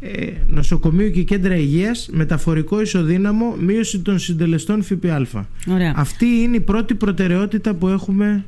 Ε, 0.00 0.30
νοσοκομείο 0.48 1.08
και 1.10 1.22
κέντρα 1.22 1.56
υγείας, 1.56 2.08
μεταφορικό 2.12 2.80
ισοδύναμο, 2.80 3.56
μείωση 3.60 3.98
των 4.00 4.18
συντελεστών 4.18 4.82
ΦΠΑ. 4.82 5.48
Αυτή 5.94 6.26
είναι 6.26 6.56
η 6.56 6.60
πρώτη 6.60 6.94
προτεραιότητα 6.94 7.74
που 7.74 7.88
έχουμε 7.88 8.44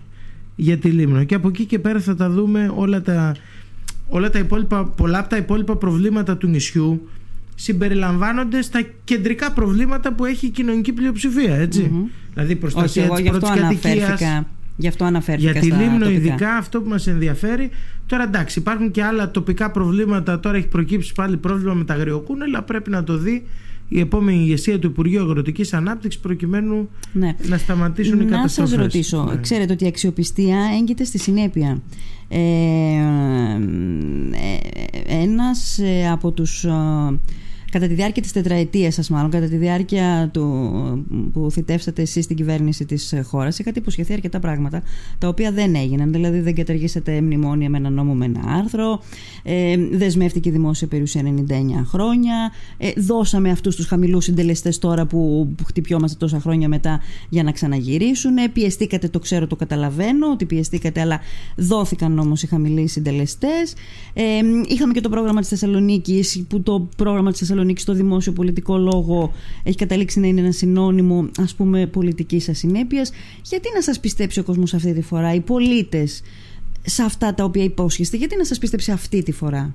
για 0.61 0.79
τη 0.79 0.89
Λίμνο. 0.89 1.25
Και 1.25 1.35
από 1.35 1.49
εκεί 1.49 1.65
και 1.65 1.79
πέρα 1.79 2.01
θα 2.01 2.15
τα 2.15 2.31
δούμε 2.31 2.73
όλα 2.75 3.03
τα, 3.03 3.35
όλα 4.09 4.31
τα 4.31 4.39
υπόλοιπα, 4.39 4.85
πολλά 4.85 5.19
από 5.19 5.29
τα 5.29 5.37
υπόλοιπα 5.37 5.77
προβλήματα 5.77 6.37
του 6.37 6.47
νησιού 6.47 7.09
συμπεριλαμβάνονται 7.55 8.63
στα 8.63 8.83
κεντρικά 9.05 9.53
προβλήματα 9.53 10.13
που 10.13 10.25
έχει 10.25 10.47
η 10.47 10.51
κοινωνική 10.51 10.93
πλειοψηφία, 10.93 11.55
έτσι. 11.55 11.91
Mm-hmm. 11.93 12.11
Δηλαδή 12.33 12.57
προστασία 12.57 13.09
της 13.09 13.31
πρώτης 13.31 13.51
κατοικίας. 13.51 14.23
Γι' 14.77 14.89
αυτό 14.89 15.05
αναφέρθηκα 15.05 15.51
Για 15.51 15.61
τη 15.61 15.67
Λίμνο 15.71 16.11
ειδικά 16.11 16.57
αυτό 16.57 16.81
που 16.81 16.89
μας 16.89 17.07
ενδιαφέρει 17.07 17.71
Τώρα 18.07 18.23
εντάξει 18.23 18.59
υπάρχουν 18.59 18.91
και 18.91 19.03
άλλα 19.03 19.31
τοπικά 19.31 19.71
προβλήματα 19.71 20.41
Τώρα 20.41 20.57
έχει 20.57 20.67
προκύψει 20.67 21.13
πάλι 21.13 21.37
πρόβλημα 21.37 21.75
με 21.75 21.85
τα 21.85 21.95
αγριοκούνελα 21.95 22.63
Πρέπει 22.63 22.91
να 22.91 23.05
το 23.05 23.17
δει 23.17 23.47
η 23.93 24.01
επόμενη 24.01 24.38
ηγεσία 24.38 24.78
του 24.78 24.86
Υπουργείου 24.86 25.20
Αγροτικής 25.20 25.72
Ανάπτυξης 25.72 26.20
προκειμένου 26.20 26.88
ναι. 27.12 27.36
να 27.49 27.59
σταματήσουν 27.59 28.20
οι 28.20 28.24
καταστροφές. 28.24 28.59
Να 28.59 28.66
σας 28.66 28.78
ρωτήσω, 28.78 29.24
ναι. 29.24 29.41
ξέρετε 29.41 29.72
ότι 29.72 29.84
η 29.84 29.86
αξιοπιστία 29.86 30.59
έγκυται 30.80 31.05
στη 31.05 31.18
συνέπεια. 31.18 31.82
Ε, 32.28 32.38
ε, 32.38 33.01
ε 35.07 35.22
ένας 35.22 35.78
ε, 35.78 36.09
από 36.11 36.30
τους 36.30 36.66
κατά 37.71 37.87
τη 37.87 37.95
διάρκεια 37.95 38.23
της 38.23 38.33
τετραετίας 38.33 38.95
σας 38.95 39.11
μάλλον, 39.11 39.31
κατά 39.31 39.47
τη 39.47 39.57
διάρκεια 39.57 40.31
του, 40.33 41.07
που 41.33 41.51
θητεύσατε 41.51 42.03
εσείς 42.03 42.25
στην 42.25 42.37
κυβέρνηση 42.37 42.85
της 42.85 43.14
χώρας, 43.23 43.59
είχατε 43.59 43.79
υποσχεθεί 43.79 44.12
αρκετά 44.12 44.39
πράγματα 44.39 44.83
τα 45.18 45.29
οποία 45.29 45.53
δεν 45.53 45.75
έγιναν. 45.75 46.12
Δηλαδή 46.12 46.41
δεν 46.41 46.55
καταργήσατε 46.55 47.21
μνημόνια 47.21 47.71
με 47.71 47.77
ένα 47.77 47.91
νόμο 47.91 48.14
με 48.14 48.25
ένα 48.25 48.41
άρθρο, 48.47 49.03
ε, 49.43 49.77
δεσμεύτηκε 49.93 50.49
η 50.49 50.53
δημόσια 50.53 50.89
περιουσία 50.89 51.23
99 51.23 51.85
χρόνια, 51.85 52.53
ε, 52.79 52.91
δώσαμε 52.97 53.51
αυτούς 53.51 53.77
τους 53.77 53.87
χαμηλούς 53.87 54.25
συντελεστές 54.25 54.79
τώρα 54.79 55.07
που, 55.07 55.53
που 55.57 55.64
χτυπιόμαστε 55.64 56.16
τόσα 56.18 56.41
χρόνια 56.41 56.68
μετά 56.68 57.01
για 57.29 57.43
να 57.43 57.53
ξαναγυρίσουν, 57.53 58.37
ε, 58.37 58.49
πιεστήκατε, 58.49 59.09
το 59.09 59.18
ξέρω, 59.18 59.47
το 59.47 59.57
καταλαβαίνω 59.57 60.31
ότι 60.31 60.45
πιεστήκατε, 60.45 61.01
αλλά 61.01 61.21
δόθηκαν 61.57 62.18
όμως 62.18 62.43
οι 62.43 62.47
χαμηλοί 62.47 62.87
συντελεστές. 62.87 63.75
Ε, 64.12 64.23
είχαμε 64.68 64.93
και 64.93 65.01
το 65.01 65.09
πρόγραμμα 65.09 65.41
της 65.41 65.49
Θεσσαλονίκης 65.49 66.45
που 66.49 66.62
το 66.62 66.89
πρόγραμμα 66.97 67.31
της 67.31 67.39
Θεσσαλονίκης 67.39 67.60
Θεσσαλονίκη 67.61 67.81
στο 67.81 67.93
δημόσιο 67.93 68.33
πολιτικό 68.33 68.79
λόγο 68.79 69.33
έχει 69.63 69.77
καταλήξει 69.77 70.21
να 70.21 70.27
είναι 70.27 70.41
ένα 70.41 70.53
συνώνυμο 70.53 71.29
ας 71.39 71.55
πούμε 71.55 71.87
πολιτικής 71.87 72.49
ασυνέπειας. 72.49 73.11
Γιατί 73.43 73.69
να 73.75 73.83
σας 73.83 74.01
πιστέψει 74.01 74.41
ο 74.41 74.43
κόσμος 74.43 74.75
αυτή 74.75 74.95
τη 74.95 75.03
φορά, 75.03 75.35
οι 75.35 75.41
πολίτες 75.41 76.23
σε 76.83 77.03
αυτά 77.03 77.35
τα 77.35 77.45
οποία 77.45 77.65
υπόσχεστε, 77.65 78.17
γιατί 78.17 78.37
να 78.37 78.45
σας 78.45 78.59
πιστέψει 78.59 78.93
αυτή 78.93 79.23
τη 79.23 79.33
φορά; 79.33 79.75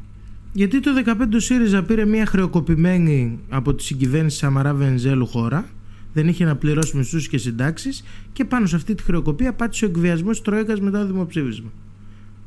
Γιατί 0.53 0.79
το 0.79 0.91
15 1.05 1.35
ο 1.35 1.39
ΣΥΡΙΖΑ 1.39 1.83
πήρε 1.83 2.05
μια 2.05 2.25
χρεοκοπημένη 2.25 3.39
από 3.49 3.73
τη 3.73 3.83
συγκυβέρνηση 3.83 4.37
Σαμαρά 4.37 4.73
Βενζέλου 4.73 5.27
χώρα, 5.27 5.69
δεν 6.13 6.27
είχε 6.27 6.45
να 6.45 6.55
πληρώσει 6.55 6.97
μισθούς 6.97 7.27
και 7.27 7.37
συντάξεις 7.37 8.03
και 8.33 8.45
πάνω 8.45 8.65
σε 8.65 8.75
αυτή 8.75 8.95
τη 8.95 9.03
χρεοκοπία 9.03 9.53
πάτησε 9.53 9.85
ο 9.85 9.87
εκβιασμός 9.87 10.41
Τρόικας 10.41 10.79
μετά 10.79 10.99
το 10.99 11.07
δημοψήφισμα. 11.07 11.71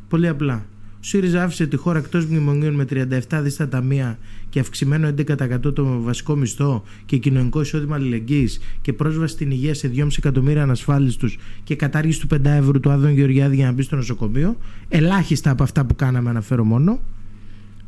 Πολύ 0.08 0.28
απλά. 0.28 0.66
Ο 0.98 1.04
ΣΥΡΙΖΑ 1.04 1.42
άφησε 1.42 1.66
τη 1.66 1.76
χώρα 1.76 1.98
εκτός 1.98 2.26
μνημονίων 2.26 2.74
με 2.74 2.84
37 3.28 3.40
δις 3.42 3.56
ταμεία 3.70 4.18
και 4.48 4.60
αυξημένο 4.60 5.08
11% 5.08 5.74
το 5.74 6.00
βασικό 6.02 6.36
μισθό 6.36 6.82
και 7.06 7.16
κοινωνικό 7.16 7.60
εισόδημα 7.60 7.94
αλληλεγγύης 7.94 8.60
και 8.82 8.92
πρόσβαση 8.92 9.32
στην 9.32 9.50
υγεία 9.50 9.74
σε 9.74 9.90
2,5 9.94 10.08
εκατομμύρια 10.18 10.62
ανασφάλιστους 10.62 11.38
και 11.64 11.76
κατάργηση 11.76 12.20
του 12.20 12.26
5 12.34 12.44
ευρώ 12.44 12.80
του 12.80 12.90
Άδων 12.90 13.10
Γεωργιάδη 13.10 13.54
για 13.54 13.66
να 13.66 13.72
μπει 13.72 13.82
στο 13.82 13.96
νοσοκομείο. 13.96 14.56
Ελάχιστα 14.88 15.50
από 15.50 15.62
αυτά 15.62 15.84
που 15.84 15.94
κάναμε, 15.94 16.30
αναφέρω 16.30 16.64
μόνο. 16.64 17.00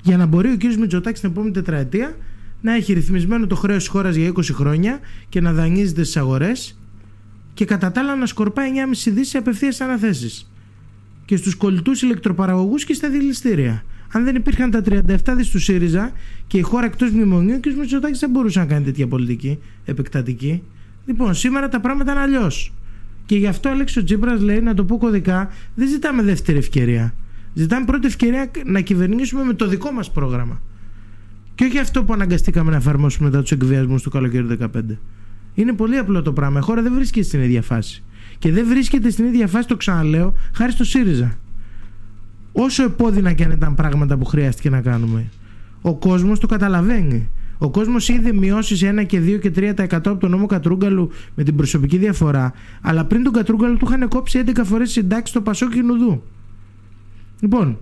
Για 0.03 0.17
να 0.17 0.27
μπορεί 0.27 0.49
ο 0.49 0.57
κ. 0.57 0.63
Μητσοτάκης 0.79 1.21
την 1.21 1.31
επόμενη 1.31 1.53
τετραετία 1.53 2.17
να 2.61 2.75
έχει 2.75 2.93
ρυθμισμένο 2.93 3.47
το 3.47 3.55
χρέος 3.55 3.79
της 3.79 3.89
χώρας 3.89 4.15
για 4.15 4.33
20 4.33 4.43
χρόνια 4.53 5.01
και 5.29 5.41
να 5.41 5.53
δανείζεται 5.53 6.03
στις 6.03 6.17
αγορές 6.17 6.79
και 7.55 7.65
κατά 7.65 7.93
τα 7.93 8.01
άλλα 8.01 8.17
να 8.17 8.27
σκορπάει 8.27 8.71
9,5 9.05 9.11
δις 9.13 9.29
σε 9.29 9.39
απευθείας 9.39 9.81
αναθέσεις 9.81 10.51
και 11.31 11.37
στους 11.37 11.55
κολλητούς 11.55 12.03
ηλεκτροπαραγωγούς 12.03 12.85
και 12.85 12.95
στα 12.95 13.11
δηληστήρια. 13.11 13.85
Αν 14.13 14.25
δεν 14.25 14.35
υπήρχαν 14.35 14.71
τα 14.71 14.83
37 14.89 15.35
δις 15.37 15.49
του 15.49 15.59
ΣΥΡΙΖΑ 15.59 16.13
και 16.47 16.59
η 16.59 16.61
χώρα 16.61 16.87
εκτός 16.87 17.11
μνημονίου, 17.11 17.55
ο 17.57 17.61
κ. 17.61 17.75
Μητσοτάκης 17.79 18.19
δεν 18.19 18.31
μπορούσε 18.31 18.59
να 18.59 18.67
κάνει 18.67 18.85
τέτοια 18.85 19.07
πολιτική 19.07 19.59
επεκτατική. 19.85 20.63
Λοιπόν, 21.07 21.35
σήμερα 21.35 21.69
τα 21.69 21.81
πράγματα 21.81 22.13
είναι 22.13 22.21
αλλιώς. 22.21 22.73
Και 23.27 23.37
γι' 23.37 23.47
αυτό 23.47 23.69
ο 23.69 23.73
Αλέξο 23.73 24.05
Τσίπρας 24.05 24.41
λέει, 24.41 24.61
να 24.61 24.75
το 24.75 24.85
πω 24.85 24.99
κωδικά, 24.99 25.51
δεν 25.75 25.89
ζητάμε 25.89 26.23
δεύτερη 26.23 26.59
ευκαιρία. 26.59 27.15
Ζητάμε 27.55 27.85
πρώτη 27.85 28.07
ευκαιρία 28.07 28.51
να 28.65 28.81
κυβερνήσουμε 28.81 29.45
με 29.45 29.55
το 29.55 29.69
δικό 29.69 29.91
μας 29.91 30.11
πρόγραμμα. 30.11 30.61
Και 31.55 31.65
όχι 31.65 31.79
αυτό 31.79 32.05
που 32.05 32.13
αναγκαστήκαμε 32.13 32.71
να 32.71 32.77
εφαρμόσουμε 32.77 33.29
μετά 33.29 33.41
τους 33.43 33.51
εκβιασμούς 33.51 34.03
του 34.03 34.11
καλοκαίρι 34.11 34.47
15. 34.61 34.67
Είναι 35.55 35.73
πολύ 35.73 35.97
απλό 35.97 36.23
το 36.23 36.33
πράγμα. 36.33 36.59
Η 36.59 36.63
χώρα 36.63 36.83
δεν 36.83 36.95
βρίσκεται 36.95 37.27
στην 37.27 37.41
ίδια 37.43 37.63
φάση. 37.63 38.03
Και 38.41 38.53
δεν 38.53 38.67
βρίσκεται 38.69 39.11
στην 39.11 39.25
ίδια 39.25 39.47
φάση, 39.47 39.69
το 39.69 39.77
ξαναλέω, 39.77 40.35
χάρη 40.55 40.73
στο 40.73 40.85
ΣΥΡΙΖΑ. 40.85 41.33
Όσο 42.53 42.85
επώδυνα 42.85 43.33
και 43.33 43.45
αν 43.45 43.51
ήταν 43.51 43.75
πράγματα 43.75 44.17
που 44.17 44.25
χρειάστηκε 44.25 44.71
να 44.71 44.81
κάνουμε. 44.81 45.27
Ο 45.81 45.95
κόσμος 45.95 46.41
το 46.41 46.47
καταλαβαίνει. 46.47 47.29
Ο 47.59 47.71
κόσμος 47.71 48.09
είδε 48.09 48.33
μειώσεις 48.33 48.83
1 48.85 49.07
και 49.07 49.21
2 49.21 49.39
και 49.41 49.51
3% 49.57 49.75
από 49.89 50.17
τον 50.17 50.31
νόμο 50.31 50.47
Κατρούγκαλου 50.47 51.11
με 51.35 51.43
την 51.43 51.57
προσωπική 51.57 51.97
διαφορά. 51.97 52.53
Αλλά 52.81 53.05
πριν 53.05 53.23
τον 53.23 53.33
Κατρούγκαλου 53.33 53.77
του 53.77 53.87
είχαν 53.89 54.09
κόψει 54.09 54.43
11 54.47 54.61
φορές 54.65 54.91
συντάξεις 54.91 55.29
στο 55.29 55.41
Πασό 55.41 55.69
και 55.69 55.83
Νουδού. 55.83 56.23
Λοιπόν, 57.41 57.79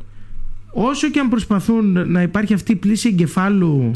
όσο 0.73 1.11
και 1.11 1.21
αν 1.21 1.29
προσπαθούν 1.29 2.11
να 2.11 2.23
υπάρχει 2.23 2.55
αυτή 2.55 2.73
η 2.73 2.77
πλήση 2.77 3.09
εγκεφάλου 3.09 3.91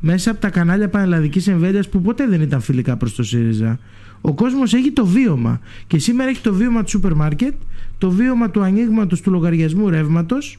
μέσα 0.00 0.30
από 0.30 0.40
τα 0.40 0.50
κανάλια 0.50 0.88
πανελλαδικής 0.88 1.48
εμβέλειας 1.48 1.88
που 1.88 2.00
ποτέ 2.00 2.26
δεν 2.26 2.40
ήταν 2.40 2.60
φιλικά 2.60 2.96
προς 2.96 3.14
το 3.14 3.22
ΣΥΡΙΖΑ, 3.22 3.78
ο 4.26 4.32
κόσμος 4.32 4.74
έχει 4.74 4.90
το 4.90 5.06
βίωμα 5.06 5.60
και 5.86 5.98
σήμερα 5.98 6.30
έχει 6.30 6.40
το 6.40 6.54
βίωμα 6.54 6.82
του 6.82 6.90
σούπερ 6.90 7.14
μάρκετ, 7.14 7.54
το 7.98 8.10
βίωμα 8.10 8.50
του 8.50 8.62
ανοίγματος 8.62 9.20
του 9.20 9.30
λογαριασμού 9.30 9.88
ρεύματος, 9.88 10.58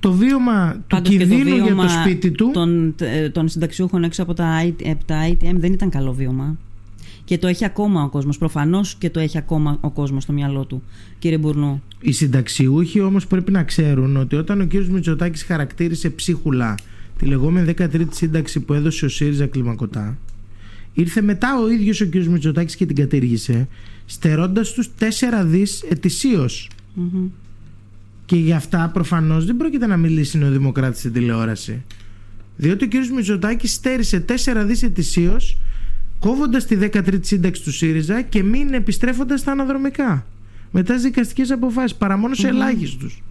το 0.00 0.12
βίωμα 0.12 0.84
του 0.86 1.02
κινδύνου 1.02 1.56
για 1.56 1.74
το 1.74 1.88
σπίτι 1.88 2.30
του. 2.30 2.50
Των, 2.52 2.94
ε, 2.98 3.28
των 3.28 3.48
συνταξιούχων 3.48 4.04
έξω 4.04 4.22
από 4.22 4.34
τα, 4.34 4.58
από 4.90 5.04
τα 5.04 5.28
ITM 5.28 5.54
δεν 5.54 5.72
ήταν 5.72 5.90
καλό 5.90 6.12
βίωμα. 6.12 6.56
Και 7.24 7.38
το 7.38 7.46
έχει 7.46 7.64
ακόμα 7.64 8.02
ο 8.02 8.08
κόσμος. 8.08 8.38
Προφανώς 8.38 8.94
και 8.94 9.10
το 9.10 9.20
έχει 9.20 9.38
ακόμα 9.38 9.78
ο 9.80 9.90
κόσμος 9.90 10.22
στο 10.22 10.32
μυαλό 10.32 10.64
του, 10.64 10.82
κύριε 11.18 11.38
Μπουρνού. 11.38 11.82
Οι 12.00 12.12
συνταξιούχοι 12.12 13.00
όμως 13.00 13.26
πρέπει 13.26 13.52
να 13.52 13.62
ξέρουν 13.62 14.16
ότι 14.16 14.36
όταν 14.36 14.60
ο 14.60 14.64
κύριος 14.64 14.88
Μητσοτάκης 14.88 15.42
χαρακτήρισε 15.42 16.10
ψίχουλα 16.10 16.74
τη 17.18 17.26
λεγόμενη 17.26 17.74
13η 17.78 18.06
σύνταξη 18.10 18.60
που 18.60 18.72
έδωσε 18.72 19.04
ο 19.04 19.08
ΣΥΡΙΖΑ 19.08 19.46
κλιμακωτά, 19.46 20.16
Ήρθε 20.98 21.22
μετά 21.22 21.58
ο 21.58 21.70
ίδιος 21.70 22.00
ο 22.00 22.08
κ. 22.08 22.14
Μητσοτάκης 22.14 22.76
και 22.76 22.86
την 22.86 22.96
κατήργησε, 22.96 23.68
στερώντας 24.06 24.72
τους 24.72 24.90
4 24.98 25.44
δις 25.44 25.82
ετησίως. 25.88 26.70
Mm-hmm. 26.96 27.28
Και 28.24 28.36
γι' 28.36 28.52
αυτά 28.52 28.90
προφανώς 28.92 29.46
δεν 29.46 29.56
πρόκειται 29.56 29.86
να 29.86 29.96
μιλήσει 29.96 30.42
ο 30.44 30.50
Δημοκράτης 30.50 30.98
στην 30.98 31.12
τηλεόραση. 31.12 31.82
Διότι 32.56 32.84
ο 32.84 32.88
κ. 32.88 32.92
Μητσοτάκης 33.14 33.72
στέρισε 33.72 34.24
4 34.28 34.32
δις 34.66 34.82
ετησίως, 34.82 35.58
κόβοντας 36.18 36.66
τη 36.66 36.76
13η 36.80 37.20
σύνταξη 37.20 37.62
του 37.62 37.72
ΣΥΡΙΖΑ 37.72 38.22
και 38.22 38.42
μην 38.42 38.74
επιστρέφοντας 38.74 39.40
στα 39.40 39.52
αναδρομικά. 39.52 40.26
Μετά 40.70 40.94
τις 40.94 41.02
δικαστικές 41.02 41.50
αποφάσεις, 41.50 41.96
παρά 41.96 42.16
μόνο 42.16 42.34
σε 42.34 42.46
mm-hmm. 42.46 42.50
ελάχιστους. 42.50 43.22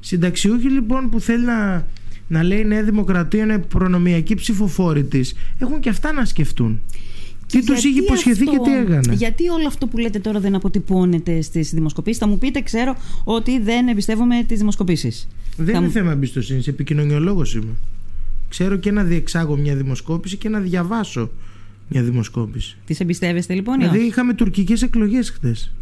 Συνταξιούχοι 0.00 0.68
λοιπόν 0.68 1.10
που 1.10 1.20
θέλει 1.20 1.44
να 1.44 1.86
να 2.32 2.42
λέει 2.42 2.60
η 2.60 2.64
Νέα 2.64 2.82
Δημοκρατία 2.82 3.42
είναι 3.42 3.58
προνομιακή 3.58 4.34
ψηφοφόρη 4.34 5.04
της, 5.04 5.34
έχουν 5.58 5.80
και 5.80 5.88
αυτά 5.88 6.12
να 6.12 6.24
σκεφτούν. 6.24 6.80
Τι 7.46 7.64
τους 7.64 7.84
είχε 7.84 8.00
υποσχεθεί 8.00 8.44
και 8.44 8.58
τι 8.64 8.72
έκανε; 8.74 9.14
Γιατί 9.14 9.48
όλο 9.48 9.66
αυτό 9.66 9.86
που 9.86 9.98
λέτε 9.98 10.18
τώρα 10.18 10.40
δεν 10.40 10.54
αποτυπώνεται 10.54 11.40
στις 11.40 11.70
δημοσκοπήσεις; 11.70 12.18
Θα 12.18 12.26
μου 12.26 12.38
πείτε, 12.38 12.60
ξέρω 12.60 12.96
ότι 13.24 13.60
δεν 13.60 13.88
εμπιστεύομαι 13.88 14.44
τις 14.48 14.58
δημοσκοπήσεις. 14.58 15.28
Δεν 15.56 15.74
είναι 15.76 15.88
θέμα 15.88 16.10
εμπιστοσύνης. 16.12 16.66
Επικοινωνιολόγος 16.66 17.54
είμαι. 17.54 17.72
Ξέρω 18.48 18.76
και 18.76 18.90
να 18.90 19.02
διεξάγω 19.02 19.56
μια 19.56 19.74
δημοσκόπηση 19.74 20.36
και 20.36 20.48
να 20.48 20.58
διαβάσω 20.60 21.30
μια 21.88 22.02
δημοσκόπηση. 22.02 22.76
Τις 22.86 23.00
εμπιστεύεστε 23.00 23.54
λοιπόν, 23.54 23.78
Δηλαδή 23.78 23.98
είχαμε 23.98 24.34
τουρκικές 24.34 24.82
εκλογές 24.82 25.30
χθες. 25.30 25.72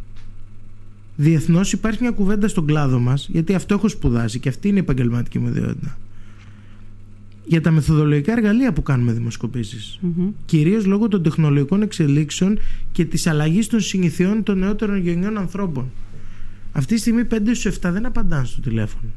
Διεθνώς 1.17 1.73
υπάρχει 1.73 1.99
μια 2.03 2.11
κουβέντα 2.11 2.49
στον 2.49 2.67
κλάδο 2.67 2.99
μας, 2.99 3.29
γιατί 3.33 3.55
αυτό 3.55 3.75
έχω 3.75 3.89
σπουδάσει 3.89 4.39
και 4.39 4.49
αυτή 4.49 4.69
είναι 4.69 4.79
η 4.79 4.81
επαγγελματική 4.81 5.39
μου 5.39 5.49
ιδιότητα 5.49 5.99
για 7.51 7.61
τα 7.61 7.71
μεθοδολογικά 7.71 8.33
εργαλεία 8.33 8.73
που 8.73 8.83
κάνουμε 8.83 9.13
δημοσκοπήσεις. 9.13 9.99
Mm-hmm. 10.03 10.33
Κυρίως 10.45 10.87
λόγω 10.87 11.09
των 11.09 11.23
τεχνολογικών 11.23 11.83
εξελίξεων 11.83 12.59
και 12.93 13.05
της 13.05 13.27
αλλαγής 13.27 13.67
των 13.67 13.81
συνηθιών 13.81 14.43
των 14.43 14.59
νεότερων 14.59 14.97
γενιών 14.97 15.39
ανθρώπων. 15.39 15.91
Αυτή 16.73 16.95
τη 16.95 17.01
στιγμή 17.01 17.23
5 17.31 17.37
στους 17.53 17.79
7 17.79 17.91
δεν 17.93 18.07
απαντάνε 18.07 18.45
στο 18.45 18.61
τηλέφωνο. 18.61 19.11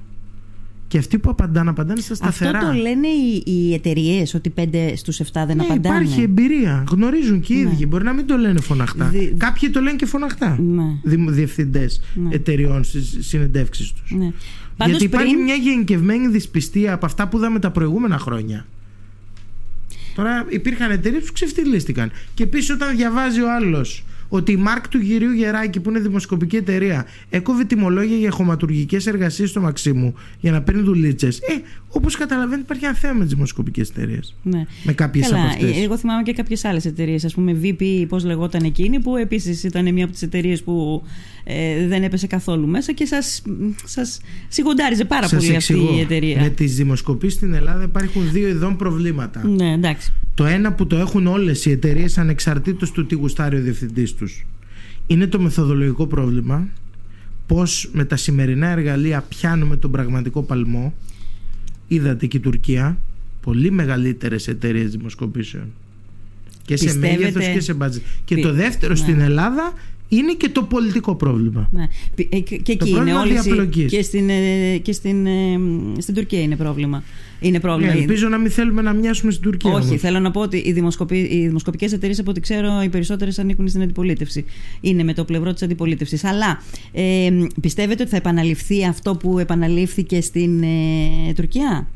Και 0.87 0.97
αυτοί 0.97 1.19
που 1.19 1.29
απαντάνε, 1.29 1.69
απαντάνε 1.69 2.01
στα 2.01 2.15
σταθερά. 2.15 2.57
Αυτό 2.57 2.71
το 2.71 2.77
λένε 2.77 3.07
οι, 3.07 3.43
οι 3.45 3.73
εταιρείες, 3.73 4.33
ότι 4.33 4.53
5 4.55 4.93
στους 4.95 5.19
7 5.19 5.23
δεν 5.33 5.55
ναι, 5.55 5.63
απαντάνε. 5.63 5.95
Υπάρχει 5.95 6.21
εμπειρία. 6.21 6.83
Γνωρίζουν 6.91 7.39
και 7.39 7.53
οι 7.53 7.63
ναι. 7.63 7.71
ίδιοι. 7.71 7.85
Μπορεί 7.85 8.03
να 8.03 8.13
μην 8.13 8.25
το 8.25 8.37
λένε 8.37 8.59
φωναχτά. 8.59 9.05
Δι... 9.05 9.33
Κάποιοι 9.37 9.69
το 9.69 9.79
λένε 9.79 9.95
και 9.95 10.05
φωναχτά. 10.05 10.59
Ναι. 10.59 10.83
Διευθυντές 11.31 12.01
ναι. 12.15 12.35
εταιριών 12.35 12.83
στις 12.83 13.17
συνεντεύξεις 13.19 13.91
τους. 13.93 14.11
Ναι. 14.11 14.31
Γιατί 14.85 15.03
υπάρχει 15.03 15.35
μια 15.35 15.55
γενικευμένη 15.55 16.27
δυσπιστία 16.27 16.93
από 16.93 17.05
αυτά 17.05 17.27
που 17.27 17.37
είδαμε 17.37 17.59
τα 17.59 17.71
προηγούμενα 17.71 18.17
χρόνια. 18.17 18.65
Τώρα 20.15 20.45
υπήρχαν 20.49 20.91
εταιρείες 20.91 21.23
που 21.23 21.33
ξεφτυλίστηκαν. 21.33 22.11
Και 22.33 22.43
επίσης 22.43 22.69
όταν 22.69 22.95
διαβάζει 22.95 23.41
ο 23.41 23.53
άλλος 23.53 24.03
ότι 24.35 24.51
η 24.51 24.55
Μάρκ 24.55 24.87
του 24.87 24.97
γυρίου 24.97 25.31
Γεράκη, 25.31 25.79
που 25.79 25.89
είναι 25.89 25.99
δημοσκοπική 25.99 26.55
εταιρεία, 26.55 27.05
έκοβε 27.29 27.63
τιμολόγια 27.63 28.17
για 28.17 28.31
χωματουργικές 28.31 29.07
εργασίες 29.07 29.49
στο 29.49 29.61
Μαξίμου 29.61 30.13
για 30.39 30.51
να 30.51 30.61
παίρνει 30.61 30.81
δουλίτσες. 30.81 31.37
Ε, 31.37 31.53
όπως 31.87 32.15
καταλαβαίνετε, 32.15 32.61
υπάρχει 32.61 32.85
ένα 32.85 32.93
θέμα 32.93 33.13
με 33.13 33.23
τις 33.23 33.33
δημοσκοπικές 33.33 33.89
εταιρείες. 33.89 34.35
Ναι. 34.43 34.65
Με 34.83 34.93
κάποιες 34.93 35.31
από 35.31 35.41
αυτές. 35.41 35.83
Εγώ 35.83 35.97
θυμάμαι 35.97 36.23
και 36.23 36.33
κάποιες 36.33 36.65
άλλες 36.65 36.85
εταιρείες. 36.85 37.25
Α 37.25 37.29
πούμε, 37.33 37.59
VP, 37.63 38.05
πώς 38.07 38.23
λεγόταν 38.23 38.63
εκείνη, 38.63 38.99
που 38.99 39.15
επίσης 39.17 39.63
ήταν 39.63 39.93
μια 39.93 40.03
από 40.03 40.13
τις 40.13 40.21
εταιρείες 40.21 40.63
που 40.63 41.03
ε, 41.43 41.87
δεν 41.87 42.03
έπεσε 42.03 42.27
καθόλου 42.27 42.67
μέσα 42.67 42.91
και 42.91 43.05
σας 43.05 43.41
σας 43.85 44.19
σιγοντάριζε 44.47 45.05
πάρα 45.05 45.27
σας 45.27 45.43
πολύ 45.43 45.55
εξηγώ. 45.55 45.83
αυτή 45.83 45.95
η 45.95 45.99
εταιρεία. 45.99 46.41
Με 46.41 46.49
τις 46.49 46.75
δημοσκοπήσεις 46.75 47.37
στην 47.37 47.53
Ελλάδα 47.53 47.83
υπάρχουν 47.83 48.31
δύο 48.31 48.47
ειδών 48.47 48.75
προβλήματα. 48.75 49.47
Ναι, 49.47 49.73
εντάξει. 49.73 50.13
Το 50.33 50.45
ένα 50.45 50.73
που 50.73 50.87
το 50.87 50.95
έχουν 50.95 51.27
όλες 51.27 51.65
οι 51.65 51.71
εταιρείες 51.71 52.17
ανεξαρτήτως 52.17 52.91
του 52.91 53.05
τι 53.05 53.15
γουστάρει 53.15 53.57
ο 53.57 53.61
διευθυντής 53.61 54.13
τους. 54.13 54.45
Είναι 55.07 55.27
το 55.27 55.39
μεθοδολογικό 55.39 56.07
πρόβλημα. 56.07 56.67
Πώς 57.47 57.89
με 57.93 58.05
τα 58.05 58.15
σημερινά 58.15 58.67
εργαλεία 58.67 59.25
πιάνουμε 59.29 59.77
τον 59.77 59.91
πραγματικό 59.91 60.41
παλμό. 60.41 60.93
Είδατε 61.87 62.25
και 62.25 62.37
η 62.37 62.39
Τουρκία. 62.39 62.97
Πολύ 63.41 63.71
μεγαλύτερες 63.71 64.47
εταιρείες 64.47 64.91
δημοσκοπήσεων. 64.91 65.65
Και 66.65 66.77
σε 66.77 66.97
μέγεθος 66.97 67.45
και 67.47 67.59
σε 67.59 67.73
μπάτζετ. 67.73 68.01
Και 68.25 68.35
το 68.37 68.53
δεύτερο 68.53 68.93
ναι. 68.93 68.99
στην 68.99 69.19
Ελλάδα 69.19 69.73
είναι 70.15 70.33
και 70.33 70.49
το 70.49 70.63
πολιτικό 70.63 71.15
πρόβλημα. 71.15 71.69
Ναι. 71.71 71.87
Ε, 72.29 72.39
και 72.39 72.71
εκεί 72.71 72.89
είναι 72.89 73.13
όλες 73.13 73.47
και, 73.87 74.01
στην, 74.01 74.29
ε, 74.29 74.77
και 74.77 74.91
στην, 74.91 75.25
ε, 75.25 75.59
στην 75.97 76.13
Τουρκία 76.13 76.41
είναι 76.41 76.55
πρόβλημα. 76.55 77.03
Είναι 77.39 77.59
πρόβλημα. 77.59 77.93
Ναι, 77.93 77.99
ελπίζω 77.99 78.27
να 78.27 78.37
μην 78.37 78.51
θέλουμε 78.51 78.81
να 78.81 78.93
μοιάσουμε 78.93 79.31
στην 79.31 79.43
Τουρκία. 79.43 79.71
Όχι, 79.71 79.87
όμως. 79.87 80.01
θέλω 80.01 80.19
να 80.19 80.31
πω 80.31 80.41
ότι 80.41 80.57
οι, 80.57 80.71
δημοσκοπη... 80.71 81.17
οι 81.17 81.47
δημοσκοπικές 81.47 81.93
εταιρείες, 81.93 82.19
από 82.19 82.29
ό,τι 82.29 82.39
ξέρω, 82.39 82.81
οι 82.83 82.89
περισσότερες 82.89 83.39
ανήκουν 83.39 83.67
στην 83.67 83.81
αντιπολίτευση. 83.81 84.45
Είναι 84.81 85.03
με 85.03 85.13
το 85.13 85.25
πλευρό 85.25 85.53
της 85.53 85.63
αντιπολίτευσης. 85.63 86.23
Αλλά 86.23 86.61
ε, 86.91 87.29
πιστεύετε 87.61 88.01
ότι 88.01 88.11
θα 88.11 88.17
επαναληφθεί 88.17 88.85
αυτό 88.85 89.15
που 89.15 89.39
επαναλήφθηκε 89.39 90.21
στην 90.21 90.63
ε, 90.63 91.33
Τουρκία; 91.35 91.87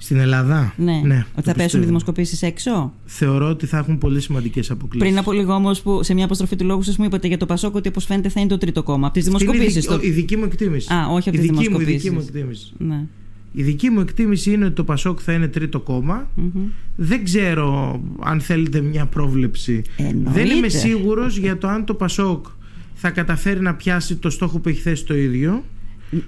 Στην 0.00 0.18
Ελλάδα; 0.18 0.74
Ναι. 0.76 1.00
ναι 1.04 1.26
ότι 1.36 1.48
θα 1.48 1.54
πέσουν 1.54 1.82
οι 1.82 1.84
δημοσκοπήσεις 1.84 2.42
έξω; 2.42 2.92
Θεωρώ 3.04 3.48
ότι 3.48 3.66
θα 3.66 3.78
έχουν 3.78 3.98
πολύ 3.98 4.20
σημαντικές 4.20 4.70
αποκλήσεις. 4.70 5.08
Πριν 5.08 5.18
από 5.18 5.32
λίγο 5.32 5.54
όμως, 5.54 5.80
που 5.80 6.02
σε 6.02 6.14
μια 6.14 6.24
αποστροφή 6.24 6.56
του 6.56 6.64
λόγου 6.64 6.82
σας 6.82 6.96
μου 6.96 7.04
είπατε 7.04 7.28
για 7.28 7.36
το 7.36 7.46
Πασόκ 7.46 7.74
ότι 7.74 7.88
όπως 7.88 8.04
φαίνεται 8.04 8.28
θα 8.28 8.40
είναι 8.40 8.48
το 8.48 8.58
τρίτο 8.58 8.82
κόμμα. 8.82 9.06
Από 9.06 9.14
τις 9.14 9.24
δημοσκοπήσεις. 9.24 9.86
Το... 9.86 9.98
Η 10.02 10.10
δική 10.10 10.36
μου 10.36 10.44
εκτίμηση. 10.44 10.92
Α, 10.92 11.06
όχι 11.06 11.28
από 11.28 11.38
τις 11.38 11.46
δημοσκοπήσει. 11.46 11.90
Η 11.90 11.94
δική 11.94 12.10
μου 12.10 12.20
εκτίμηση. 12.20 12.72
Ναι. 12.78 13.06
Η 13.52 13.62
δική 13.62 13.90
μου 13.90 14.00
εκτίμηση 14.00 14.52
είναι 14.52 14.64
ότι 14.64 14.74
το 14.74 14.84
Πασόκ 14.84 15.18
θα 15.22 15.32
είναι 15.32 15.48
τρίτο 15.48 15.82
Δεν 16.96 17.24
ξέρω 17.24 18.00
αν 18.20 18.40
θέλετε 18.40 18.80
μια 18.80 19.06
πρόβλεψη. 19.06 19.82
Εννοείται. 19.96 20.30
Δεν 20.30 20.56
είμαι 20.56 20.68
σίγουρος 20.68 21.36
για 21.36 21.58
το 21.58 21.68
αν 21.68 21.84
το 21.84 21.94
Πασόκ 21.94 22.46
θα 22.94 23.10
καταφέρει 23.10 23.60
να 23.60 23.74
πιάσει 23.74 24.16
το 24.16 24.30
στόχο 24.30 24.58
που 24.58 24.68
έχει 24.68 24.80
θέσει 24.80 25.04
το 25.04 25.16
ίδιο. 25.16 25.64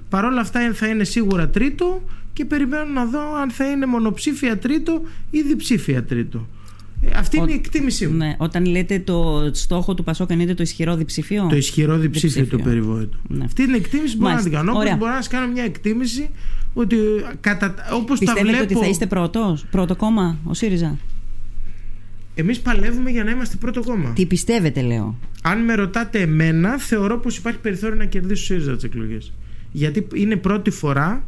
Παρ' 0.09 0.25
όλα 0.25 0.41
αυτά 0.41 0.73
θα 0.73 0.87
είναι 0.87 1.05
σίγουρα 1.05 1.49
τρίτο 1.49 2.03
και 2.33 2.45
περιμένω 2.45 2.85
να 2.85 3.05
δω 3.05 3.35
αν 3.43 3.51
θα 3.51 3.71
είναι 3.71 3.87
μονοψήφια 3.87 4.59
τρίτο 4.59 5.03
ή 5.31 5.43
διψήφια 5.43 6.05
τρίτο. 6.05 6.47
Ε, 7.03 7.11
αυτή 7.19 7.37
είναι 7.37 7.53
η 7.53 7.55
εκτίμησή 7.55 8.07
μου. 8.07 8.17
Ναι, 8.17 8.35
όταν 8.39 8.65
λέτε 8.65 8.99
το 8.99 9.51
στόχο 9.53 9.95
του 9.95 10.05
Πασόκ 10.05 10.31
είναι 10.31 10.55
το 10.55 10.63
ισχυρό 10.63 10.97
διψήφιο. 10.97 11.47
Το 11.51 11.57
ισχυρό 11.57 11.97
διψήφιο, 11.97 12.47
το 12.47 12.59
περιβόητο. 12.59 13.17
Ναι. 13.29 13.45
Αυτή 13.45 13.63
είναι 13.63 13.77
η 13.77 13.81
εκτίμηση 13.81 14.17
που 14.17 14.23
μπορώ 14.23 14.35
να 14.35 14.43
την 14.43 14.53
κάνω. 14.53 14.73
Όπως 14.73 14.97
μπορώ 14.97 15.11
να 15.11 15.17
σας 15.17 15.29
κάνω 15.29 15.53
μια 15.53 15.65
εκτίμηση 15.65 16.31
ότι 16.75 16.97
κατά, 17.41 17.75
όπως 17.93 18.19
Πιστεύετε 18.19 18.47
τα 18.47 18.53
βλέπω... 18.53 18.65
ότι 18.65 18.75
θα 18.75 18.87
είστε 18.87 19.07
πρώτος, 19.07 19.67
πρώτο 19.71 19.97
κόμμα, 19.97 20.39
ο 20.45 20.55
ΣΥΡΙΖΑ; 20.55 20.99
Εμείς 22.35 22.61
παλεύουμε 22.61 23.11
για 23.11 23.25
να 23.25 23.31
είμαστε 23.31 23.57
πρώτο 23.57 23.83
κόμμα. 23.83 24.13
Τι 24.13 24.27
πιστεύετε, 24.27 24.81
λέω; 24.81 25.19
Αν 25.43 25.65
με 25.65 25.75
ρωτάτε 25.75 26.21
εμένα, 26.21 26.79
θεωρώ 26.79 27.19
πως 27.19 27.37
υπάρχει 27.37 27.59
περιθώριο 27.59 27.97
να 27.97 28.05
κερδίσει 28.05 28.43
ο 28.43 28.45
ΣΥΡΙΖΑ 28.45 28.75
τις 28.75 28.85
εκλογές. 28.85 29.33
Γιατί 29.73 30.07
είναι 30.15 30.37
πρώτη 30.37 30.71
φορά 30.71 31.25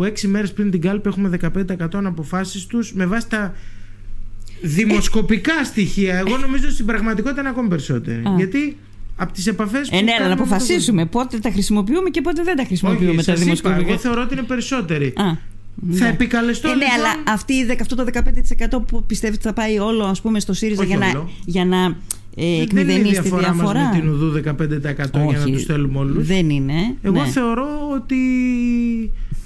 που 0.00 0.06
έξι 0.06 0.28
μέρες 0.28 0.52
πριν 0.52 0.70
την 0.70 0.80
κάλπη 0.80 1.08
έχουμε 1.08 1.38
15% 1.42 2.04
αποφάσει 2.04 2.68
τους 2.68 2.92
με 2.92 3.06
βάση 3.06 3.28
τα 3.28 3.54
δημοσκοπικά 4.62 5.64
στοιχεία. 5.64 6.16
Εγώ 6.18 6.36
νομίζω 6.36 6.70
στην 6.70 6.86
πραγματικότητα 6.86 7.40
είναι 7.40 7.48
ακόμη 7.48 7.68
περισσότερο. 7.68 8.34
Γιατί 8.36 8.76
από 9.16 9.32
τις 9.32 9.46
επαφές 9.46 9.88
που. 9.88 9.96
Ε, 9.96 10.00
ναι, 10.00 10.12
αλλά 10.18 10.26
να 10.26 10.32
αποφασίσουμε 10.32 11.06
πότε 11.06 11.38
τα 11.38 11.50
χρησιμοποιούμε 11.50 12.10
και 12.10 12.20
πότε 12.20 12.42
δεν 12.42 12.56
τα 12.56 12.64
χρησιμοποιούμε 12.64 13.10
Όχι, 13.16 13.24
τα 13.24 13.34
δημοσκοπικά. 13.34 13.88
εγώ 13.88 13.98
θεωρώ 13.98 14.22
ότι 14.22 14.34
είναι 14.34 14.42
περισσότεροι. 14.42 15.06
Α, 15.06 15.12
θα 15.92 16.04
ναι. 16.04 16.08
επικαλεστώ. 16.08 16.68
Ε, 16.68 16.74
ναι, 16.74 16.84
λοιπόν... 16.84 16.98
αλλά 16.98 17.32
αυτή, 17.32 17.54
αυτό 17.80 17.94
το 17.94 18.04
15% 18.78 18.82
που 18.86 19.04
πιστεύετε 19.04 19.40
θα 19.42 19.52
πάει 19.52 19.78
όλο 19.78 20.04
ας 20.04 20.20
πούμε, 20.20 20.40
στο 20.40 20.52
ΣΥΡΙΖΑ 20.52 20.84
για 20.84 20.98
να, 20.98 21.28
για 21.44 21.64
να 21.64 21.96
ε, 22.36 22.64
δεν 22.72 22.88
είναι 22.88 23.08
η 23.08 23.10
διαφορά, 23.10 23.52
διαφορά. 23.52 23.80
Μας 23.80 23.94
με 23.94 24.00
την 24.00 24.08
ΟΔΟΥ 24.08 24.42
15% 24.46 25.28
για 25.28 25.38
να 25.38 25.44
τους 25.44 25.62
στέλνουμε 25.62 25.98
όλους. 25.98 26.26
Δεν 26.26 26.50
είναι. 26.50 26.96
Εγώ 27.02 27.22
ναι. 27.22 27.28
θεωρώ 27.28 27.68
ότι 27.94 28.16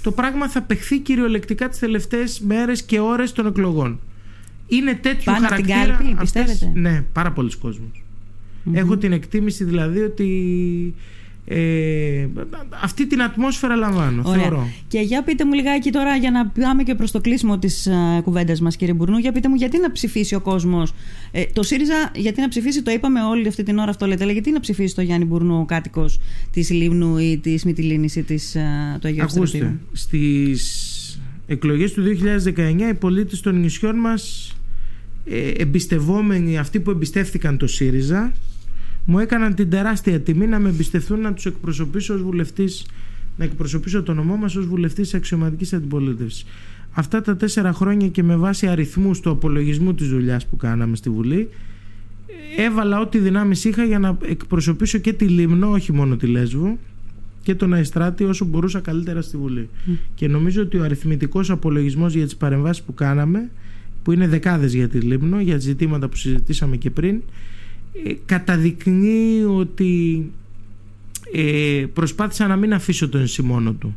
το 0.05 0.11
πράγμα 0.11 0.49
θα 0.49 0.61
παιχθεί 0.61 0.99
κυριολεκτικά 0.99 1.69
τις 1.69 1.79
τελευταίες 1.79 2.39
μέρες 2.39 2.83
και 2.83 2.99
ώρες 2.99 3.31
των 3.31 3.45
εκλογών. 3.45 3.99
Είναι 4.67 4.93
τέτοιο 4.93 5.31
Πάνω 5.31 5.47
χαρακτήρα. 5.47 5.83
Την 5.83 5.97
κάλπη, 5.97 6.15
πιστεύετε; 6.19 6.71
Ναι, 6.73 7.01
πάρα 7.13 7.31
πολλοί 7.31 7.51
Έχω 8.71 8.97
την 8.97 9.11
εκτίμηση 9.11 9.63
δηλαδή 9.63 9.99
ότι 9.99 10.93
ε, 11.47 12.27
αυτή 12.83 13.07
την 13.07 13.21
ατμόσφαιρα 13.21 13.75
λαμβάνω. 13.75 14.23
Θεωρώ. 14.23 14.67
Και 14.87 14.99
για 14.99 15.23
πείτε 15.23 15.45
μου 15.45 15.53
λιγάκι 15.53 15.91
τώρα, 15.91 16.15
για 16.15 16.31
να 16.31 16.47
πάμε 16.47 16.83
και 16.83 16.95
προς 16.95 17.11
το 17.11 17.21
κλείσιμο 17.21 17.57
της 17.57 17.89
uh, 17.89 18.23
κουβέντας 18.23 18.61
μας, 18.61 18.75
κύριε 18.75 18.93
Μπουρνού, 18.93 19.17
για 19.17 19.31
πείτε 19.31 19.49
μου 19.49 19.55
γιατί 19.55 19.79
να 19.79 19.91
ψηφίσει 19.91 20.35
ο 20.35 20.41
κόσμος. 20.41 20.93
Ε, 21.31 21.43
το 21.53 21.63
ΣΥΡΙΖΑ, 21.63 22.11
γιατί 22.15 22.41
να 22.41 22.47
ψηφίσει, 22.47 22.81
το 22.81 22.91
είπαμε 22.91 23.23
όλη 23.23 23.47
αυτή 23.47 23.63
την 23.63 23.77
ώρα 23.77 23.89
αυτό 23.89 24.05
λέτε, 24.05 24.23
αλλά 24.23 24.31
γιατί 24.31 24.51
να 24.51 24.59
ψηφίσει 24.59 24.95
το 24.95 25.01
Γιάννη 25.01 25.25
Μπουρνού 25.25 25.59
ο 25.59 25.65
κάτοικος 25.65 26.19
της 26.51 26.69
Λίμνου 26.69 27.17
ή 27.17 27.39
της 27.43 27.63
Μυτιλίνης 27.63 28.15
ή 28.15 28.23
της, 28.23 28.55
uh, 28.55 28.99
του 28.99 29.07
Αγίου 29.07 29.23
Ακούστε, 29.23 29.79
στις 29.91 31.19
εκλογές 31.47 31.93
του 31.93 32.01
2019 32.01 32.89
οι 32.89 32.93
πολίτες 32.93 33.41
των 33.41 33.59
νησιών 33.59 33.95
μας 33.95 34.53
ε, 35.25 35.49
εμπιστευόμενοι, 35.49 36.57
αυτοί 36.57 36.79
που 36.79 36.91
εμπιστεύτηκαν 36.91 37.57
το 37.57 37.67
ΣΥΡΙΖΑ, 37.67 38.33
μου 39.05 39.19
έκαναν 39.19 39.55
την 39.55 39.69
τεράστια 39.69 40.19
τιμή 40.19 40.47
να 40.47 40.59
με 40.59 40.69
εμπιστευτούν 40.69 41.19
να 41.19 41.33
τους 41.33 41.45
εκπροσωπήσω 41.45 42.13
ως 42.13 42.21
βουλευτής, 42.21 42.85
να 43.37 43.45
εκπροσωπήσω 43.45 44.03
το 44.03 44.13
νομό 44.13 44.35
μας 44.35 44.55
ως 44.55 44.65
βουλευτής 44.65 45.09
τη 45.09 45.17
αξιωματικής 45.17 45.73
αντιπολίτευσης. 45.73 46.45
Αυτά 46.91 47.21
τα 47.21 47.35
τέσσερα 47.35 47.73
χρόνια 47.73 48.07
και 48.07 48.23
με 48.23 48.35
βάση 48.35 48.67
αριθμούς 48.67 49.19
του 49.19 49.29
απολογισμού 49.29 49.93
της 49.93 50.09
δουλειάς 50.09 50.45
που 50.45 50.57
κάναμε 50.57 50.95
στη 50.95 51.09
Βουλή, 51.09 51.49
έβαλα 52.57 52.99
ό,τι 52.99 53.19
δυνάμεις 53.19 53.65
είχα 53.65 53.83
για 53.83 53.99
να 53.99 54.17
εκπροσωπήσω 54.25 54.97
και 54.97 55.13
τη 55.13 55.25
Λίμνο, 55.27 55.69
όχι 55.71 55.93
μόνο 55.93 56.15
τη 56.15 56.27
Λέσβο, 56.27 56.77
και 57.43 57.55
τον 57.55 57.73
Αϊστράτη 57.73 58.23
όσο 58.23 58.45
μπορούσα 58.45 58.79
καλύτερα 58.79 59.21
στη 59.21 59.37
Βουλή. 59.37 59.69
Και 60.15 60.27
νομίζω 60.27 60.61
ότι 60.61 60.77
ο 60.77 60.83
αριθμητικός 60.83 61.49
απολογισμός 61.49 62.13
για 62.13 62.23
τις 62.23 62.35
παρεμβάσεις 62.35 62.83
που 62.83 62.93
κάναμε, 62.93 63.49
που 64.03 64.11
είναι 64.11 64.27
δεκάδες 64.27 64.73
για 64.73 64.87
τη 64.87 64.99
Λίμνο, 64.99 65.39
για 65.41 65.57
ζητήματα 65.57 66.07
που 66.07 66.15
συζητήσαμε 66.15 66.77
και 66.77 66.89
πριν, 66.89 67.15
ε, 67.15 67.21
καταδεικνύει 68.25 69.43
ότι 69.43 70.25
ε, 71.33 71.85
προσπάθησα 71.93 72.47
να 72.47 72.55
μην 72.55 72.73
αφήσω 72.73 73.09
τον 73.09 73.21
εσύ 73.21 73.41
μόνο 73.41 73.73
του 73.73 73.95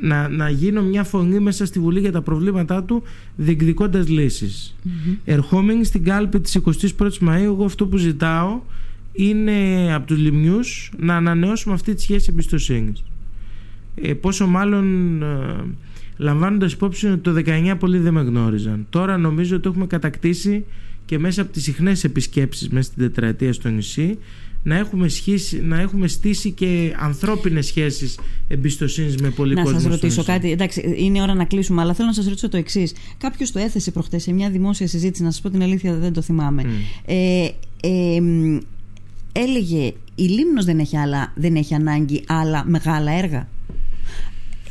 να, 0.00 0.28
να 0.28 0.50
γίνω 0.50 0.82
μια 0.82 1.04
φωνή 1.04 1.38
μέσα 1.38 1.66
στη 1.66 1.78
Βουλή 1.80 2.00
για 2.00 2.12
τα 2.12 2.22
προβλήματά 2.22 2.82
του 2.82 3.02
διεκδικώντας 3.36 4.08
λύσεις 4.08 4.76
mm-hmm. 4.84 5.16
ερχόμενοι 5.24 5.84
στην 5.84 6.04
κάλπη 6.04 6.40
της 6.40 6.58
21ης 6.64 7.28
Μαΐου 7.28 7.42
εγώ 7.42 7.64
αυτό 7.64 7.86
που 7.86 7.96
ζητάω 7.96 8.60
είναι 9.12 9.88
από 9.94 10.06
τους 10.06 10.18
Λιμνιούς 10.18 10.92
να 10.98 11.16
ανανεώσουμε 11.16 11.74
αυτή 11.74 11.94
τη 11.94 12.02
σχέση 12.02 12.28
εμπιστοσύνης. 12.32 13.02
Ε, 13.94 14.14
πόσο 14.14 14.46
μάλλον 14.46 15.22
ε, 15.22 15.26
λαμβάνοντας 16.16 16.72
υπόψη 16.72 17.06
ότι 17.06 17.18
το 17.18 17.42
19 17.46 17.74
πολλοί 17.78 17.98
δεν 17.98 18.12
με 18.12 18.20
γνώριζαν 18.20 18.86
τώρα 18.90 19.16
νομίζω 19.16 19.56
ότι 19.56 19.68
έχουμε 19.68 19.86
κατακτήσει 19.86 20.64
και 21.10 21.18
μέσα 21.18 21.42
από 21.42 21.52
τις 21.52 21.62
συχνές 21.62 22.04
επισκέψεις 22.04 22.68
μέσα 22.68 22.90
στην 22.90 23.02
τετραετία 23.02 23.52
στο 23.52 23.68
νησί 23.68 24.18
να 24.62 24.76
έχουμε, 24.76 25.08
σχίσει, 25.08 25.60
να 25.60 25.80
έχουμε 25.80 26.08
στήσει 26.08 26.50
και 26.50 26.94
ανθρώπινες 26.98 27.66
σχέσεις 27.66 28.18
εμπιστοσύνης 28.48 29.16
με 29.16 29.30
πολύ 29.30 29.54
να 29.54 29.62
κόσμο. 29.62 29.76
Να 29.76 29.82
σας 29.82 29.92
ρωτήσω 29.92 30.24
κάτι, 30.24 30.50
εντάξει 30.50 30.94
είναι 30.96 31.22
ώρα 31.22 31.34
να 31.34 31.44
κλείσουμε 31.44 31.80
αλλά 31.80 31.94
θέλω 31.94 32.08
να 32.08 32.14
σας 32.14 32.24
ρωτήσω 32.24 32.48
το 32.48 32.56
εξής. 32.56 32.94
Κάποιος 33.18 33.52
το 33.52 33.58
έθεσε 33.58 33.90
προχτές 33.90 34.22
σε 34.22 34.32
μια 34.32 34.50
δημόσια 34.50 34.86
συζήτηση, 34.86 35.22
να 35.22 35.30
σας 35.30 35.40
πω 35.40 35.50
την 35.50 35.62
αλήθεια 35.62 35.94
δεν 35.94 36.12
το 36.12 36.22
θυμάμαι. 36.22 36.64
Ε, 37.04 37.48
ε, 37.80 38.20
έλεγε 39.32 39.92
η 40.14 40.24
Λίμνος 40.24 40.64
δεν 40.64 40.78
έχει, 40.78 40.96
άλλα, 40.96 41.32
δεν 41.34 41.54
έχει 41.54 41.74
ανάγκη 41.74 42.24
άλλα 42.26 42.64
μεγάλα 42.66 43.12
έργα. 43.12 43.48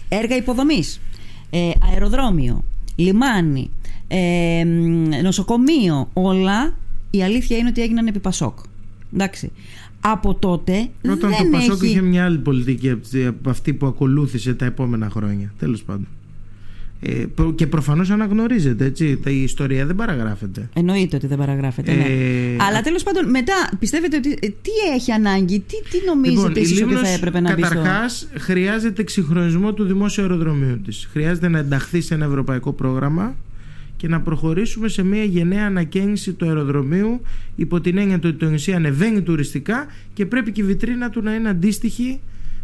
Έργα 0.10 0.36
υποδομής, 0.36 1.02
ε, 1.50 1.72
αεροδρόμιο, 1.92 2.64
λιμάνι, 2.96 3.70
ε, 4.12 4.64
νοσοκομείο, 5.24 6.10
όλα 6.14 6.74
η 7.10 7.24
αλήθεια 7.24 7.58
είναι 7.58 7.70
ότι 7.70 7.82
έγιναν 7.82 8.08
επί 8.08 8.20
Πασόκ. 8.20 8.58
Εντάξει. 9.14 9.52
Από 10.02 10.36
τότε 10.36 10.90
Όταν 11.10 11.30
δεν 11.30 11.52
το 11.52 11.58
Πασόκ 11.58 11.82
είχε 11.82 12.02
μια 12.02 12.26
άλλη 12.26 12.38
πολιτική 12.38 12.90
από 13.28 13.50
αυτή 13.50 13.74
που 13.74 13.86
ακολούθησε 13.86 14.54
τα 14.54 14.66
επόμενα 14.66 15.10
χρόνια. 15.10 15.54
Τέλος 15.60 15.84
πάντων. 15.84 16.08
Ε, 17.02 17.26
και 17.56 17.68
προφανώς 17.68 18.10
αναγνωρίζεται, 18.10 18.86
έτσι. 18.86 19.20
Η 19.26 19.42
ιστορία 19.42 19.86
δεν 19.86 19.96
παραγράφεται. 19.96 20.70
Εννοείται 20.74 21.16
ότι 21.16 21.28
δεν 21.28 21.38
παραγράφεται. 21.38 21.94
Ναι. 21.94 22.04
Ε... 22.04 22.56
Αλλά 22.68 22.82
τέλος 22.82 23.04
πάντων, 23.04 23.30
μετά 23.30 23.54
πιστεύετε 23.80 24.18
ότι. 24.18 24.30
Ε, 24.42 24.48
τι 24.48 24.72
έχει 24.96 25.12
ανάγκη, 25.12 25.60
τι, 25.60 25.76
τι 25.90 26.06
νομίζετε 26.06 26.60
λοιπόν, 26.60 26.98
ότι 26.98 27.06
θα 27.06 27.12
έπρεπε 27.12 27.40
να 27.40 27.54
μπει 27.54 27.62
Καταρχάς, 27.62 28.28
χρειάζεται 28.38 29.02
εξυγχρονισμό 29.02 29.74
του 29.74 29.84
δημόσιου 29.84 30.22
αεροδρομίου 30.24 30.82
της. 30.82 31.08
Χρειάζεται 31.12 31.48
να 31.48 31.60
ενταχθεί 31.60 32.02
σε 32.02 32.14
ένα 32.14 32.26
ευρωπαϊκό 32.26 32.72
πρόγραμμα 32.74 33.36
και 34.00 34.08
να 34.08 34.22
προχωρήσουμε 34.22 34.88
σε 34.88 35.04
μια 35.04 35.24
γενναία 35.24 35.66
ανακαίνιση 35.66 36.34
του 36.34 36.46
αεροδρομίου 36.46 37.22
υπό 37.56 37.82
την 37.82 37.98
έννοια 37.98 38.16
ότι 38.16 38.34
το 38.34 38.50
νησί 38.50 38.74
ανεβαίνει 38.74 39.22
τουριστικά 39.22 39.88
και 40.14 40.26
πρέπει 40.26 40.52
και 40.52 40.62
η 40.62 40.64
βιτρίνα 40.64 41.10
του 41.10 41.22
να 41.22 41.36
είναι 41.36 41.50
αντίστοιχη 41.50 42.20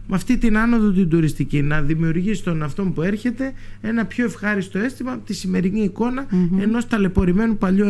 με 0.07 0.15
αυτή 0.15 0.38
την 0.38 0.57
άνοδο 0.57 0.91
την 0.91 1.09
τουριστική 1.09 1.61
να 1.61 1.81
δημιουργήσει 1.81 2.39
στον 2.39 2.63
αυτόν 2.63 2.93
που 2.93 3.01
έρχεται 3.01 3.53
ένα 3.81 4.05
πιο 4.05 4.25
ευχάριστο 4.25 4.79
αίσθημα 4.79 5.11
από 5.11 5.25
τη 5.25 5.33
σημερινή 5.33 5.81
εικόνα 5.83 6.25
mm-hmm. 6.25 6.61
ενός 6.61 6.88
ταλαιπωρημένου 6.88 7.57
παλιού 7.57 7.86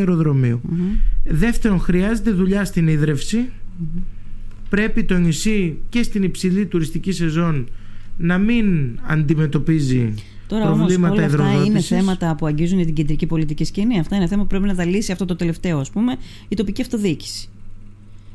Δεύτερον, 1.24 1.80
χρειάζεται 1.80 2.32
δουλειά 2.32 2.66
στην 2.66 2.88
ίδρυυση. 2.88 3.50
Πρέπει 4.70 5.04
το 5.04 5.18
νησί 5.18 5.78
και 5.90 6.04
στην 6.04 6.24
υψηλή 6.24 6.66
τουριστική 6.66 7.12
σεζόν 7.12 7.68
να 8.18 8.38
μην 8.38 9.00
αντιμετωπίζει 9.08 10.14
Τώρα 10.48 10.72
όμως 10.72 10.96
όλα 10.96 11.26
αυτά 11.26 11.64
είναι 11.66 11.80
θέματα 11.80 12.36
που 12.36 12.46
αγγίζουν 12.46 12.86
την 12.86 12.94
κεντρική 12.94 13.26
πολιτική 13.26 13.64
σκηνή. 13.64 14.00
Αυτά 14.00 14.16
είναι 14.16 14.28
θέματα 14.28 14.48
που 14.48 14.60
πρέπει 14.60 14.68
να 14.68 14.76
τα 14.76 14.86
λύσει 14.86 15.12
αυτό 15.12 15.26
το 15.26 15.36
τελευταίο, 15.36 15.80
ας 15.80 15.90
πούμε, 15.90 16.16
η 16.48 16.56
τοπική 16.56 16.82
αυτοδιοίκηση. 16.82 17.50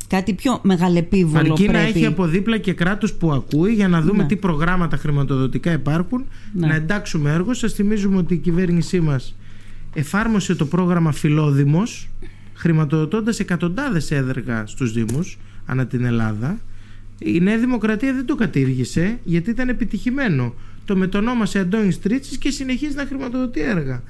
Κάτι 0.08 0.34
πιο 0.34 0.58
μεγαλεπίβολο 0.62 1.52
Αρκεί 1.52 1.64
πρέπει. 1.64 1.72
να 1.72 1.78
έχει 1.78 2.06
από 2.06 2.26
δίπλα 2.26 2.58
και 2.58 2.72
κράτος 2.72 3.12
που 3.12 3.32
ακούει 3.32 3.72
για 3.72 3.88
να 3.88 4.00
δούμε 4.00 4.22
ναι. 4.22 4.28
τι 4.28 4.36
προγράμματα 4.36 4.96
χρηματοδοτικά 4.96 5.72
υπάρχουν, 5.72 6.24
ναι. 6.52 6.66
να 6.66 6.74
εντάξουμε 6.74 7.30
έργο. 7.30 7.54
Σας 7.54 7.72
θυμίζουμε 7.72 8.16
ότι 8.16 8.34
η 8.34 8.36
κυβέρνησή 8.36 9.00
μας 9.00 9.34
εφάρμοσε 9.94 10.54
το 10.54 10.66
πρόγραμμα 10.66 11.12
Φιλόδημος, 11.12 12.08
χρηματοδοτώντας 12.54 13.40
εκατοντάδες 13.40 14.10
έδεργα 14.10 14.66
στους 14.66 14.92
Δήμους 14.92 15.38
ανά 15.66 15.86
την 15.86 16.04
Ελλάδα. 16.04 16.60
Η 17.18 17.40
Νέα 17.40 17.58
Δημοκρατία 17.58 18.14
δεν 18.14 18.26
το 18.26 18.34
κατήργησε 18.34 19.18
γιατί 19.24 19.50
ήταν 19.50 19.68
επιτυχημένο 19.68 20.54
το 20.90 20.96
μετονόμασε 20.96 21.58
Αντώνης 21.58 22.00
Τρίτσι 22.00 22.38
και 22.38 22.50
συνεχίζει 22.50 22.94
να 22.94 23.04
χρηματοδοτεί 23.06 23.60
έργα. 23.60 24.02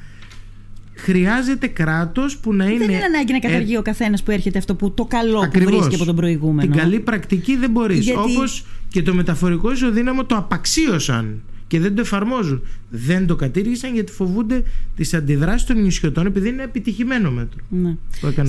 Χρειάζεται 0.95 1.67
κράτος 1.67 2.39
που 2.39 2.55
να 2.55 2.65
είναι. 2.65 2.79
Δεν 2.79 2.89
είναι 2.89 3.05
ανάγκη 3.05 3.33
να 3.33 3.39
καταργεί 3.39 3.75
ε... 3.75 3.79
ο 3.79 3.83
καθένας 3.83 4.23
που 4.23 4.31
έρχεται 4.31 4.59
αυτό 4.59 4.75
που 4.75 4.95
το 4.95 5.05
καλό 5.05 5.39
Ακριβώς. 5.39 5.73
που 5.73 5.77
βρίσκει 5.77 5.95
από 5.95 6.05
τον 6.05 6.17
προηγούμενο. 6.17 6.73
Την 6.73 6.81
καλή 6.81 7.01
πρακτική 7.01 7.57
δεν 7.57 7.71
μπορείς. 7.71 8.05
Γιατί... 8.05 8.19
Όπως 8.21 8.67
και 8.89 9.03
το 9.03 9.15
μεταφορικό 9.15 9.73
ισοδύναμο 9.73 10.25
το 10.25 10.37
απαξίωσαν 10.37 11.43
και 11.71 11.81
δεν 11.81 11.95
το 11.95 12.01
εφαρμόζουν. 12.01 12.63
Δεν 12.91 13.27
το 13.27 13.37
κατήργησαν 13.37 13.95
γιατί 13.95 14.13
φοβούνται 14.13 14.63
τις 14.97 15.15
αντιδράσεις 15.15 15.67
των 15.67 15.83
νησιωτών 15.83 16.27
επειδή 16.27 16.49
είναι 16.49 16.63
επιτυχημένο 16.63 17.31
μέτρο. 17.31 17.61
Ναι. 17.69 17.97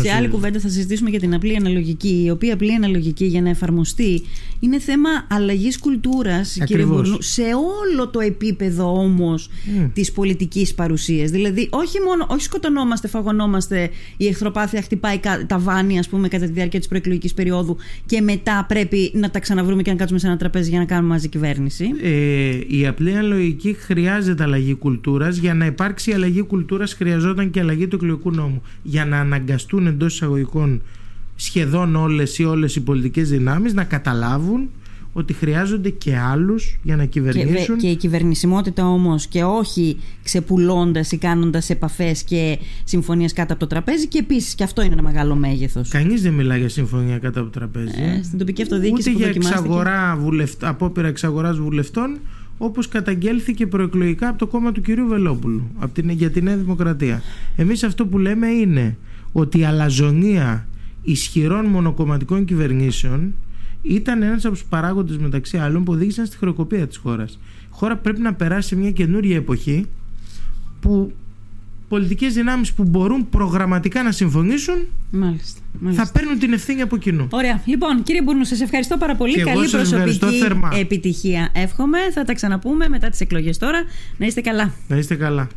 Σε 0.01 0.11
άλλη 0.11 0.27
κουβέντα 0.27 0.59
θα 0.59 0.69
συζητήσουμε 0.69 1.09
για 1.09 1.19
την 1.19 1.33
απλή 1.33 1.55
αναλογική, 1.55 2.23
η 2.25 2.29
οποία 2.29 2.53
απλή 2.53 2.73
αναλογική 2.73 3.25
για 3.25 3.41
να 3.41 3.49
εφαρμοστεί 3.49 4.21
είναι 4.59 4.79
θέμα 4.79 5.09
αλλαγής 5.27 5.79
κουλτούρας, 5.79 6.57
κύριε 6.65 6.85
Μπουρνού, 6.85 7.21
σε 7.21 7.41
όλο 7.41 8.09
το 8.09 8.19
επίπεδο 8.19 8.99
όμως 8.99 9.49
mm. 9.49 9.89
της 9.93 10.11
πολιτικής 10.11 10.73
παρουσίας. 10.73 11.31
Δηλαδή, 11.31 11.67
όχι 11.71 11.99
μόνο, 11.99 12.25
όχι 12.29 12.43
σκοτωνόμαστε, 12.43 13.07
φαγωνόμαστε, 13.07 13.89
η 14.17 14.27
εχθροπάθεια 14.27 14.81
χτυπάει 14.81 15.19
τα 15.47 15.59
βάνη, 15.59 15.99
ας 15.99 16.07
πούμε, 16.07 16.27
κατά 16.27 16.45
τη 16.45 16.51
διάρκεια 16.51 16.79
της 16.79 16.87
προεκλογικής 16.87 17.33
περίοδου 17.33 17.77
και 18.05 18.21
μετά 18.21 18.65
πρέπει 18.67 19.11
να 19.13 19.29
τα 19.29 19.39
ξαναβρούμε 19.39 19.81
και 19.81 19.91
να 19.91 19.97
κάτσουμε 19.97 20.19
σε 20.19 20.27
ένα 20.27 20.37
τραπέζι 20.37 20.69
για 20.69 20.79
να 20.79 20.85
κάνουμε 20.85 21.07
μαζί 21.07 21.27
κυβέρνηση. 21.27 21.85
Ε, 22.01 22.59
η 22.67 22.87
απλή 22.87 23.10
απλή 23.11 23.25
αναλογική 23.25 23.73
χρειάζεται 23.73 24.43
αλλαγή 24.43 24.73
κουλτούρας. 24.73 25.37
Για 25.37 25.53
να 25.53 25.65
υπάρξει 25.65 26.11
αλλαγή 26.11 26.41
κουλτούρας, 26.41 26.93
χρειαζόταν 26.93 27.51
και 27.51 27.59
αλλαγή 27.59 27.87
του 27.87 27.95
εκλογικού 27.95 28.31
νόμου. 28.31 28.61
Για 28.83 29.05
να 29.05 29.19
αναγκαστούν 29.19 29.87
εντός 29.87 30.13
εισαγωγικών 30.13 30.81
σχεδόν 31.35 31.95
όλες 31.95 32.37
ή 32.37 32.43
όλες 32.43 32.75
οι 32.75 32.81
πολιτικές 32.81 33.29
δυνάμεις 33.29 33.73
να 33.73 33.83
καταλάβουν 33.83 34.69
ότι 35.13 35.33
χρειάζονται 35.33 35.89
και 35.89 36.17
άλλους 36.17 36.79
για 36.83 36.95
να 36.95 37.05
κυβερνήσουν. 37.05 37.77
Και, 37.77 37.81
και 37.81 37.87
η 37.87 37.95
κυβερνησιμότητα 37.95 38.87
όμως 38.87 39.27
και 39.27 39.43
όχι 39.43 39.97
ξεπουλώντας 40.23 41.11
ή 41.11 41.17
κάνοντας 41.17 41.69
επαφές 41.69 42.23
και 42.23 42.59
συμφωνίες 42.83 43.33
κάτω 43.33 43.53
από 43.53 43.61
το 43.61 43.67
τραπέζι. 43.67 44.07
Και 44.07 44.17
επίσης 44.17 44.55
και 44.55 44.63
αυτό 44.63 44.81
είναι 44.81 44.93
ένα 44.93 45.01
μεγάλο 45.01 45.35
μέγεθος. 45.35 45.89
Κανείς 45.89 46.21
δεν 46.21 46.33
μιλά 46.33 46.57
για 46.57 46.69
συμφωνία 46.69 47.17
κάτω 47.17 47.41
από 47.41 47.49
το 47.49 47.59
τραπέζι. 47.59 48.01
Ε, 48.01 48.23
στην 48.23 48.39
τοπική 48.39 48.61
αυτοδιοίκηση 48.61 49.09
Ούτε 49.09 49.19
για 49.19 49.27
εξαγορά 49.27 50.17
βουλευ... 50.21 50.51
απόπειρα 50.61 51.07
εξαγοράς 51.07 51.57
βουλευτών 51.57 52.19
όπως 52.63 52.87
καταγγέλθηκε 52.87 53.67
προεκλογικά 53.67 54.27
από 54.27 54.37
το 54.37 54.47
κόμμα 54.47 54.71
του 54.71 54.81
κυρίου 54.81 55.07
Βελόπουλου 55.07 55.71
από 55.79 55.93
την, 55.93 56.09
για 56.09 56.31
τη 56.31 56.41
Νέα 56.41 56.57
Δημοκρατία. 56.57 57.21
Εμείς 57.55 57.83
αυτό 57.83 58.05
που 58.05 58.17
λέμε 58.17 58.47
είναι 58.47 58.97
ότι 59.31 59.59
η 59.59 59.63
αλαζονία 59.63 60.67
ισχυρών 61.01 61.65
μονοκομματικών 61.65 62.45
κυβερνήσεων 62.45 63.33
ήταν 63.81 64.21
ένας 64.21 64.45
από 64.45 64.53
τους 64.53 64.63
παράγοντες 64.63 65.17
μεταξύ 65.17 65.57
άλλων 65.57 65.83
που 65.83 65.93
οδήγησαν 65.93 66.25
στη 66.25 66.37
χρεοκοπία 66.37 66.87
της 66.87 66.97
χώρας. 66.97 67.39
Η 67.61 67.67
χώρα 67.69 67.97
πρέπει 67.97 68.21
να 68.21 68.33
περάσει 68.33 68.67
σε 68.67 68.75
μια 68.75 68.91
καινούργια 68.91 69.35
εποχή 69.35 69.85
που 70.79 71.11
πολιτικές 71.91 72.33
δυνάμεις 72.33 72.73
που 72.73 72.83
μπορούν 72.83 73.29
προγραμματικά 73.29 74.03
να 74.03 74.11
συμφωνήσουν 74.11 74.75
μάλιστα, 75.11 75.59
μάλιστα. 75.79 76.05
θα 76.05 76.11
παίρνουν 76.11 76.39
την 76.39 76.53
ευθύνη 76.53 76.81
από 76.81 76.97
κοινού. 76.97 77.27
Ωραία. 77.31 77.61
Λοιπόν, 77.65 78.03
κύριε 78.03 78.21
Μπούρνου, 78.21 78.43
σας 78.43 78.61
ευχαριστώ 78.61 78.97
πάρα 78.97 79.15
πολύ. 79.15 79.33
Και 79.33 79.43
Καλή 79.43 79.69
προσωπική 79.69 80.37
θερμά. 80.37 80.69
επιτυχία. 80.73 81.51
Εύχομαι. 81.53 81.97
Θα 82.13 82.23
τα 82.23 82.33
ξαναπούμε 82.33 82.89
μετά 82.89 83.09
τις 83.09 83.19
εκλογές 83.19 83.57
τώρα. 83.57 83.83
Να 84.17 84.25
είστε 84.25 84.41
καλά. 84.41 84.73
Να 84.87 84.95
είστε 84.97 85.15
καλά. 85.15 85.47